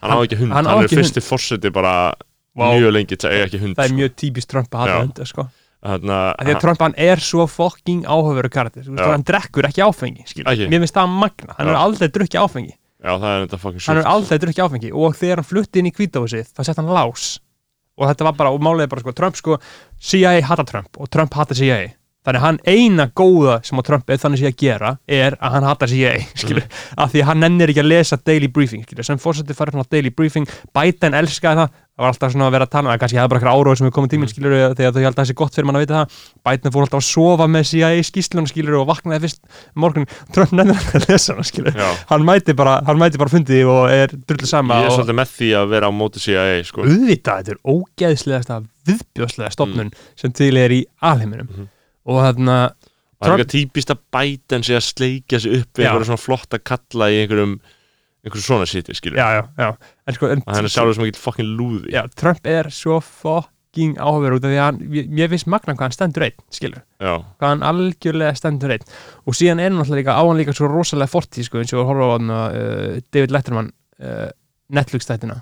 Hann, 0.00 0.10
á 0.10 0.14
Hann- 0.14 0.24
ekki 0.28 0.36
hund, 0.40 0.52
hann 0.54 0.64
hann, 0.64 0.76
á 0.78 0.78
er 0.78 0.86
hund. 0.86 0.94
fyrsti 0.94 1.20
fórseti 1.20 1.72
bara 1.74 2.14
Vá. 2.56 2.70
mjög 2.74 2.92
lengi 2.94 3.16
til 3.18 3.28
að 3.28 3.34
eiga 3.34 3.46
ekki 3.50 3.60
hund 3.64 3.76
það 3.76 3.84
er 3.84 3.88
sko. 3.90 3.98
mjög 3.98 4.14
típist 4.22 4.48
Trump 4.50 4.70
að 4.74 4.78
hafa 4.84 4.94
Já. 4.94 5.00
hunda 5.02 5.26
sko 5.26 5.48
Þannig 5.80 6.12
að 6.12 6.46
því 6.46 6.54
að 6.54 6.62
Trump 6.64 6.82
hann 6.84 6.96
er 7.00 7.22
svo 7.24 7.46
fucking 7.48 8.02
áhugaveru 8.04 8.50
Já. 8.52 9.04
hann 9.08 9.24
drekkur 9.24 9.68
ekki 9.70 9.84
áfengi. 9.84 10.26
Ekki. 10.28 10.66
mér 10.68 10.82
finnst 10.84 10.96
það 10.98 11.14
magna, 11.14 11.54
hann 11.56 11.70
Já. 11.70 11.72
er 11.72 11.78
aldrei 11.80 12.08
drukki 12.12 12.40
áfengi. 12.40 12.74
Já, 13.00 13.14
það 13.16 13.30
er 13.30 13.86
hann 13.86 14.02
er 14.02 14.10
aldrei 14.10 14.38
drukki 14.42 14.60
áfengi. 14.60 14.90
Og 14.92 15.16
þegar 15.16 15.40
hann 15.40 15.48
flutti 15.48 15.80
inn 15.80 15.88
í 15.88 15.94
kvítahúsið 15.96 16.52
þá 16.52 16.60
sett 16.68 16.82
hann 16.82 16.92
lás. 16.92 17.38
Og 17.96 18.08
þetta 18.10 18.28
var 18.28 18.36
bara, 18.36 18.52
og 18.52 18.60
málið 18.60 18.84
er 18.84 18.92
bara 18.92 19.04
sko, 19.04 19.16
Trump 19.16 19.40
sko 19.40 19.56
CIA 20.00 20.36
hata 20.44 20.68
Trump 20.68 21.00
og 21.00 21.08
Trump 21.12 21.32
hata 21.36 21.56
CIA 21.56 21.94
þannig 22.26 22.40
að 22.40 22.44
hann 22.44 22.58
eina 22.68 23.06
góða 23.16 23.54
sem 23.64 23.80
á 23.80 23.82
Trump 23.86 24.10
er 24.12 24.20
þannig 24.20 24.42
sé 24.42 24.50
að 24.50 24.58
gera 24.60 24.90
er 25.08 25.36
að 25.40 25.54
hann 25.56 25.66
hata 25.68 25.88
CIA 25.88 26.16
skilur, 26.42 26.66
af 27.00 27.12
því 27.14 27.22
að 27.22 27.28
hann 27.30 27.42
nennir 27.44 27.72
ekki 27.72 27.82
að 27.84 27.90
lesa 27.94 28.18
daily 28.20 28.50
briefing, 28.52 28.84
skilur, 28.84 29.06
sem 29.08 29.20
fórsætti 29.20 29.56
farið 29.56 29.78
svona 29.78 29.92
daily 29.92 30.12
briefing, 30.12 30.48
Biden 30.76 31.16
elskaði 31.16 31.62
það 31.62 31.78
það 32.00 32.06
var 32.06 32.14
alltaf 32.14 32.32
svona 32.32 32.46
að 32.48 32.54
vera 32.54 32.66
að 32.66 32.72
tala 32.72 32.86
um 32.86 32.90
það, 32.90 33.00
kannski 33.02 33.18
hefði 33.18 33.30
bara 33.30 33.40
eitthvað 33.40 33.58
áróð 33.60 33.76
sem 33.76 33.86
er 33.86 33.94
komið 33.96 34.10
tíminn, 34.14 34.30
skilur, 34.30 34.54
þegar 34.78 34.94
þau 34.94 35.00
held 35.04 35.10
að 35.10 35.18
það 35.20 35.28
sé 35.28 35.36
gott 35.36 35.56
fyrir 35.56 35.68
mann 35.68 35.76
að 35.76 35.84
vita 35.84 35.98
það, 35.98 36.06
Biden 36.48 36.74
fór 36.74 36.86
alltaf 36.86 37.00
að 37.00 37.06
sofa 37.10 37.48
með 37.50 37.66
CIA 37.70 37.90
skýslunum, 38.08 38.48
skilur, 38.48 38.78
og 38.80 38.86
vaknaði 38.88 39.20
fyrst 39.26 39.40
morgun, 39.84 40.08
Trump 40.32 40.56
lesa 41.04 41.36
hana, 41.36 41.44
skilur 41.44 41.76
Já, 41.76 41.88
hann 42.10 42.24
mæti 42.24 42.56
bara, 42.56 42.78
hann 42.88 43.00
mæti 43.00 43.20
bara 43.20 43.32
fundið 43.34 43.68
og 43.68 43.82
er 43.92 44.14
drullu 44.16 44.48
sama 44.48 44.80
ég 44.80 44.88
er 44.88 44.96
svolítið 44.96 45.18
með 45.20 45.34
því 45.36 45.50
að 45.60 45.74
vera 45.74 45.90
á 45.90 45.92
móti 45.92 46.24
CIA 46.24 46.62
sko. 46.64 46.86
Auðvitað, 46.86 47.44
þetta 47.44 47.52
er 47.52 47.60
ógeðslegasta 47.74 48.60
viðbjóðslega 48.88 49.52
stofnun 49.54 49.92
sem 50.18 50.32
til 50.32 50.54
er 50.56 50.72
í 50.72 50.80
alheiminum. 51.04 51.50
Mhm. 51.52 51.68
og 52.10 52.24
þarna 52.24 52.56
Er 58.20 58.28
að 58.28 58.34
að 58.34 58.36
einhverjum 58.36 58.46
svona 58.46 58.66
siti, 58.68 58.94
skilur 58.98 59.16
já, 59.16 59.26
já, 59.32 59.42
já. 59.56 59.70
En 60.06 60.14
sko, 60.16 60.28
en, 60.28 60.42
að 60.44 60.56
hann 60.58 60.66
er 60.68 60.72
sjálfur 60.74 60.94
sem 60.98 61.04
ekki 61.08 61.20
fucking 61.22 61.52
lúði. 61.56 61.92
Já, 61.94 62.02
Trump 62.20 62.46
er 62.52 62.68
svo 62.74 62.98
fucking 63.00 63.94
áhugaverð 63.96 64.36
út 64.40 64.44
af 64.44 64.50
því 64.52 64.58
að 64.60 64.66
hann, 64.66 64.80
ég, 64.98 65.08
ég 65.22 65.30
finnst 65.32 65.48
magna 65.48 65.72
hvað 65.74 65.86
hann 65.88 65.96
stendur 65.96 66.26
einn, 66.26 66.36
skilur 66.52 66.82
Já, 67.00 67.14
hvað 67.40 67.48
hann 67.54 67.64
algjörlega 67.70 68.34
stendur 68.36 68.74
einn. 68.76 68.84
Og 69.24 69.38
síðan 69.38 69.62
er 69.64 69.70
hann 69.72 69.80
alltaf 69.80 69.96
líka 69.96 70.16
á 70.16 70.20
hann 70.20 70.36
líka 70.40 70.52
svo 70.56 70.68
rosalega 70.68 71.08
fortíð 71.14 71.48
sko, 71.48 71.62
eins 71.62 71.72
og 71.72 71.88
horfa 71.88 72.10
á 72.10 72.14
hann 72.18 72.34
uh, 72.34 72.98
David 73.14 73.32
Letterman 73.32 73.70
uh, 74.04 74.28
Netflix 74.68 75.08
þættina. 75.08 75.40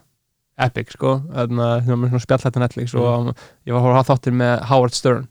Epic 0.59 0.95
sko, 0.95 1.17
þarna 1.35 1.67
svona 1.87 2.19
spjallhætta 2.23 2.63
Netflix 2.63 2.95
og 2.99 3.05
Mhm. 3.07 3.29
um, 3.29 3.35
ég 3.67 3.75
var 3.75 3.79
að 3.83 3.85
horfa 3.89 4.01
á 4.03 4.09
þáttir 4.11 4.35
með 4.39 4.55
Howard 4.71 4.95
Stern 4.95 5.29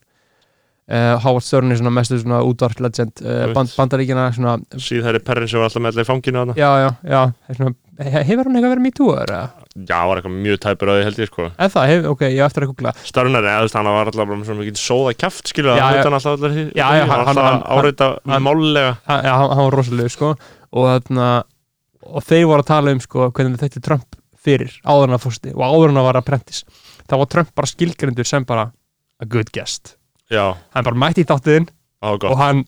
uh, 0.91 1.17
Howard 1.23 1.43
Stern 1.45 1.71
er 1.71 1.79
svona 1.81 1.91
mestu 1.95 2.17
svona 2.21 2.39
útvarp 2.47 2.79
legend 2.83 3.21
uh, 3.23 3.27
Einmitt. 3.47 3.55
band, 3.57 3.73
bandaríkjana 3.77 4.29
svona 4.35 4.57
síðan 4.77 5.15
er 5.17 5.23
perrin 5.27 5.47
sem 5.51 5.59
var 5.59 5.69
alltaf 5.69 5.83
með 5.83 5.93
allir 5.93 6.05
í 6.05 6.09
fanginu 6.11 6.41
þarna. 6.43 6.55
Já, 6.59 6.69
já, 6.83 6.89
já, 7.11 7.21
er 7.51 7.59
svona 7.59 7.75
he- 8.07 8.23
hefur 8.29 8.47
hann 8.49 8.57
eitthvað 8.59 8.73
verið 8.75 8.85
me 8.87 8.91
too 8.99 9.09
eða? 9.17 9.41
Já, 9.77 9.97
var 10.09 10.17
eitthvað 10.21 10.37
mjög 10.41 10.59
tæpur 10.63 10.89
á 10.89 10.93
því 10.97 11.03
held 11.07 11.19
ég 11.21 11.29
sko. 11.31 11.47
Eða 11.53 11.69
það, 11.75 11.87
hef, 11.91 12.05
ok, 12.13 12.21
ég 12.33 12.43
eftir 12.47 12.63
að 12.65 12.71
googla. 12.71 12.93
Störnar, 13.05 13.45
eða 13.45 13.57
þú 13.59 13.65
veist, 13.67 13.75
hann 13.77 13.89
var 13.91 14.09
alltaf 14.09 14.23
bara 14.23 14.37
með 14.39 14.47
svona 14.49 14.63
mikið 14.63 14.79
sóða 14.81 15.13
skilur 15.51 15.75
Já, 15.77 15.83
það, 15.83 15.97
já. 15.97 16.03
hann 16.07 16.17
alltaf 16.17 16.37
allir 16.37 16.55
Já, 16.71 16.87
já, 16.97 17.03
hann- 17.03 17.11
hann, 17.11 17.27
hann- 17.27 17.43
hann 17.43 17.65
áreita 17.77 18.07
hann- 18.25 18.45
málulega 18.47 18.93
hann, 19.05 19.25
ja, 19.27 19.35
hann, 19.37 19.49
hann 19.57 19.67
var 19.67 19.77
rosalega 19.77 20.09
sko. 20.15 20.31
Og 20.73 20.87
þarna 20.87 21.27
og 22.07 22.23
þeir 22.23 22.45
voru 22.47 22.63
að 22.63 22.69
tala 22.71 22.91
um 22.95 22.99
sko 23.03 23.27
hvernig 23.35 23.59
þetta 23.61 23.83
Trump 23.83 24.15
fyrir 24.47 24.71
áður 24.87 25.09
en 25.11 25.17
að 25.17 25.23
fórsti 25.27 25.51
og 25.53 25.61
áður 25.67 25.89
en 25.93 25.99
að 26.01 26.05
var 26.07 26.19
apprentice. 26.21 26.63
Þá 27.07 27.15
var 27.21 27.29
Trump 27.33 27.49
bara 27.55 27.67
skilgrindur 27.69 28.25
sem 28.27 28.45
bara 28.47 28.69
a 29.19 29.25
good 29.25 29.51
guest 29.51 29.96
Já, 30.33 30.45
hann 30.75 30.87
bara 30.87 30.99
mætti 31.05 31.23
í 31.23 31.27
þáttiðinn 31.27 31.69
og 32.07 32.35
hann 32.39 32.65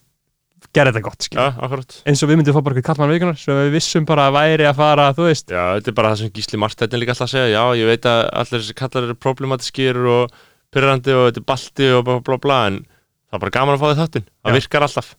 gerði 0.76 0.92
þetta 0.94 1.02
gott 1.04 1.26
Já, 1.32 1.46
akkurat. 1.56 1.96
Eins 2.08 2.22
og 2.22 2.30
við 2.30 2.38
myndum 2.40 2.56
fá 2.56 2.62
bara 2.62 2.76
eitthvað 2.76 2.88
kallmann 2.94 3.12
vikunar 3.14 3.38
sem 3.40 3.58
við 3.58 3.74
vissum 3.74 4.06
bara 4.08 4.28
að 4.28 4.36
væri 4.36 4.68
að 4.68 4.78
fara 4.78 5.08
þú 5.16 5.26
veist. 5.26 5.50
Já, 5.50 5.62
þetta 5.76 5.90
er 5.92 5.96
bara 5.98 6.12
það 6.12 6.20
sem 6.20 6.32
Gísli 6.36 6.60
er 6.60 7.00
líka 7.00 7.14
alltaf 7.14 7.26
að 7.26 7.32
segja. 7.34 7.48
Já, 7.54 7.64
ég 7.80 7.90
veit 7.90 8.08
að 8.10 8.20
allir 8.42 8.62
þessi 8.62 8.76
kallar 8.78 9.08
eru 9.08 9.16
problematiskir 9.26 10.00
og 10.14 10.36
pyrrandi 10.70 11.16
og 11.16 11.26
þetta 11.28 11.42
er 11.42 11.48
balti 11.50 11.90
og 11.96 12.04
bla 12.06 12.18
bla 12.28 12.38
bla 12.44 12.60
en 12.68 12.78
það 12.84 13.38
er 13.38 13.44
bara 13.44 13.56
gaman 13.56 13.76
að 13.78 13.82
fá 13.82 14.00
þáttinn. 14.04 14.28
Já. 14.28 14.44
Það 14.46 14.58
virkar 14.60 14.86
alltaf. 14.86 15.10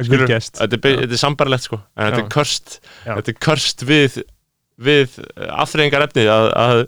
Good 0.00 0.26
guest. 0.30 0.56
Þetta 0.56 0.78
er, 0.80 1.00
þetta 1.04 1.16
er 1.16 1.20
sambarlegt 1.20 1.66
sko. 1.68 1.80
En 1.96 2.08
þetta 2.08 2.20
Já. 2.20 2.24
er 2.24 2.34
körst 2.34 2.76
Já. 2.80 3.14
þetta 3.14 3.32
er 3.32 3.40
körst 3.46 3.86
við 3.88 4.20
við 4.80 5.16
afþreyingar 5.60 6.06
efnið 6.06 6.30
að, 6.32 6.46
að 6.56 6.78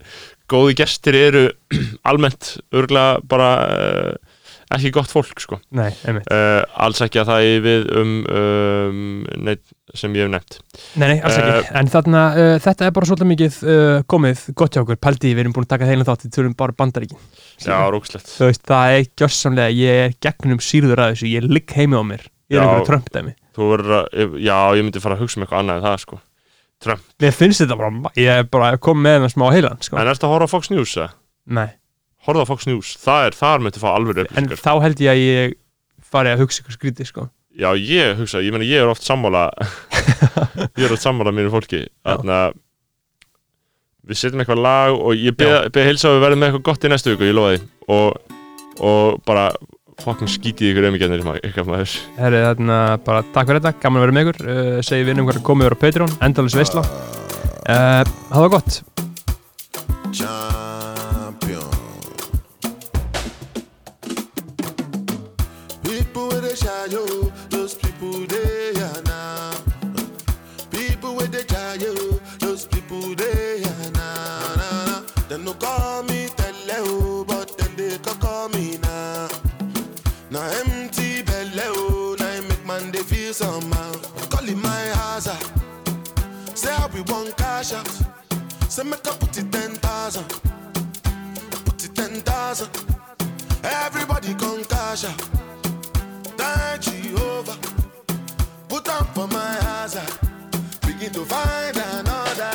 góði 0.52 0.76
gestir 0.80 1.18
eru 1.18 1.42
almennt 2.08 2.54
örgulega 2.72 3.20
bara 3.28 3.50
uh, 3.68 4.31
ekki 4.76 4.92
gott 4.94 5.12
fólk 5.12 5.42
sko. 5.42 5.58
Nei, 5.76 5.90
einmitt. 6.08 6.28
Uh, 6.32 6.62
alls 6.84 7.02
ekki 7.04 7.20
að 7.22 7.30
það 7.30 7.46
er 7.48 7.62
við 7.66 7.86
um, 8.00 8.12
um 8.38 9.02
neitt 9.46 9.64
sem 9.98 10.14
ég 10.16 10.26
hef 10.26 10.32
nefnt. 10.32 10.58
Nei, 10.96 11.06
nei, 11.06 11.18
alls 11.20 11.38
ekki. 11.38 11.74
En 11.80 11.92
þarna 11.92 12.22
uh, 12.32 12.54
þetta 12.64 12.88
er 12.88 12.96
bara 12.96 13.10
svolítið 13.10 13.30
mikið 13.32 13.60
uh, 13.66 13.98
komið 14.14 14.46
gott 14.58 14.76
hjá 14.76 14.82
okkur. 14.84 15.00
Pældi 15.02 15.34
við 15.34 15.44
erum 15.44 15.56
búin 15.56 15.68
að 15.68 15.74
taka 15.74 15.90
heilin 15.90 16.08
þátt 16.08 16.26
við 16.26 16.34
þurfum 16.38 16.56
bara 16.64 16.76
bandaríkin. 16.82 17.22
Já, 17.62 17.76
rókslegt 17.92 18.32
þú 18.32 18.50
veist, 18.50 18.64
það 18.72 18.96
er 18.96 19.06
gjössamlega 19.22 19.76
ég 19.78 20.02
er 20.06 20.18
gegnum 20.24 20.62
síður 20.64 21.04
að 21.04 21.14
þessu, 21.14 21.30
ég 21.32 21.48
ligg 21.50 21.76
heimi 21.76 22.00
á 22.00 22.04
mér. 22.14 22.26
Ég 22.52 22.60
er 22.60 22.68
verður 23.68 23.96
að, 23.98 24.36
já, 24.40 24.56
ég 24.78 24.86
myndi 24.86 25.02
fara 25.02 25.16
að 25.18 25.24
hugsa 25.24 25.38
um 25.38 25.44
eitthvað 25.44 25.62
annað 25.62 25.80
en 25.80 25.86
það 25.86 25.98
sko. 26.06 26.18
Trump, 26.82 27.04
mér 27.22 27.36
finnst 27.36 27.62
þetta 27.62 27.78
bara, 27.78 28.12
ég 28.18 28.40
er 28.42 28.48
bara 28.50 28.72
komið 28.82 29.04
með 29.06 29.20
það 29.26 29.34
smá 29.36 29.44
heilan 29.54 29.84
sko. 29.86 29.98
en 31.60 31.72
horfa 32.26 32.46
á 32.46 32.50
Fox 32.50 32.68
News. 32.70 32.94
Það 33.02 33.28
er, 33.28 33.38
þar 33.38 33.64
myndi 33.64 33.82
fá 33.82 33.88
alveg 33.92 34.20
en 34.22 34.26
upplýsingar 34.26 34.62
þá 34.62 34.72
held 34.86 35.04
ég 35.04 35.12
að 35.12 35.22
ég 35.22 35.56
fari 36.12 36.32
að 36.32 36.44
hugsa 36.44 36.62
ykkur 36.62 36.76
skrítið 36.78 37.10
sko. 37.10 37.28
Já, 37.52 37.68
ég 37.76 38.16
hugsa, 38.20 38.40
ég 38.44 38.54
meina 38.54 38.64
ég 38.64 38.80
er 38.80 38.88
oft 38.88 39.04
sammála 39.04 39.50
ég 40.78 40.86
er 40.86 40.94
oft 40.94 41.04
sammála 41.04 41.34
mínu 41.34 41.52
fólki. 41.52 41.84
Þannig 42.06 42.36
að 42.38 42.56
við 44.08 44.18
setjum 44.18 44.42
eitthvað 44.42 44.64
lag 44.64 44.96
og 44.96 45.12
ég 45.18 45.36
beð, 45.38 45.68
beð 45.74 45.90
heilsa 45.90 46.10
að 46.10 46.16
við 46.16 46.24
verðum 46.26 46.42
með 46.42 46.50
eitthvað 46.50 46.66
gott 46.70 46.86
í 46.86 46.90
næstu 46.90 47.12
viku, 47.12 47.28
ég 47.28 47.36
lofa 47.38 47.52
því 47.52 47.60
og, 47.94 48.08
og 48.88 49.20
bara 49.28 49.44
fucking 50.02 50.30
skítið 50.32 50.72
ykkur 50.72 50.88
auðmikjarnir 50.88 51.22
eitthvað 51.42 51.70
maður 51.70 51.94
Herri, 52.18 52.40
þarna, 52.48 52.78
bara 53.06 53.20
takk 53.34 53.50
fyrir 53.50 53.62
þetta, 53.62 53.78
gaman 53.84 54.00
að 54.00 54.04
vera 54.06 54.16
með 54.16 54.24
ykkur. 54.26 54.38
Uh, 54.48 54.80
segi 54.86 55.06
við 55.06 55.22
um 55.22 55.28
hvað 55.28 55.44
komið 55.46 55.68
yfir 55.68 55.78
á 55.78 55.82
Patreon 55.84 56.18
endalins 56.24 56.58
veisla. 56.58 56.82
Uh, 57.62 58.02
það 58.32 58.42
var 58.46 58.52
gott 58.58 58.72
Want 87.08 87.36
cash 87.36 87.72
out. 87.72 87.88
Say 88.68 88.84
make 88.84 89.06
I 89.06 89.16
put 89.16 89.36
it 89.36 89.50
ten 89.52 89.72
thousand. 89.74 90.28
Put 91.64 91.84
it 91.84 91.94
ten 91.94 92.20
thousand. 92.20 92.70
Everybody 93.64 94.34
come 94.34 94.64
cash 94.64 95.04
out. 95.04 95.20
Thank 96.38 96.82
Jehovah. 96.82 97.58
Put 98.68 98.88
on 98.88 99.04
for 99.14 99.26
my 99.26 99.52
hazard. 99.66 100.02
Ah. 100.06 100.86
Begin 100.86 101.12
to 101.12 101.24
find 101.24 101.76
another. 101.76 102.52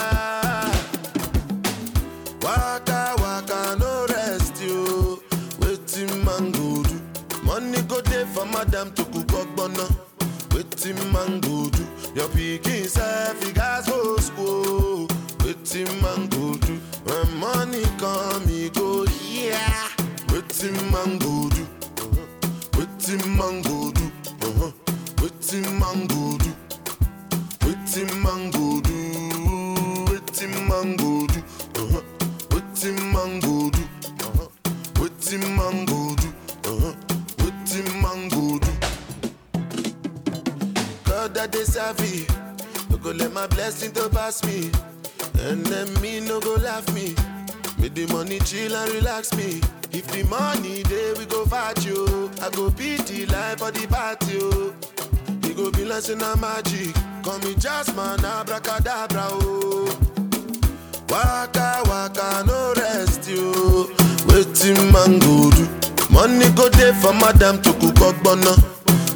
Waka 2.42 3.16
waka 3.22 3.76
no 3.80 4.06
rest 4.10 4.62
you. 4.62 5.22
Waiting 5.60 6.24
man 6.26 6.52
go 6.52 6.84
do. 6.84 7.02
Money 7.44 7.82
go 7.84 8.02
there 8.02 8.26
for 8.28 8.46
madam 8.46 8.92
to 8.94 9.04
cook 9.06 9.28
ogbono. 9.28 9.86
Waiting 10.54 11.12
man 11.12 11.42
go 11.42 11.70
do. 11.70 11.84
Your 12.16 12.28
pikin 12.30 12.88
self 12.88 13.40
man 21.08 21.20
go 21.20 21.50
do. 21.50 21.68
Waiting 22.78 23.38
man 23.38 23.62
go 23.62 23.92
do. 23.92 24.12
Uh-huh. 24.42 24.72
Waiting 25.22 25.80
man 25.80 26.08
go 26.08 26.38
do. 26.38 26.52
Waiting 27.66 28.24
man 28.24 28.52
go 28.52 28.82
do. 28.82 28.96
Waiting 30.12 30.68
man 30.68 30.96
go 30.98 31.28
do. 31.28 31.40
Uh-huh. 31.76 32.02
Waiting 32.52 33.14
man 33.14 33.40
go 33.40 33.70
do. 33.70 33.84
Uh-huh. 34.26 34.48
Waiting 35.00 35.56
man 35.56 35.86
go 35.86 36.16
do. 36.16 36.28
Waiting 37.40 38.02
man 38.02 38.30
go 38.30 38.60
do. 38.60 38.72
God 41.06 41.34
that 41.36 41.52
they 41.52 41.64
savvy. 41.64 42.28
No 42.90 42.98
go 42.98 43.12
let 43.12 43.32
my 43.32 43.48
blessing 43.48 43.92
to 43.94 44.10
pass 44.10 44.44
me. 44.44 44.72
Me 46.02 46.20
no 46.20 46.40
go 46.42 46.56
laugh 46.56 46.92
me. 46.94 47.16
Make 47.80 47.94
the 47.94 48.08
money 48.12 48.40
chill 48.40 48.76
and 48.76 48.92
relax 48.94 49.34
me. 49.36 49.62
If 49.98 50.06
the 50.12 50.24
money 50.30 50.84
there 50.84 51.16
we 51.16 51.26
go 51.26 51.44
fight 51.46 51.84
you. 51.84 52.30
I 52.40 52.52
go 52.52 52.70
beat 52.70 53.08
the 53.08 53.26
life 53.34 53.64
of 53.64 53.74
the 53.74 53.88
party. 53.88 54.38
oh. 54.40 54.72
It 55.42 55.58
go 55.58 55.72
be 55.72 55.90
saying 56.02 56.22
a 56.22 56.38
magic. 56.38 56.94
Call 57.24 57.40
me 57.40 57.56
Jasmine, 57.56 58.24
abracadabra. 58.24 59.26
Oh. 59.42 59.90
Waka 61.10 61.82
waka 61.90 62.44
no 62.46 62.74
rest 62.78 63.28
you. 63.28 63.90
Waiting 64.30 64.78
man 64.94 65.18
go 65.18 65.50
do. 65.50 65.66
Money 66.14 66.46
go 66.54 66.70
there 66.70 66.94
for 66.94 67.14
madam 67.14 67.60
to 67.64 67.74
cook 67.82 67.98
ogbono. 67.98 68.54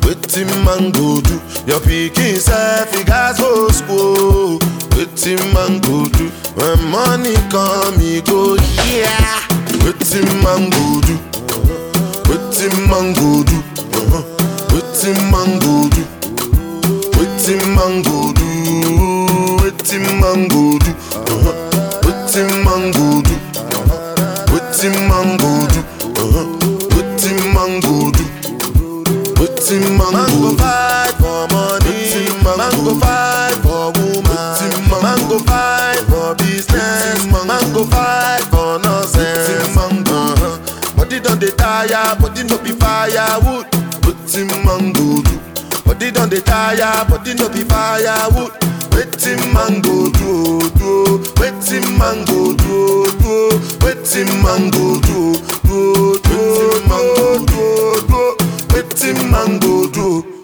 Waiting 0.03 0.49
man 0.65 0.89
go 0.89 1.21
do. 1.21 1.37
Your 1.69 1.79
pikin 1.85 2.39
self 2.39 2.91
he 2.95 3.03
gas 3.03 3.39
go 3.39 3.67
school. 3.69 4.57
Waiting 4.97 5.45
man 5.53 5.77
go 5.81 6.07
do. 6.09 6.29
When 6.57 6.89
money 6.89 7.35
come 7.53 7.99
he 7.99 8.21
go 8.21 8.55
yeah. 8.89 9.50
Waiting 9.83 10.29
man 10.43 10.69
go 10.69 11.01
do. 11.01 11.15
Waiting 12.29 12.77
man 12.89 13.13
go 13.13 13.43
do. 13.43 13.57
Uh-huh. 13.97 14.21
Man 15.31 15.59
go 15.59 15.89
do. 15.89 16.03
Waiting 17.17 17.65
man 17.75 18.01
go 18.03 18.31
do. 18.33 18.47
Waiting 19.63 20.07
man 20.21 20.47
go 20.47 20.77
do. 20.79 20.91
Uh-huh. 21.31 21.53
Man 22.65 22.91
go 22.91 23.21
do. 23.21 23.35
Uh-huh. 23.57 24.45
Man 25.09 25.37
go 25.37 25.49
do. 25.71 25.79
Uh-huh. 26.21 26.45
Man 27.55 27.71
go 27.81 28.11
do. 28.11 28.23
Waiting 29.39 29.85
man 29.97 30.13
go 30.13 30.49
fight 30.57 31.15
for 31.19 31.47
money. 31.49 31.95
Man 32.45 32.73
go 32.85 32.91
fight 32.99 33.57
for 33.63 33.85
woman. 33.97 35.01
Man 35.01 35.19
go 35.29 35.37
fight 35.39 35.60
tire, 41.87 42.15
body 42.19 42.43
no 42.43 42.57
be 42.63 42.71
firewood. 42.71 43.65
Waiting 44.05 44.47
man 44.65 44.93
go 44.93 45.21
do. 45.21 45.39
Body 45.85 46.11
don 46.11 46.29
dey 46.29 46.39
tire, 46.41 47.05
body 47.09 47.33
no 47.35 47.49
be 47.49 47.63
firewood. 47.63 48.51
Waiting 48.93 49.53
man 49.53 49.81
go 49.81 50.09
do, 50.11 50.59
do. 50.77 51.23
Waiting 51.39 51.97
man 51.97 52.25
go 52.25 52.55
do, 52.55 53.11
do. 53.19 53.59
Waiting 53.81 54.41
man 54.43 54.69
go 54.71 54.99
do, 55.01 55.33
do, 55.65 56.19
do. 56.23 56.39
Waiting 56.61 56.87
man 56.87 57.15
go 57.15 57.45
do, 57.45 58.07
do. 58.07 58.37
Waiting 58.73 59.31
man 59.31 59.59
go 59.59 59.89
do. 59.89 60.40